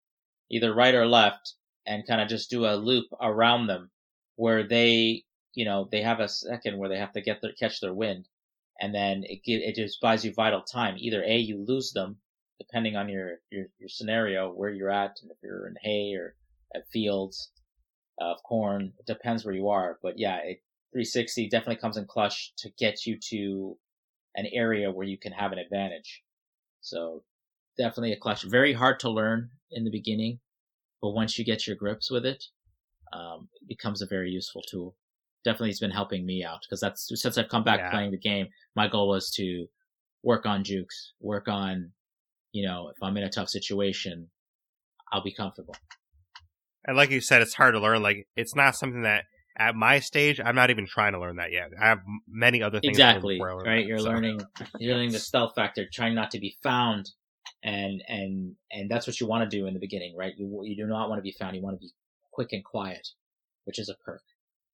[0.51, 1.55] either right or left
[1.87, 3.91] and kind of just do a loop around them
[4.37, 5.25] where they,
[5.55, 8.27] you know, they have a second where they have to get their catch their wind,
[8.81, 10.95] and then it it just buys you vital time.
[10.99, 12.17] Either a you lose them
[12.63, 16.35] depending on your your, your scenario where you're at, and if you're in hay or
[16.75, 17.51] at fields
[18.21, 19.99] of corn, it depends where you are.
[20.03, 20.63] But yeah, it,
[20.93, 23.77] 360 definitely comes in clutch to get you to
[24.35, 26.23] an area where you can have an advantage.
[26.81, 27.25] So
[27.79, 28.43] definitely a clutch.
[28.45, 30.41] Very hard to learn in the beginning,
[31.01, 32.45] but once you get your grips with it,
[33.13, 34.97] um, it becomes a very useful tool.
[35.45, 37.91] Definitely, it's been helping me out because that's since I've come back yeah.
[37.91, 38.47] playing the game.
[38.77, 39.67] My goal was to
[40.23, 41.91] work on jukes, work on,
[42.53, 44.29] you know, if I'm in a tough situation,
[45.13, 45.75] I'll be comfortable.
[46.85, 48.03] And like you said, it's hard to learn.
[48.03, 49.25] Like it's not something that
[49.57, 51.71] at my stage, I'm not even trying to learn that yet.
[51.81, 52.97] I have many other things.
[52.97, 53.41] Exactly.
[53.41, 53.65] right.
[53.65, 54.05] That, you're so.
[54.05, 54.41] learning.
[54.79, 57.11] You're learning the stealth factor, trying not to be found,
[57.63, 60.33] and and and that's what you want to do in the beginning, right?
[60.37, 61.55] You you do not want to be found.
[61.57, 61.93] You want to be
[62.33, 63.09] quick and quiet,
[63.65, 64.23] which is a perk.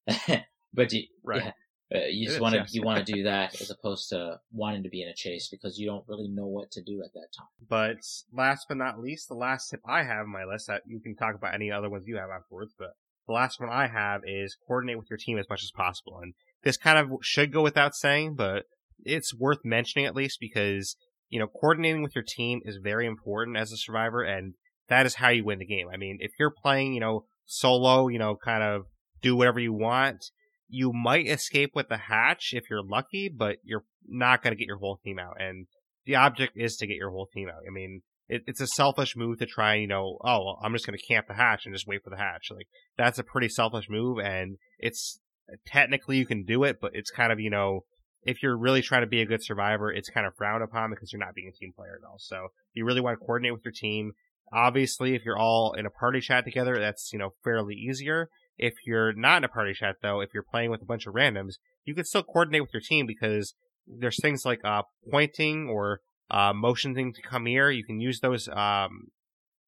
[0.72, 1.44] but you, right.
[1.44, 1.50] Yeah,
[1.94, 4.90] uh, you just want to you want to do that as opposed to wanting to
[4.90, 7.46] be in a chase because you don't really know what to do at that time.
[7.68, 7.96] But
[8.32, 11.16] last but not least, the last tip I have on my list that you can
[11.16, 12.90] talk about any other ones you have afterwards, but
[13.26, 16.18] the last one I have is coordinate with your team as much as possible.
[16.22, 18.64] And this kind of should go without saying, but
[19.04, 20.96] it's worth mentioning at least because,
[21.30, 24.54] you know, coordinating with your team is very important as a survivor and
[24.88, 25.88] that is how you win the game.
[25.92, 28.86] I mean, if you're playing, you know, solo, you know, kind of
[29.22, 30.30] do whatever you want,
[30.68, 34.66] you might escape with the hatch if you're lucky, but you're not going to get
[34.66, 35.40] your whole team out.
[35.40, 35.66] And
[36.04, 37.62] the object is to get your whole team out.
[37.66, 40.86] I mean, it, it's a selfish move to try you know, oh, well, I'm just
[40.86, 42.48] going to camp the hatch and just wait for the hatch.
[42.50, 45.18] Like, that's a pretty selfish move, and it's
[45.50, 47.84] uh, technically you can do it, but it's kind of, you know,
[48.22, 51.12] if you're really trying to be a good survivor, it's kind of frowned upon because
[51.12, 52.18] you're not being a team player at all.
[52.18, 54.12] So you really want to coordinate with your team.
[54.52, 58.28] Obviously, if you're all in a party chat together, that's, you know, fairly easier.
[58.58, 61.14] If you're not in a party chat though, if you're playing with a bunch of
[61.14, 61.54] randoms,
[61.84, 63.54] you can still coordinate with your team because
[63.86, 67.70] there's things like uh, pointing or uh, motioning to come here.
[67.70, 69.08] You can use those um,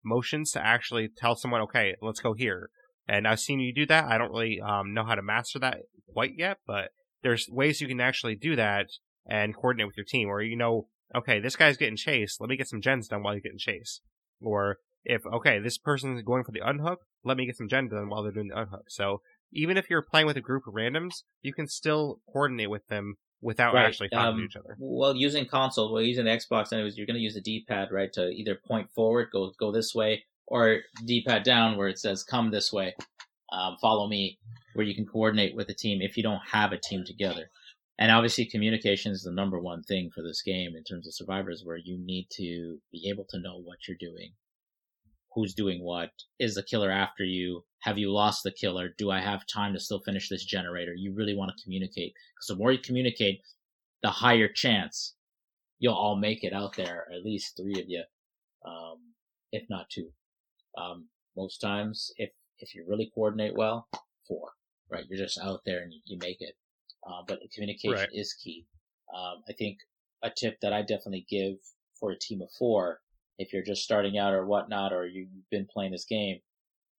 [0.04, 2.70] motions to actually tell someone, okay, let's go here.
[3.08, 4.04] And I've seen you do that.
[4.04, 5.78] I don't really um, know how to master that
[6.12, 6.90] quite yet, but
[7.22, 8.86] there's ways you can actually do that
[9.26, 10.28] and coordinate with your team.
[10.28, 12.40] Or you know, okay, this guy's getting chased.
[12.40, 14.02] Let me get some gens done while you're getting chased.
[14.40, 18.08] Or if okay, this person's going for the unhook, let me get some gen done
[18.08, 18.90] while they're doing the unhook.
[18.90, 19.20] So
[19.52, 23.16] even if you're playing with a group of randoms, you can still coordinate with them
[23.40, 23.86] without right.
[23.86, 24.76] actually talking um, to each other.
[24.78, 28.12] Well, using console, well, using the Xbox, anyways, you're going to use the D-pad, right,
[28.12, 32.50] to either point forward, go go this way, or D-pad down where it says "come
[32.50, 32.94] this way,"
[33.52, 34.38] um, follow me,
[34.74, 37.50] where you can coordinate with a team if you don't have a team together.
[37.98, 41.62] And obviously, communication is the number one thing for this game in terms of survivors,
[41.64, 44.32] where you need to be able to know what you're doing,
[45.34, 48.90] who's doing what, is the killer after you, have you lost the killer?
[48.98, 50.92] Do I have time to still finish this generator?
[50.94, 53.40] You really want to communicate because the more you communicate,
[54.02, 55.14] the higher chance
[55.80, 57.06] you'll all make it out there.
[57.12, 58.04] At least three of you,
[58.64, 58.98] um,
[59.50, 60.10] if not two.
[60.78, 63.88] Um, most times, if if you really coordinate well,
[64.28, 64.50] four.
[64.88, 66.54] Right, you're just out there and you, you make it.
[67.06, 68.08] Uh, but communication right.
[68.12, 68.66] is key.
[69.16, 69.78] Um, I think
[70.22, 71.54] a tip that I definitely give
[71.98, 73.00] for a team of four,
[73.40, 76.40] if you're just starting out or whatnot, or you've been playing this game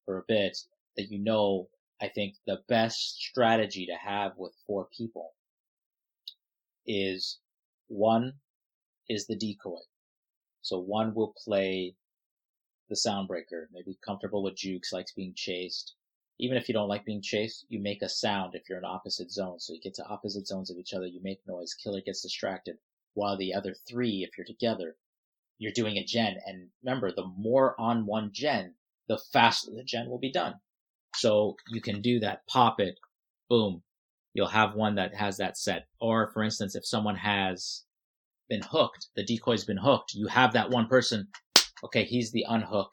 [0.05, 0.57] for a bit,
[0.97, 1.69] that you know,
[2.01, 5.33] I think the best strategy to have with four people
[6.87, 7.37] is
[7.89, 8.33] one
[9.07, 9.81] is the decoy.
[10.63, 11.95] So one will play
[12.89, 15.93] the soundbreaker, maybe comfortable with jukes, likes being chased.
[16.39, 19.31] Even if you don't like being chased, you make a sound if you're in opposite
[19.31, 19.67] zones.
[19.67, 22.77] So you get to opposite zones of each other, you make noise, killer gets distracted.
[23.13, 24.95] While the other three, if you're together,
[25.61, 26.37] you're doing a gen.
[26.47, 28.73] And remember, the more on one gen,
[29.07, 30.55] the faster the gen will be done.
[31.15, 32.95] So you can do that, pop it,
[33.47, 33.83] boom.
[34.33, 35.85] You'll have one that has that set.
[35.99, 37.83] Or for instance, if someone has
[38.49, 41.27] been hooked, the decoy's been hooked, you have that one person
[41.83, 42.89] okay, he's the unhook.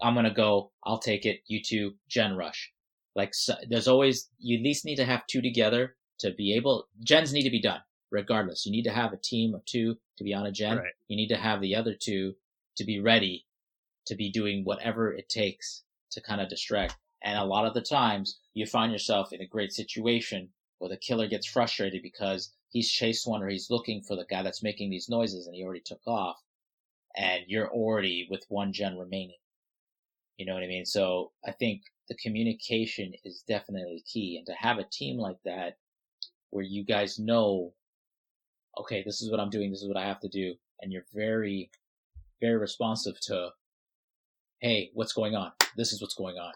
[0.00, 0.72] I'm gonna go.
[0.84, 1.40] I'll take it.
[1.46, 2.72] You two, Gen Rush.
[3.16, 6.88] Like so, there's always you at least need to have two together to be able.
[7.04, 7.80] Gens need to be done
[8.14, 8.64] regardless.
[8.64, 10.78] You need to have a team of two to be on a gen.
[10.78, 10.92] Right.
[11.08, 12.36] You need to have the other two
[12.76, 13.46] to be ready
[14.06, 15.82] to be doing whatever it takes
[16.12, 16.96] to kind of distract.
[17.22, 20.96] And a lot of the times you find yourself in a great situation where the
[20.96, 24.90] killer gets frustrated because he's chased one or he's looking for the guy that's making
[24.90, 26.36] these noises and he already took off
[27.16, 29.38] and you're already with one gen remaining.
[30.36, 30.84] You know what I mean?
[30.84, 35.78] So I think the communication is definitely key and to have a team like that
[36.50, 37.72] where you guys know,
[38.78, 39.70] okay, this is what I'm doing.
[39.70, 40.54] This is what I have to do.
[40.80, 41.70] And you're very,
[42.40, 43.50] very responsive to,
[44.60, 45.52] Hey, what's going on?
[45.76, 46.52] This is what's going on.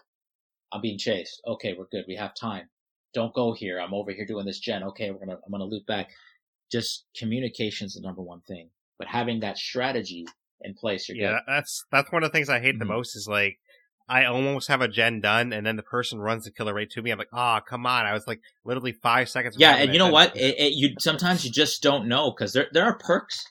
[0.71, 1.41] I'm being chased.
[1.47, 2.05] Okay, we're good.
[2.07, 2.69] We have time.
[3.13, 3.79] Don't go here.
[3.79, 4.83] I'm over here doing this gen.
[4.83, 6.09] Okay, we're gonna I'm gonna loop back.
[6.71, 8.69] Just communication is the number one thing.
[8.99, 10.27] But having that strategy
[10.61, 11.41] in place, you're yeah, good.
[11.47, 12.89] that's that's one of the things I hate the Mhm.
[12.89, 13.59] most is like
[14.09, 17.01] I almost have a gen done, and then the person runs the killer right to
[17.01, 17.11] me.
[17.11, 18.07] I'm like, ah, come on!
[18.07, 19.55] I was like literally five seconds.
[19.59, 20.35] Yeah, and you know what?
[20.35, 23.45] It, it, you sometimes you just don't know because there there are perks.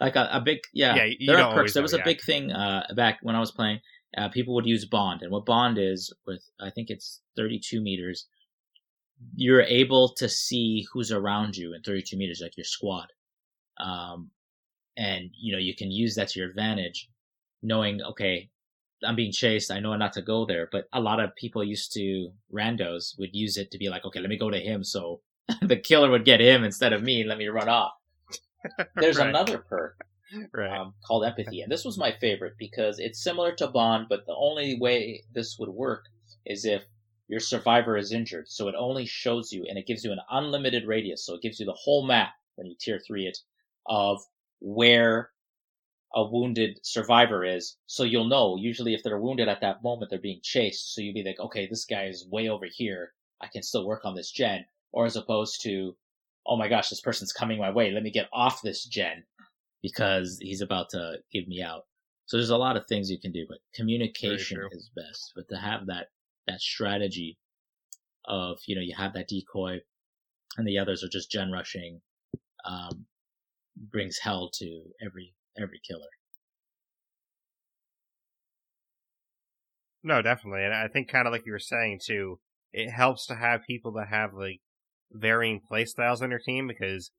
[0.00, 1.74] Like a, a big yeah, Yeah, there are perks.
[1.74, 2.04] There know, was a yeah.
[2.04, 3.80] big thing uh, back when I was playing.
[4.18, 8.26] Uh, people would use bond, and what bond is with I think it's 32 meters.
[9.36, 13.06] You're able to see who's around you in 32 meters, like your squad,
[13.78, 14.30] um,
[14.96, 17.08] and you know you can use that to your advantage,
[17.62, 18.50] knowing okay,
[19.04, 19.70] I'm being chased.
[19.70, 23.34] I know not to go there, but a lot of people used to randos would
[23.34, 25.20] use it to be like, okay, let me go to him, so
[25.62, 27.24] the killer would get him instead of me.
[27.24, 27.92] Let me run off.
[28.94, 29.28] There's Right.
[29.28, 29.96] another perk
[30.52, 30.78] right.
[30.78, 34.34] um, called empathy, and this was my favorite because it's similar to bond, but the
[34.36, 36.04] only way this would work
[36.46, 36.84] is if
[37.28, 38.48] your survivor is injured.
[38.48, 41.24] So it only shows you, and it gives you an unlimited radius.
[41.24, 43.38] So it gives you the whole map when you tier three it
[43.86, 44.20] of
[44.60, 45.30] where
[46.14, 47.76] a wounded survivor is.
[47.86, 48.56] So you'll know.
[48.56, 50.94] Usually, if they're wounded at that moment, they're being chased.
[50.94, 53.12] So you'll be like, okay, this guy is way over here.
[53.40, 54.64] I can still work on this gen.
[54.92, 55.96] Or as opposed to,
[56.46, 57.92] oh my gosh, this person's coming my way.
[57.92, 59.24] Let me get off this gen
[59.82, 61.86] because he's about to give me out.
[62.26, 65.32] So there's a lot of things you can do, but communication is best.
[65.34, 66.08] But to have that
[66.46, 67.38] that strategy
[68.24, 69.80] of you know you have that decoy,
[70.56, 72.00] and the others are just gen rushing,
[72.64, 73.06] um,
[73.76, 76.08] brings hell to every every killer.
[80.02, 82.40] No, definitely, and I think kind of like you were saying too,
[82.72, 84.60] it helps to have people that have like
[85.12, 87.10] varying play styles on your team because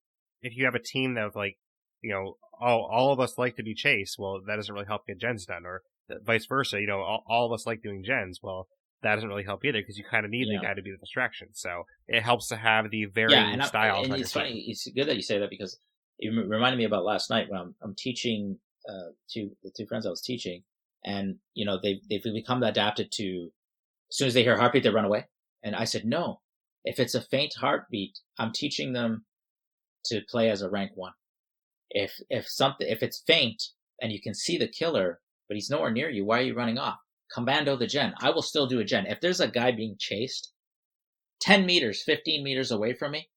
[0.42, 1.58] if you have a team that like
[2.02, 5.06] you know all all of us like to be chased, well that doesn't really help
[5.06, 5.84] get gens done, or
[6.26, 6.80] vice versa.
[6.82, 8.68] You know, all, all of us like doing gens, well
[9.04, 10.60] that doesn't really help either because you kind of need Yeah.
[10.60, 11.50] the guy to be the distraction.
[11.54, 14.06] So it helps to have the varying yeah, and, I, styles.
[14.06, 14.64] and on it's your team.
[14.68, 15.80] It's good that you say that because
[16.22, 18.58] it reminded me about last night when I'm, I'm teaching
[18.88, 20.64] uh, to the two friends I was teaching,
[21.04, 23.52] and you know they they've become adapted to
[24.10, 25.26] as soon as they hear heartbeat they run away.
[25.64, 26.42] And I said no,
[26.86, 29.26] if it's a faint heartbeat, I'm teaching them
[30.06, 31.14] to play as a rank one.
[31.90, 33.62] If if something if it's faint
[34.02, 36.78] and you can see the killer but he's nowhere near you, why are you running
[36.78, 36.98] off?
[37.34, 38.14] Commando the gen.
[38.22, 39.06] I will still do a gen.
[39.06, 40.54] If there's a guy being chased
[41.42, 43.28] 10 meters, 15 meters away from me,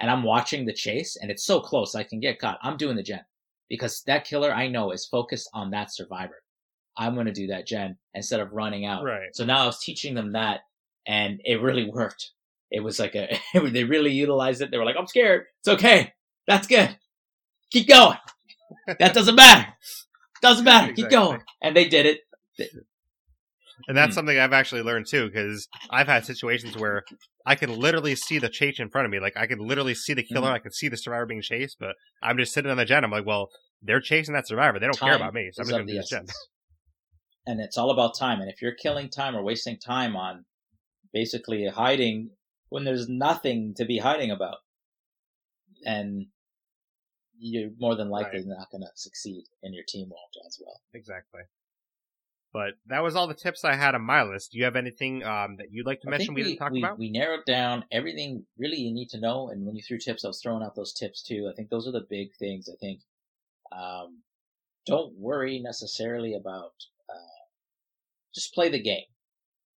[0.00, 2.96] and I'm watching the chase and it's so close I can get caught, I'm doing
[2.96, 3.24] the gen.
[3.68, 6.42] Because that killer I know is focused on that survivor.
[6.96, 9.04] I'm going to do that gen instead of running out.
[9.04, 9.34] Right.
[9.34, 10.60] So now I was teaching them that
[11.06, 12.32] and it really worked.
[12.70, 13.38] It was like a,
[13.70, 14.70] they really utilized it.
[14.70, 15.46] They were like, I'm scared.
[15.60, 16.12] It's okay.
[16.46, 16.96] That's good.
[17.70, 18.16] Keep going.
[18.98, 19.66] That doesn't matter.
[20.42, 20.92] Doesn't matter.
[20.92, 21.42] Keep going.
[21.62, 22.20] And they did it.
[23.88, 24.18] And that's Hmm.
[24.18, 27.04] something I've actually learned too, because I've had situations where
[27.46, 29.18] I can literally see the chase in front of me.
[29.18, 30.54] Like I can literally see the killer, Mhm.
[30.54, 33.02] I can see the survivor being chased, but I'm just sitting on the gen.
[33.02, 33.48] I'm like, well,
[33.80, 34.78] they're chasing that survivor.
[34.78, 36.18] They don't care about me, so I'm just gonna the do this gen.
[36.24, 36.48] essence.
[37.46, 38.42] And it's all about time.
[38.42, 40.44] And if you're killing time or wasting time on
[41.14, 42.32] basically hiding
[42.68, 44.58] when there's nothing to be hiding about,
[45.86, 46.26] and
[47.38, 48.46] you're more than likely Right.
[48.48, 50.82] not going to succeed, and your team won't as well.
[50.92, 51.40] Exactly.
[52.52, 54.52] But that was all the tips I had on my list.
[54.52, 56.72] Do you have anything um, that you'd like to I mention we, we, didn't talk
[56.72, 56.98] we, about?
[56.98, 59.50] we narrowed down everything really you need to know.
[59.50, 61.48] And when you threw tips, I was throwing out those tips too.
[61.50, 62.68] I think those are the big things.
[62.68, 63.00] I think
[63.70, 64.22] um,
[64.86, 66.72] don't worry necessarily about
[67.10, 67.44] uh,
[68.34, 69.04] just play the game.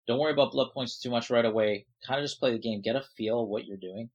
[0.08, 1.86] Don't worry about blood points too much right away.
[2.08, 2.82] Kind of just play the game.
[2.82, 4.10] Get a feel of what you're doing.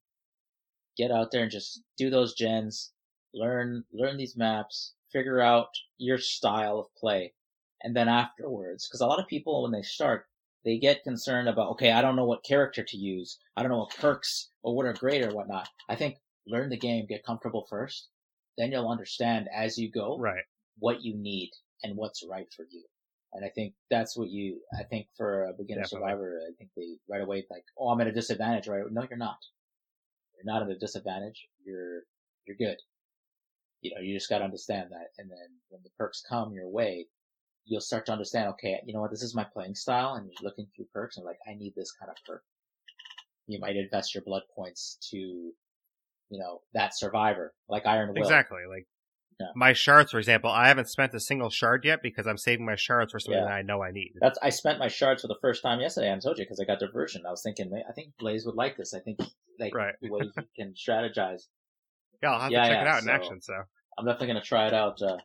[0.97, 2.93] Get out there and just do those gens.
[3.35, 4.95] Learn learn these maps.
[5.13, 5.69] Figure out
[5.99, 7.35] your style of play.
[7.83, 10.27] And then afterwards, because a lot of people when they start,
[10.65, 13.39] they get concerned about, okay, I don't know what character to use.
[13.57, 15.69] I don't know what perks or what are great or whatnot.
[15.89, 16.17] I think
[16.47, 18.09] learn the game, get comfortable first.
[18.59, 20.45] Then you'll understand as you go Right.
[20.79, 21.51] what you need
[21.83, 22.85] and what's right for you.
[23.35, 26.09] And I think that's what you, I think for a beginner Definitely.
[26.09, 28.83] survivor, I think they right away like, oh, I'm at a disadvantage, right?
[28.91, 29.39] No, you're not.
[30.35, 31.47] You're not at a disadvantage.
[31.65, 32.05] You're,
[32.47, 32.79] you're good.
[33.83, 35.09] You know, you just got to understand that.
[35.19, 37.07] And then when the perks come your way,
[37.67, 40.15] you'll start to understand, okay, you know what, this is my playing style.
[40.15, 42.43] And you're looking through perks and like, I need this kind of perk.
[43.47, 45.53] You might invest your blood points to, you
[46.31, 48.23] know, that survivor, like Iron Will.
[48.23, 48.63] Exactly.
[48.69, 48.87] Like
[49.41, 49.47] Yeah.
[49.55, 52.77] my shards, for example, I haven't spent a single shard yet because I'm saving my
[52.77, 53.47] shards for something Yeah.
[53.47, 54.13] that I know I need.
[54.21, 56.13] That's I spent my shards for the first time yesterday.
[56.13, 57.27] I told you because I got diversion.
[57.27, 58.95] I was thinking, "Man, I think Blaise would like this.
[58.95, 59.21] I think
[59.59, 59.95] like Right.
[60.01, 61.43] the way he can strategize.
[62.23, 63.43] Yeah, I'll have Yeah, to check it out in action.
[63.43, 63.53] So,
[63.99, 65.03] I'm definitely gonna try it out.
[65.03, 65.19] Uh,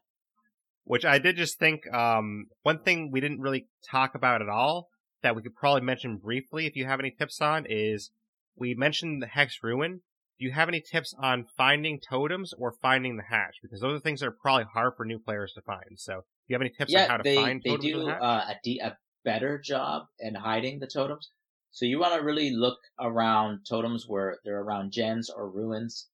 [0.84, 4.90] which I did just think, um, one thing we didn't really talk about at all
[5.22, 8.12] that we could probably mention briefly if you have any tips on is
[8.56, 10.02] we mentioned the Hex Ruin.
[10.40, 13.58] Do you have any tips on finding totems or finding the hatch?
[13.62, 15.98] Because those are things that are probably hard for new players to find.
[15.98, 17.92] So, do you have any tips on yeah, how to they find they totems in
[17.92, 21.30] do the uh, a, de- a better job in hiding the totems.
[21.72, 26.08] So you want to really look around totems where they're around gens or ruins.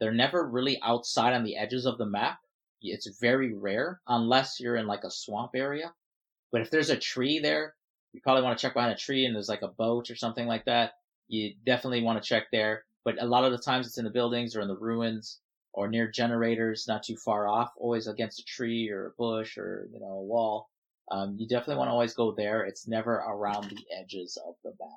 [0.00, 2.38] They're never really outside on the edges of the map.
[2.90, 5.94] It's very rare unless you're in like a swamp area.
[6.50, 7.74] But if there's a tree there,
[8.12, 10.46] you probably want to check behind a tree and there's like a boat or something
[10.46, 10.94] like that.
[11.28, 12.84] You definitely want to check there.
[13.04, 15.40] But a lot of the times it's in the buildings or in the ruins
[15.72, 19.88] or near generators, not too far off, always against a tree or a bush or,
[19.92, 20.68] you know, a wall.
[21.10, 22.64] Um, you definitely want to always go there.
[22.64, 24.90] It's never around the edges of the map.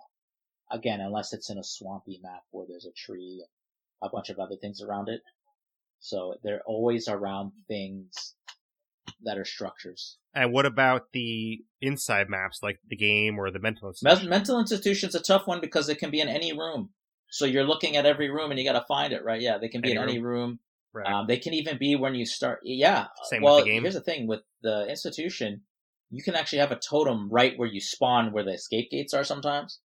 [0.72, 3.44] Again, unless it's in a swampy map where there's a tree,
[4.02, 5.22] a bunch of other things around it.
[6.00, 8.36] So they're always around things
[9.24, 10.18] that are structures.
[10.34, 14.30] And what about the inside maps, like the game or the mental Me- institution?
[14.30, 16.90] Mental institution's a tough one because it can be in any room.
[17.30, 19.42] So you're looking at every room and you got to find it, right?
[19.42, 20.60] Yeah, they can be Any in any room.
[20.94, 21.08] Right.
[21.08, 22.60] Um, they can even be when you start.
[22.64, 23.08] Yeah.
[23.24, 23.82] Same with well, the game.
[23.82, 25.62] here's the thing with the institution,
[26.10, 29.24] you can actually have a totem right where you spawn, where the escape gates are.
[29.24, 29.80] Sometimes.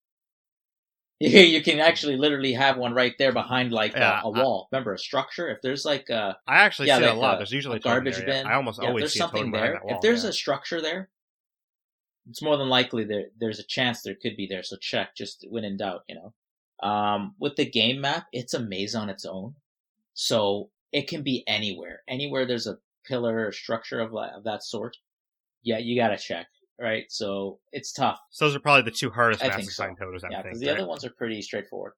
[1.22, 4.44] You you can actually literally have one right there behind like a- Yeah, a, I-
[4.44, 4.70] wall.
[4.72, 5.50] Remember a structure?
[5.50, 7.36] If there's like a, I actually yeah, see like a lot.
[7.36, 8.44] a- there's usually a a garbage there, yeah.
[8.44, 8.48] bin.
[8.48, 9.96] I almost yeah, always there's see something there, wall.
[9.96, 10.30] if there's yeah.
[10.30, 11.10] a structure there,
[12.30, 14.64] it's more than likely there there's a chance there could be there.
[14.64, 16.34] So check just when in doubt, you know.
[16.88, 19.56] Um, with the game map, it's a maze on its own,
[20.14, 22.04] so it can be anywhere.
[22.08, 24.96] Anywhere there's a pillar or structure of, of that sort,
[25.64, 26.48] yeah, you gotta check,
[26.80, 27.06] right?
[27.10, 28.20] So it's tough.
[28.32, 29.84] So those are probably the two hardest I think so.
[29.84, 30.44] I Yeah, think.
[30.44, 30.78] because the right?
[30.78, 31.94] other ones are pretty straightforward,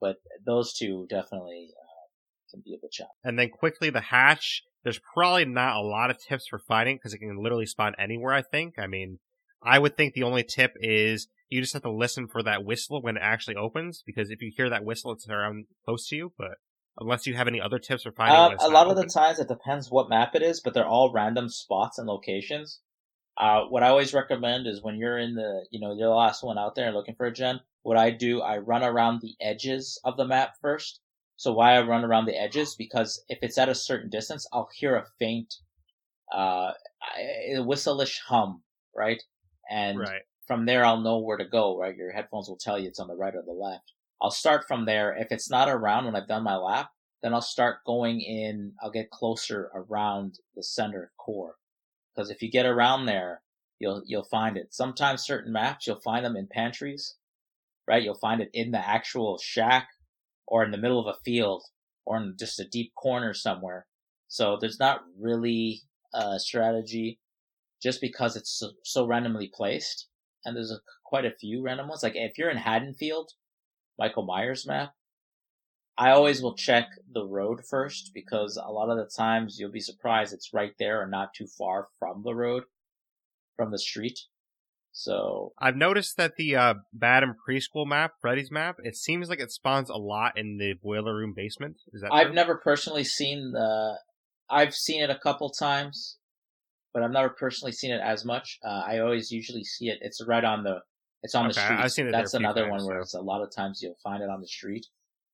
[0.00, 3.16] but those two definitely uh, can be a bit challenging.
[3.24, 4.62] And then quickly the hatch.
[4.82, 8.32] There's probably not a lot of tips for fighting because it can literally spawn anywhere.
[8.32, 8.78] I think.
[8.78, 9.18] I mean,
[9.62, 13.02] I would think the only tip is you just have to listen for that whistle
[13.02, 16.32] when it actually opens because if you hear that whistle, it's around close to you.
[16.38, 16.52] But
[16.98, 19.48] unless you have any other tips for finding, Uh, a lot of the times it
[19.48, 22.80] depends what map it is, but they're all random spots and locations.
[23.40, 26.44] Uh, what I always recommend is when you're in the, you know, you're the last
[26.44, 29.34] one out there and looking for a gen, what I do, I run around the
[29.40, 31.00] edges of the map first.
[31.36, 32.74] So why I run around the edges?
[32.74, 35.54] Because if it's at a certain distance, I'll hear a faint,
[36.30, 36.72] uh,
[37.64, 38.62] whistle-ish hum,
[38.94, 39.22] right?
[39.70, 40.20] And right.
[40.46, 41.96] from there I'll know where to go, right?
[41.96, 43.94] Your headphones will tell you it's on the right or the left.
[44.20, 45.16] I'll start from there.
[45.16, 46.90] If it's not around when I've done my lap,
[47.22, 51.54] then I'll start going in, I'll get closer around the center core.
[52.14, 53.42] Because if you get around there,
[53.78, 54.74] you'll, you'll find it.
[54.74, 57.16] Sometimes certain maps, you'll find them in pantries,
[57.86, 58.02] right?
[58.02, 59.88] You'll find it in the actual shack
[60.46, 61.62] or in the middle of a field
[62.04, 63.86] or in just a deep corner somewhere.
[64.28, 65.82] So there's not really
[66.12, 67.20] a strategy
[67.82, 70.08] just because it's so, so randomly placed.
[70.44, 72.02] And there's a, quite a few random ones.
[72.02, 73.32] Like if you're in Haddonfield,
[73.98, 74.94] Michael Myers map,
[76.00, 79.80] I always will check the road first because a lot of the times you'll be
[79.80, 82.64] surprised it's right there or not too far from the road,
[83.54, 84.18] from the street.
[84.92, 89.52] So I've noticed that the uh, Badham preschool map, Freddy's map, it seems like it
[89.52, 91.76] spawns a lot in the boiler room basement.
[91.92, 92.34] Is that I've true?
[92.34, 93.98] never personally seen the.
[94.48, 96.16] I've seen it a couple times,
[96.94, 98.58] but I've never personally seen it as much.
[98.64, 99.98] Uh, I always usually see it.
[100.00, 100.80] It's right on the.
[101.22, 101.78] It's on the street.
[101.78, 103.98] I've seen it That's another times, one where so- it's a lot of times you'll
[104.02, 104.86] find it on the street,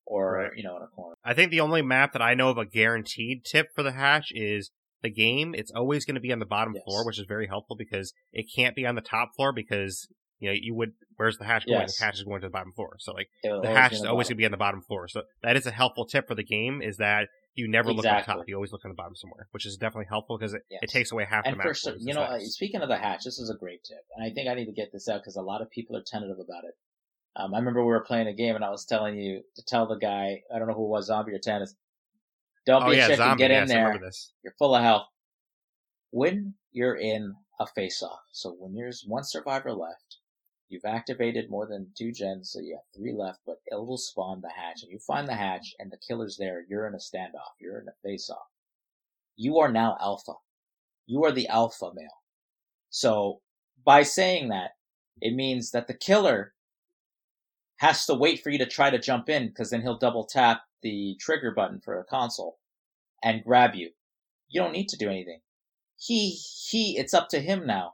[0.07, 0.51] or Right.
[0.55, 1.15] you know in a corner.
[1.23, 4.27] I think the only map that I know of a guaranteed tip for the hatch
[4.31, 4.71] is
[5.03, 5.53] the game.
[5.53, 6.83] It's always going to be on the bottom Yes.
[6.85, 10.07] floor, which is very helpful because it can't be on the top floor because
[10.39, 10.93] you know you would.
[11.17, 11.81] Where's the hatch going?
[11.81, 11.97] Yes.
[11.97, 12.95] The hatch is going to the bottom floor.
[12.99, 15.07] So like the hatch is always going to be on the bottom floor.
[15.07, 16.81] So that is a helpful tip for the game.
[16.81, 18.35] Is that you never look on Exactly.
[18.35, 18.43] top.
[18.47, 21.11] You always look on the bottom somewhere, which is definitely helpful because it, it takes
[21.11, 21.75] away half and the map.
[21.99, 24.47] you know, uh, speaking of the hatch, this is a great tip, and I think
[24.47, 26.75] I need to get this out because a lot of people are tentative about it.
[27.39, 29.85] Um, I remember we were playing a game, and I was telling you to tell
[29.87, 31.75] the guy, I don't know who it was, zombie or tennis,
[32.65, 33.43] don't oh be a yeah, chicken, zombie.
[33.43, 34.11] get yes, in there.
[34.43, 35.07] You're full of health.
[36.11, 40.17] when you're in a face-off, so when there's one survivor left,
[40.69, 44.41] you've activated more than two gens, so you have three left, but it will spawn
[44.41, 46.65] the hatch, and you find the hatch, and the killer's there.
[46.67, 47.55] You're in a standoff.
[47.59, 48.47] You're in a face-off.
[49.35, 50.33] You are now alpha.
[51.05, 52.07] You are the alpha male.
[52.89, 53.41] So
[53.85, 54.71] by saying that,
[55.21, 56.53] it means that the killer
[57.77, 60.61] has to wait for you to try to jump in because then he'll double tap
[60.81, 62.57] the trigger button for a console
[63.23, 63.91] and grab you.
[64.49, 65.39] You don't need to do anything.
[65.99, 66.31] He,
[66.69, 67.93] he, it's up to him now.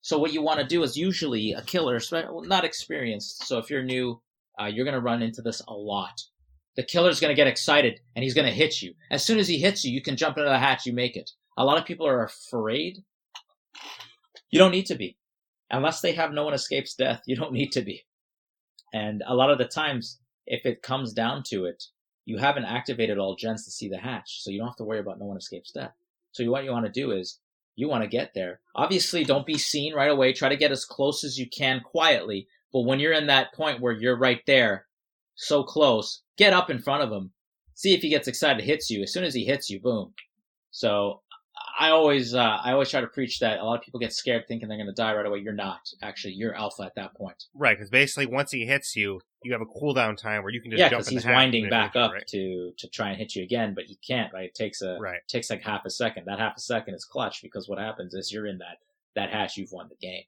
[0.00, 3.46] So what you want to do is usually a killer, not experienced.
[3.46, 4.20] So if you're new,
[4.60, 6.20] uh, you're going to run into this a lot.
[6.76, 8.94] The killer's going to get excited and he's going to hit you.
[9.10, 11.30] As soon as he hits you, you can jump into the hatch, you make it.
[11.56, 13.02] A lot of people are afraid.
[14.50, 15.16] You don't need to be.
[15.70, 18.05] Unless they have no one escapes death, you don't need to be.
[18.96, 21.84] And a lot of the times, if it comes down to it,
[22.24, 25.00] you haven't activated all gens to see the hatch, so you don't have to worry
[25.00, 25.92] about no one escapes death.
[26.32, 27.38] So what you want to do is
[27.74, 28.60] you want to get there.
[28.74, 30.32] Obviously, don't be seen right away.
[30.32, 32.48] Try to get as close as you can quietly.
[32.72, 34.86] But when you're in that point where you're right there,
[35.34, 37.32] so close, get up in front of him.
[37.74, 39.02] See if he gets excited, hits you.
[39.02, 40.14] As soon as he hits you, boom.
[40.70, 41.20] So
[41.78, 44.44] I always, uh, I always try to preach that a lot of people get scared
[44.48, 45.40] thinking they're going to die right away.
[45.40, 45.80] You're not.
[46.02, 47.44] Actually, you're alpha at that point.
[47.54, 50.70] Right, because basically once he hits you, you have a cooldown time where you can
[50.70, 52.26] just yeah, because he's winding back up right?
[52.28, 54.32] to to try and hit you again, but he can't.
[54.32, 55.20] Right, it takes a right.
[55.28, 56.24] takes like half a second.
[56.26, 58.78] That half a second is clutch because what happens is you're in that
[59.14, 60.24] that hatch, you've won the game.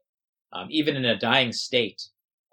[0.52, 2.02] Um, even in a dying state,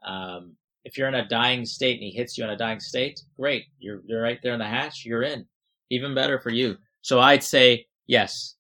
[0.06, 3.22] um, if you're in a dying state and he hits you in a dying state,
[3.38, 5.46] great, you're you're right there in the hatch, you're in.
[5.92, 6.78] Even better for you.
[7.02, 8.56] So I'd say yes,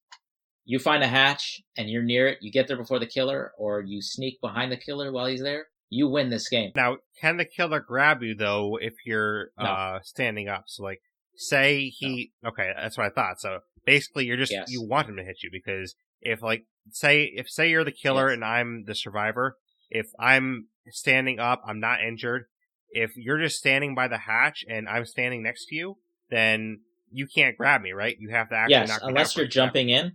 [0.65, 3.81] you find a hatch and you're near it, you get there before the killer, or
[3.81, 6.71] you sneak behind the killer while he's there, you win this game.
[6.75, 9.65] Now, can the killer grab you though if you're no.
[9.65, 10.63] uh, standing up?
[10.67, 11.01] So, like,
[11.35, 12.31] say he.
[12.43, 12.49] No.
[12.49, 13.39] Okay, that's what I thought.
[13.39, 14.71] So basically, you're just yes.
[14.71, 18.29] you want him to hit you because if like say if say you're the killer
[18.29, 18.33] yes.
[18.33, 19.57] and I'm the survivor,
[19.89, 22.45] if I'm standing up, I'm not injured.
[22.89, 25.97] If you're just standing by the hatch and I'm standing next to you,
[26.29, 26.79] then
[27.11, 28.15] you can't grab me, right?
[28.19, 30.13] You have to actually yes, unless you're jumping in.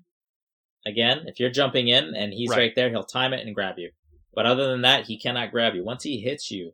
[0.87, 2.59] Again, if you're jumping in and he's right.
[2.59, 3.91] right there, he'll time it and grab you.
[4.35, 5.85] But other than that, he cannot grab you.
[5.85, 6.73] Once he hits you,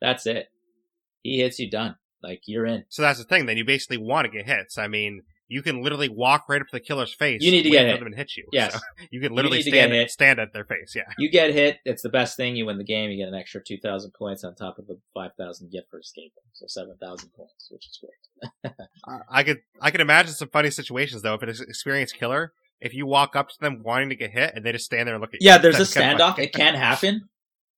[0.00, 0.48] that's it.
[1.22, 1.96] He hits you, done.
[2.22, 2.84] Like you're in.
[2.88, 3.46] So that's the thing.
[3.46, 4.78] Then you basically want to get hits.
[4.78, 7.42] I mean, you can literally walk right up to the killer's face.
[7.42, 8.02] You need to get hit.
[8.02, 8.44] and hit you.
[8.52, 8.74] Yes.
[8.74, 8.80] So
[9.10, 10.94] you can literally you stand, stand at their face.
[10.94, 11.04] Yeah.
[11.16, 11.78] You get hit.
[11.84, 12.56] It's the best thing.
[12.56, 13.10] You win the game.
[13.10, 16.32] You get an extra 2,000 points on top of the 5,000 get for escape.
[16.52, 18.74] So 7,000 points, which is great.
[19.30, 21.34] I could, I could imagine some funny situations though.
[21.34, 24.64] If an experienced killer if you walk up to them wanting to get hit and
[24.64, 25.46] they just stand there and look at you.
[25.46, 26.38] Yeah, there's a standoff.
[26.38, 27.28] It can happen.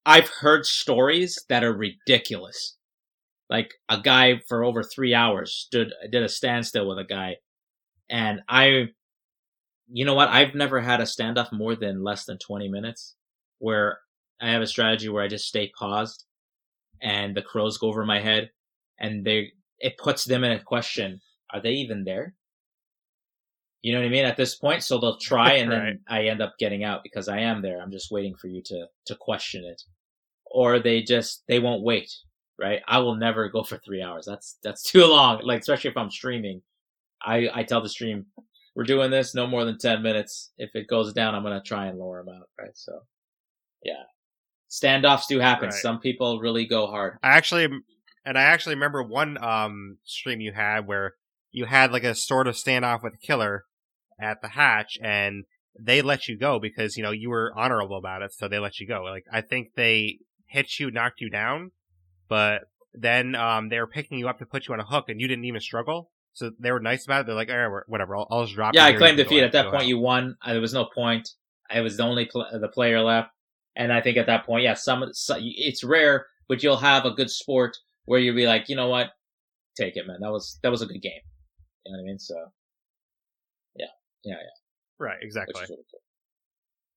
[0.05, 2.77] I've heard stories that are ridiculous.
[3.49, 7.37] Like a guy for over three hours stood did a standstill with a guy,
[8.09, 8.91] and I,
[9.89, 10.29] you know what?
[10.29, 13.17] I've never had a standoff more than less than twenty minutes,
[13.59, 13.99] where
[14.41, 16.27] I have a strategy where I just stay paused,
[17.03, 18.51] and the crows go over my head,
[19.01, 21.21] and they it puts them in a question:
[21.53, 22.37] Are they even there?
[23.82, 24.27] You know what I mean?
[24.27, 25.78] At this point, so they'll try, and right.
[25.78, 27.81] then I end up getting out because I am there.
[27.81, 29.82] I'm just waiting for you to to question it,
[30.44, 32.12] or they just they won't wait.
[32.59, 32.82] Right?
[32.86, 34.27] I will never go for three hours.
[34.27, 35.40] That's that's too long.
[35.44, 36.61] Like especially if I'm streaming,
[37.23, 38.27] I I tell the stream
[38.77, 40.52] we're doing this no more than ten minutes.
[40.59, 42.48] If it goes down, I'm gonna try and lower them out.
[42.61, 42.77] Right?
[42.77, 43.01] So,
[43.82, 44.05] yeah,
[44.70, 45.70] standoffs do happen.
[45.70, 45.78] Right.
[45.78, 47.16] Some people really go hard.
[47.23, 47.66] I actually,
[48.27, 51.15] and I actually remember one um stream you had where
[51.51, 53.65] you had like a sort of standoff with a killer
[54.21, 55.45] at the hatch and
[55.79, 58.33] they let you go because, you know, you were honorable about it.
[58.35, 59.03] So they let you go.
[59.03, 61.71] Like, I think they hit you, knocked you down,
[62.29, 65.21] but then, um, they were picking you up to put you on a hook and
[65.21, 66.11] you didn't even struggle.
[66.33, 67.27] So they were nice about it.
[67.27, 68.17] They're like, all right, whatever.
[68.17, 68.75] I'll, I'll just drop.
[68.75, 69.43] Yeah, I claimed defeat.
[69.43, 70.37] At that point, you won.
[70.45, 71.29] Uh, there was no point.
[71.69, 73.31] I was the only pl- the player left,
[73.77, 77.11] and I think at that point, yeah, some, some it's rare, but you'll have a
[77.11, 79.11] good sport where you'll be like, you know what,
[79.77, 80.19] take it, man.
[80.21, 81.21] That was that was a good game.
[81.85, 82.19] You know what I mean?
[82.19, 82.35] So
[84.25, 84.57] yeah, yeah.
[84.99, 85.61] Right, exactly.
[85.61, 86.01] Really cool.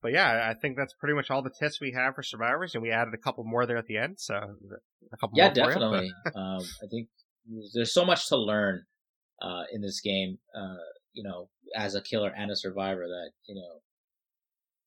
[0.04, 2.84] But yeah, I think that's pretty much all the tests we have for survivors, and
[2.84, 4.20] we added a couple more there at the end.
[4.20, 5.38] So a couple.
[5.38, 6.08] Yeah, definitely.
[6.08, 7.08] You, um, I think
[7.74, 8.84] there's so much to learn
[9.42, 10.40] uh, in this game.
[10.54, 10.76] Uh,
[11.14, 13.82] you know, as a killer and a survivor, that you know,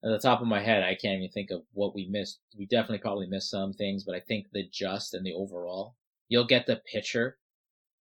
[0.07, 2.41] at the top of my head, I can't even think of what we missed.
[2.57, 5.95] We definitely probably missed some things, but I think the just and the overall,
[6.29, 7.39] you'll get the picture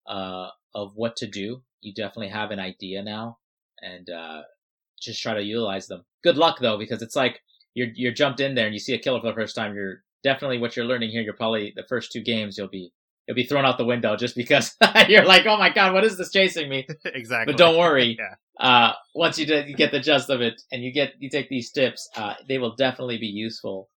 [0.06, 1.62] uh, of what to do.
[1.80, 3.38] You definitely have an idea now
[3.82, 4.42] and uh,
[5.00, 6.04] just try to utilize them.
[6.22, 7.40] Good luck though, because it's like
[7.74, 9.74] you're you're jumped in there and you see a killer for the first time.
[9.74, 11.22] You're definitely what you're learning here.
[11.22, 12.92] You're probably the first two games you'll be
[13.26, 14.74] you'll be thrown out the window just because
[15.08, 16.86] you're like, oh my god, what is this chasing me?
[17.04, 17.52] exactly.
[17.52, 18.16] But don't worry,
[18.60, 18.66] yeah.
[18.66, 21.70] uh, once you, you get the gist of it and you get you take these
[21.70, 23.88] tips, uh, they will definitely be useful,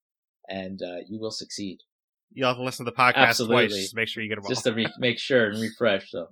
[0.48, 1.80] and uh, you will succeed.
[2.32, 3.68] You'll have to listen to the podcast Absolutely.
[3.68, 4.50] twice just to make sure you get them all.
[4.50, 6.12] Just to re- make sure and refresh.
[6.12, 6.28] So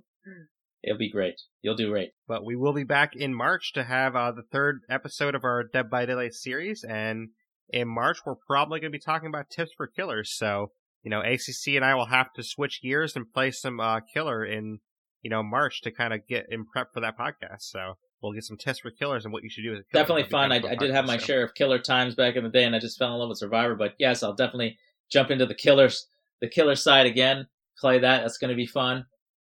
[0.82, 1.40] it'll be great.
[1.62, 2.10] You'll do great.
[2.26, 5.64] But we will be back in March to have uh, the third episode of our
[5.64, 7.30] Dead by Daylight series, and
[7.70, 10.34] in March we're probably going to be talking about tips for killers.
[10.34, 10.72] So
[11.02, 14.44] you know, ACC and I will have to switch gears and play some uh, killer
[14.44, 14.80] in
[15.22, 17.62] you know March to kind of get in prep for that podcast.
[17.62, 19.80] So we'll get some tips for killers and what you should do.
[19.92, 20.52] definitely fun.
[20.52, 21.24] I, I did have my so.
[21.24, 23.38] share of killer times back in the day, and I just fell in love with
[23.38, 23.74] Survivor.
[23.74, 24.78] But yes, I'll definitely
[25.10, 26.06] jump into the killers,
[26.40, 27.46] the killer side again.
[27.78, 28.22] Play that.
[28.22, 29.06] That's going to be fun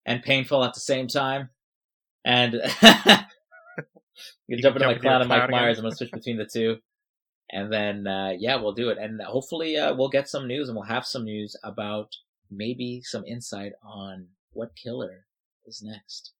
[0.07, 1.51] and painful at the same time.
[2.25, 5.79] And you can jump into my clown and Mike Myers.
[5.79, 6.79] I'm to switch between the two.
[7.51, 8.99] And then, uh, yeah, we'll do it.
[8.99, 12.09] And hopefully, uh, we'll get some news and we'll have some news about
[12.51, 15.27] maybe some insight on what killer
[15.67, 16.33] is next.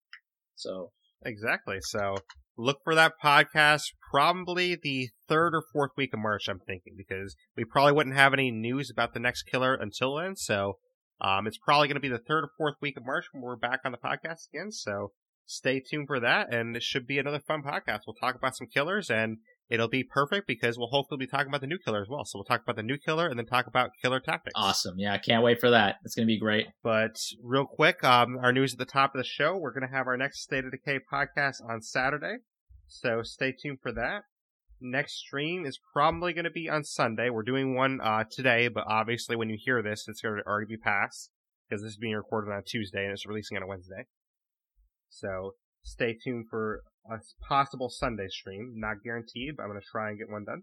[0.55, 0.93] So
[1.25, 1.79] Exactly.
[1.81, 2.17] So
[2.57, 7.35] look for that podcast probably the third or fourth week of March, I'm thinking, because
[7.57, 10.37] we probably wouldn't have any news about the next killer until then.
[10.37, 10.75] So
[11.21, 13.57] um, it's probably going to be the third or fourth week of March when we're
[13.57, 14.71] back on the podcast again.
[14.71, 15.13] So
[15.47, 16.53] stay tuned for that.
[16.53, 18.01] And it should be another fun podcast.
[18.07, 19.39] We'll talk about some killers and
[19.69, 22.25] it'll be perfect because we'll hopefully be talking about the new killer as well.
[22.25, 24.53] So we'll talk about the new killer and then talk about killer tactics.
[24.55, 24.99] Awesome.
[24.99, 25.97] Yeah, I can't wait for that.
[26.05, 26.67] It's going to be great.
[26.83, 29.95] But real quick, um, our news at the top of the show, we're going to
[29.95, 32.37] have our next State of Decay podcast on Saturday.
[32.87, 34.25] So stay tuned for that.
[34.81, 37.31] Next stream is probably going to be on Sunday.
[37.31, 40.67] We're doing one uh, today, but obviously when you hear this, it's going to already
[40.67, 41.31] be past
[41.69, 44.07] because this is being recorded on Tuesday and it's releasing on a Wednesday.
[45.09, 48.75] So stay tuned for a possible Sunday stream.
[48.77, 50.63] Not guaranteed, but I'm going to try and get one done.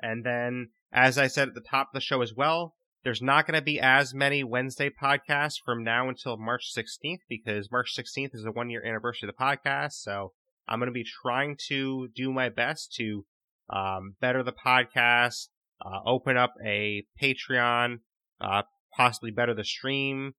[0.00, 2.74] And then, as I said at the top of the show as well,
[3.04, 7.70] there's not going to be as many Wednesday podcasts from now until March 16th because
[7.70, 9.92] March 16th is the one year anniversary of the podcast.
[9.92, 10.32] So
[10.68, 13.24] I'm going to be trying to do my best to
[13.70, 15.48] um, better the podcast,
[15.84, 18.00] uh, open up a Patreon,
[18.40, 18.62] uh,
[18.94, 20.34] possibly better the stream,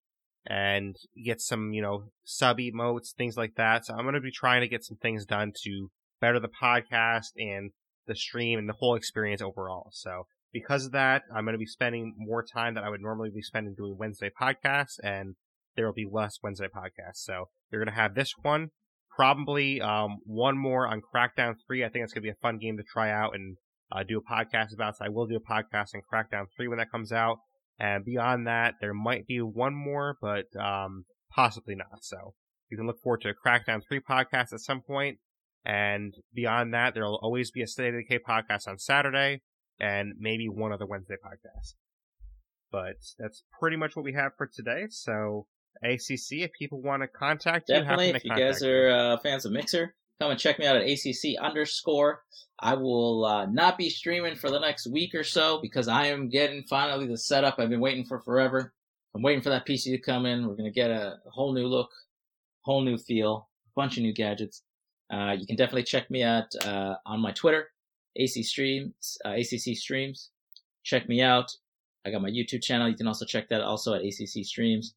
[0.45, 3.85] and get some, you know, sub emotes, things like that.
[3.85, 5.91] So I'm going to be trying to get some things done to
[6.21, 7.71] better the podcast and
[8.07, 9.89] the stream and the whole experience overall.
[9.91, 13.29] So because of that, I'm going to be spending more time than I would normally
[13.29, 15.35] be spending doing Wednesday podcasts and
[15.75, 17.17] there will be less Wednesday podcasts.
[17.17, 18.71] So you're going to have this one,
[19.19, 21.83] probably, um, one more on Crackdown 3.
[21.83, 23.57] I think it's going to be a fun game to try out and
[23.91, 24.95] uh, do a podcast about.
[24.95, 27.39] So I will do a podcast on Crackdown 3 when that comes out.
[27.77, 31.03] And beyond that, there might be one more, but um,
[31.35, 32.01] possibly not.
[32.01, 32.33] So
[32.69, 35.17] you can look forward to a Crackdown 3 podcast at some point.
[35.65, 39.41] And beyond that, there will always be a State of the Decay podcast on Saturday
[39.81, 41.73] and maybe one other Wednesday podcast.
[42.71, 44.85] But that's pretty much what we have for today.
[44.89, 45.47] So
[45.83, 49.51] ACC, if people want to contact Definitely, you, if you guys are uh, fans of
[49.51, 52.23] Mixer, come and check me out at ACC underscore.
[52.59, 56.29] I will uh, not be streaming for the next week or so because I am
[56.29, 58.73] getting finally the setup I've been waiting for forever.
[59.15, 60.45] I'm waiting for that PC to come in.
[60.45, 61.89] We're going to get a, a, whole new look,
[62.61, 64.63] whole new feel, a bunch of new gadgets.
[65.11, 67.69] Uh, you can definitely check me out uh, on my Twitter,
[68.17, 70.29] AC Streams, uh, ACC Streams.
[70.83, 71.51] Check me out.
[72.05, 72.87] I got my YouTube channel.
[72.87, 74.93] You can also check that also at ACC Streams.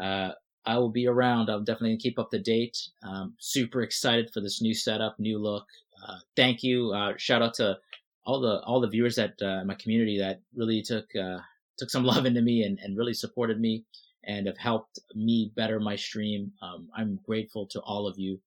[0.00, 0.32] Uh,
[0.66, 1.50] I will be around.
[1.50, 2.78] I'll definitely keep up to date.
[3.02, 5.66] Um, super excited for this new setup, new look.
[6.06, 6.92] Uh, thank you.
[6.92, 7.78] Uh, shout out to
[8.24, 11.38] all the all the viewers that uh, my community that really took uh,
[11.78, 13.84] took some love into me and, and really supported me
[14.24, 16.52] and have helped me better my stream.
[16.62, 18.40] Um, I'm grateful to all of you.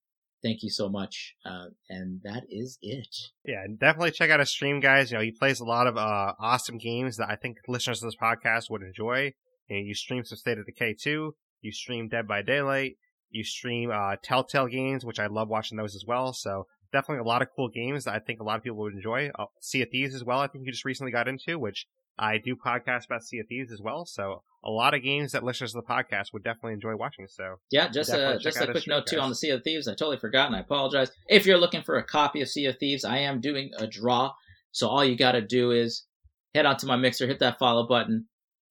[0.43, 1.35] Thank you so much.
[1.45, 3.15] Uh, and that is it.
[3.45, 5.09] Yeah, definitely check out his stream, guys.
[5.09, 8.07] You know, he plays a lot of uh, awesome games that I think listeners of
[8.07, 9.33] this podcast would enjoy.
[9.69, 11.35] You, know, you stream some State of Decay too.
[11.63, 12.97] You stream Dead by Daylight.
[13.31, 16.33] You stream uh, Telltale games, which I love watching those as well.
[16.33, 18.93] So definitely a lot of cool games that I think a lot of people would
[18.93, 19.31] enjoy.
[19.37, 20.39] Uh, sea of Thieves as well.
[20.39, 21.87] I think you just recently got into, which
[22.19, 24.05] I do podcast about Sea of Thieves as well.
[24.05, 27.25] So a lot of games that listeners of the podcast would definitely enjoy watching.
[27.27, 29.87] So yeah, just a, just a quick note too on the Sea of Thieves.
[29.87, 31.11] I totally forgot, and I apologize.
[31.27, 34.33] If you're looking for a copy of Sea of Thieves, I am doing a draw.
[34.71, 36.05] So all you got to do is
[36.53, 38.27] head onto my mixer, hit that follow button,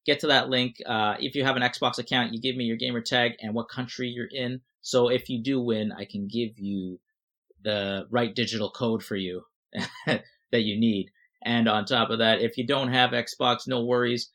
[0.06, 0.76] get to that link.
[0.84, 3.68] Uh, if you have an Xbox account, you give me your gamer tag and what
[3.68, 4.60] country you're in.
[4.80, 6.98] So if you do win, I can give you
[7.62, 9.42] the right digital code for you
[10.06, 10.22] that
[10.52, 11.10] you need.
[11.44, 14.30] And on top of that, if you don't have Xbox, no worries.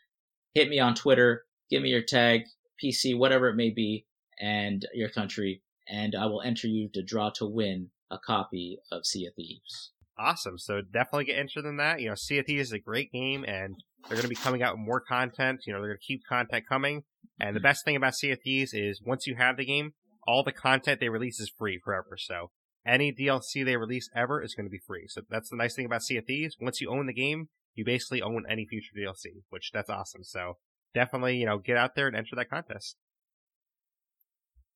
[0.54, 2.44] Hit me on Twitter, give me your tag,
[2.84, 4.06] PC, whatever it may be,
[4.40, 9.06] and your country, and I will enter you to draw to win a copy of
[9.06, 9.92] Sea of Thieves.
[10.20, 10.58] Awesome.
[10.58, 12.02] So definitely get interested in that.
[12.02, 14.64] You know, Sea of Thieves is a great game, and they're going to be coming
[14.64, 15.62] out with more content.
[15.66, 17.04] You know, they're going to keep content coming.
[17.40, 17.64] And the hmm.
[17.64, 19.94] best thing about Sea of Thieves is once you have the game,
[20.28, 22.18] all the content they release is free forever.
[22.18, 22.52] So
[22.86, 25.06] any DLC they release ever is going to be free.
[25.08, 26.56] So that's the nice thing about Sea of Thieves.
[26.60, 30.24] Once you own the game, you basically own any future DLC, which that's awesome.
[30.24, 30.58] So
[30.94, 32.96] definitely, you know, get out there and enter that contest.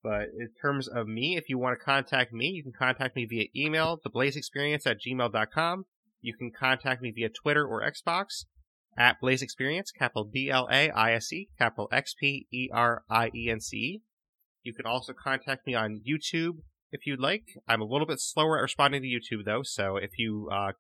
[0.03, 3.26] But in terms of me, if you want to contact me, you can contact me
[3.26, 5.86] via email, theblaisexperience at gmail.com.
[6.22, 8.45] You can contact me via Twitter or Xbox
[8.98, 13.03] at Blaise XPerience, capital B L A I S E, capital X P E R
[13.10, 14.02] I E N C E.
[14.64, 16.57] You can also contact me on YouTube
[16.91, 17.45] if you'd like.
[17.68, 20.73] I'm a little bit slower at responding to YouTube though, so if you uh,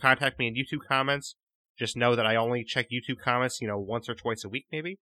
[0.00, 1.36] contact me in YouTube comments,
[1.78, 4.66] just know that I only check YouTube comments, you know, once or twice a week
[4.72, 4.98] maybe.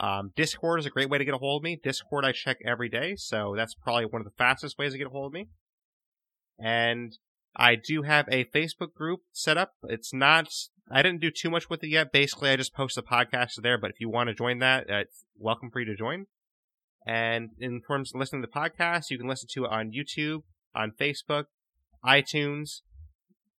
[0.00, 1.78] Um, Discord is a great way to get a hold of me.
[1.82, 5.06] Discord I check every day, so that's probably one of the fastest ways to get
[5.06, 5.48] a hold of me.
[6.58, 7.12] And
[7.54, 9.74] I do have a Facebook group set up.
[9.82, 10.48] It's not,
[10.90, 12.12] I didn't do too much with it yet.
[12.12, 15.24] Basically, I just post the podcast there, but if you want to join that, it's
[15.38, 16.26] welcome for you to join.
[17.06, 20.44] And in terms of listening to the podcast, you can listen to it on YouTube,
[20.74, 21.44] on Facebook,
[22.04, 22.80] iTunes,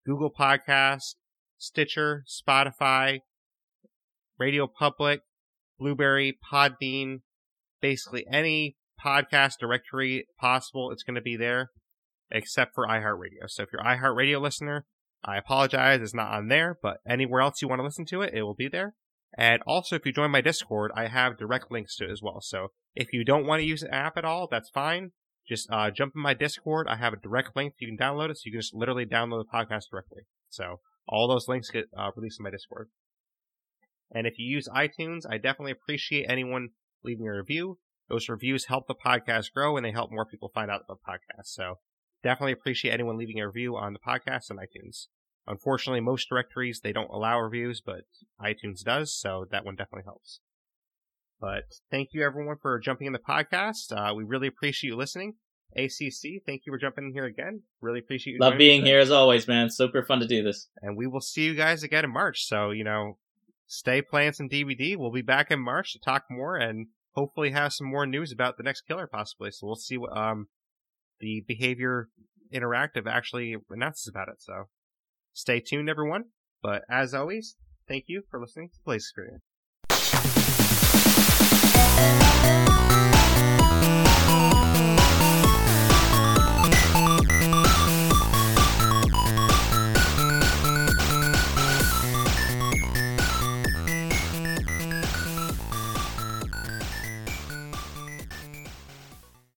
[0.07, 1.17] Google Podcast,
[1.59, 3.21] Stitcher, Spotify,
[4.39, 5.21] Radio Public,
[5.81, 7.23] Blubrry, Podbean,
[7.81, 11.71] basically any podcast directory possible, it's going to be there,
[12.31, 13.49] except for iHeartRadio.
[13.49, 14.85] So if you're iHeartRadio listener,
[15.25, 18.35] I apologize, it's not on there, but anywhere else you want to listen to it,
[18.35, 18.95] it will be there.
[19.37, 22.41] And also, if you join my Discord, I have direct links to it as well.
[22.41, 25.13] So if you don't want to use an app at all, that's fine.
[25.49, 26.87] Just uh, jump in my Discord.
[26.89, 27.75] I have a direct link.
[27.79, 30.23] You can download it, so you can just literally download the podcast directly.
[30.49, 32.89] So all those links get uh, released in my Discord.
[34.13, 36.71] And if you use iTunes, I definitely appreciate anyone
[37.05, 37.79] leaving a review.
[38.09, 41.13] Those reviews help the podcast grow and they help more people find out about the
[41.13, 41.47] podcast.
[41.47, 41.75] So
[42.23, 45.07] definitely appreciate anyone leaving a review on the podcast on iTunes.
[45.47, 48.03] Unfortunately, most directories, they don't allow reviews, but
[48.41, 50.41] iTunes does, so that one definitely helps.
[51.41, 53.93] But thank you everyone for jumping in the podcast.
[53.93, 55.35] Uh, we really appreciate you listening.
[55.77, 57.63] ACC, thank you for jumping in here again.
[57.81, 58.39] Really appreciate you.
[58.41, 59.71] Love being here as always, man.
[59.71, 60.69] Super fun to do this.
[60.83, 62.45] And we will see you guys again in March.
[62.47, 63.19] So, you know,
[63.71, 64.97] stay playing some DBD.
[64.97, 68.57] We'll be back in March to talk more and hopefully have some more news about
[68.57, 69.53] the next killer possibly.
[69.53, 70.49] So we'll see what um
[71.21, 72.09] the Behaviour
[72.53, 74.43] Interactive actually announces about it.
[74.43, 74.65] So
[75.33, 76.25] stay tuned everyone.
[76.61, 77.57] But as always,
[77.87, 79.39] thank you for listening to Blaise XPerience.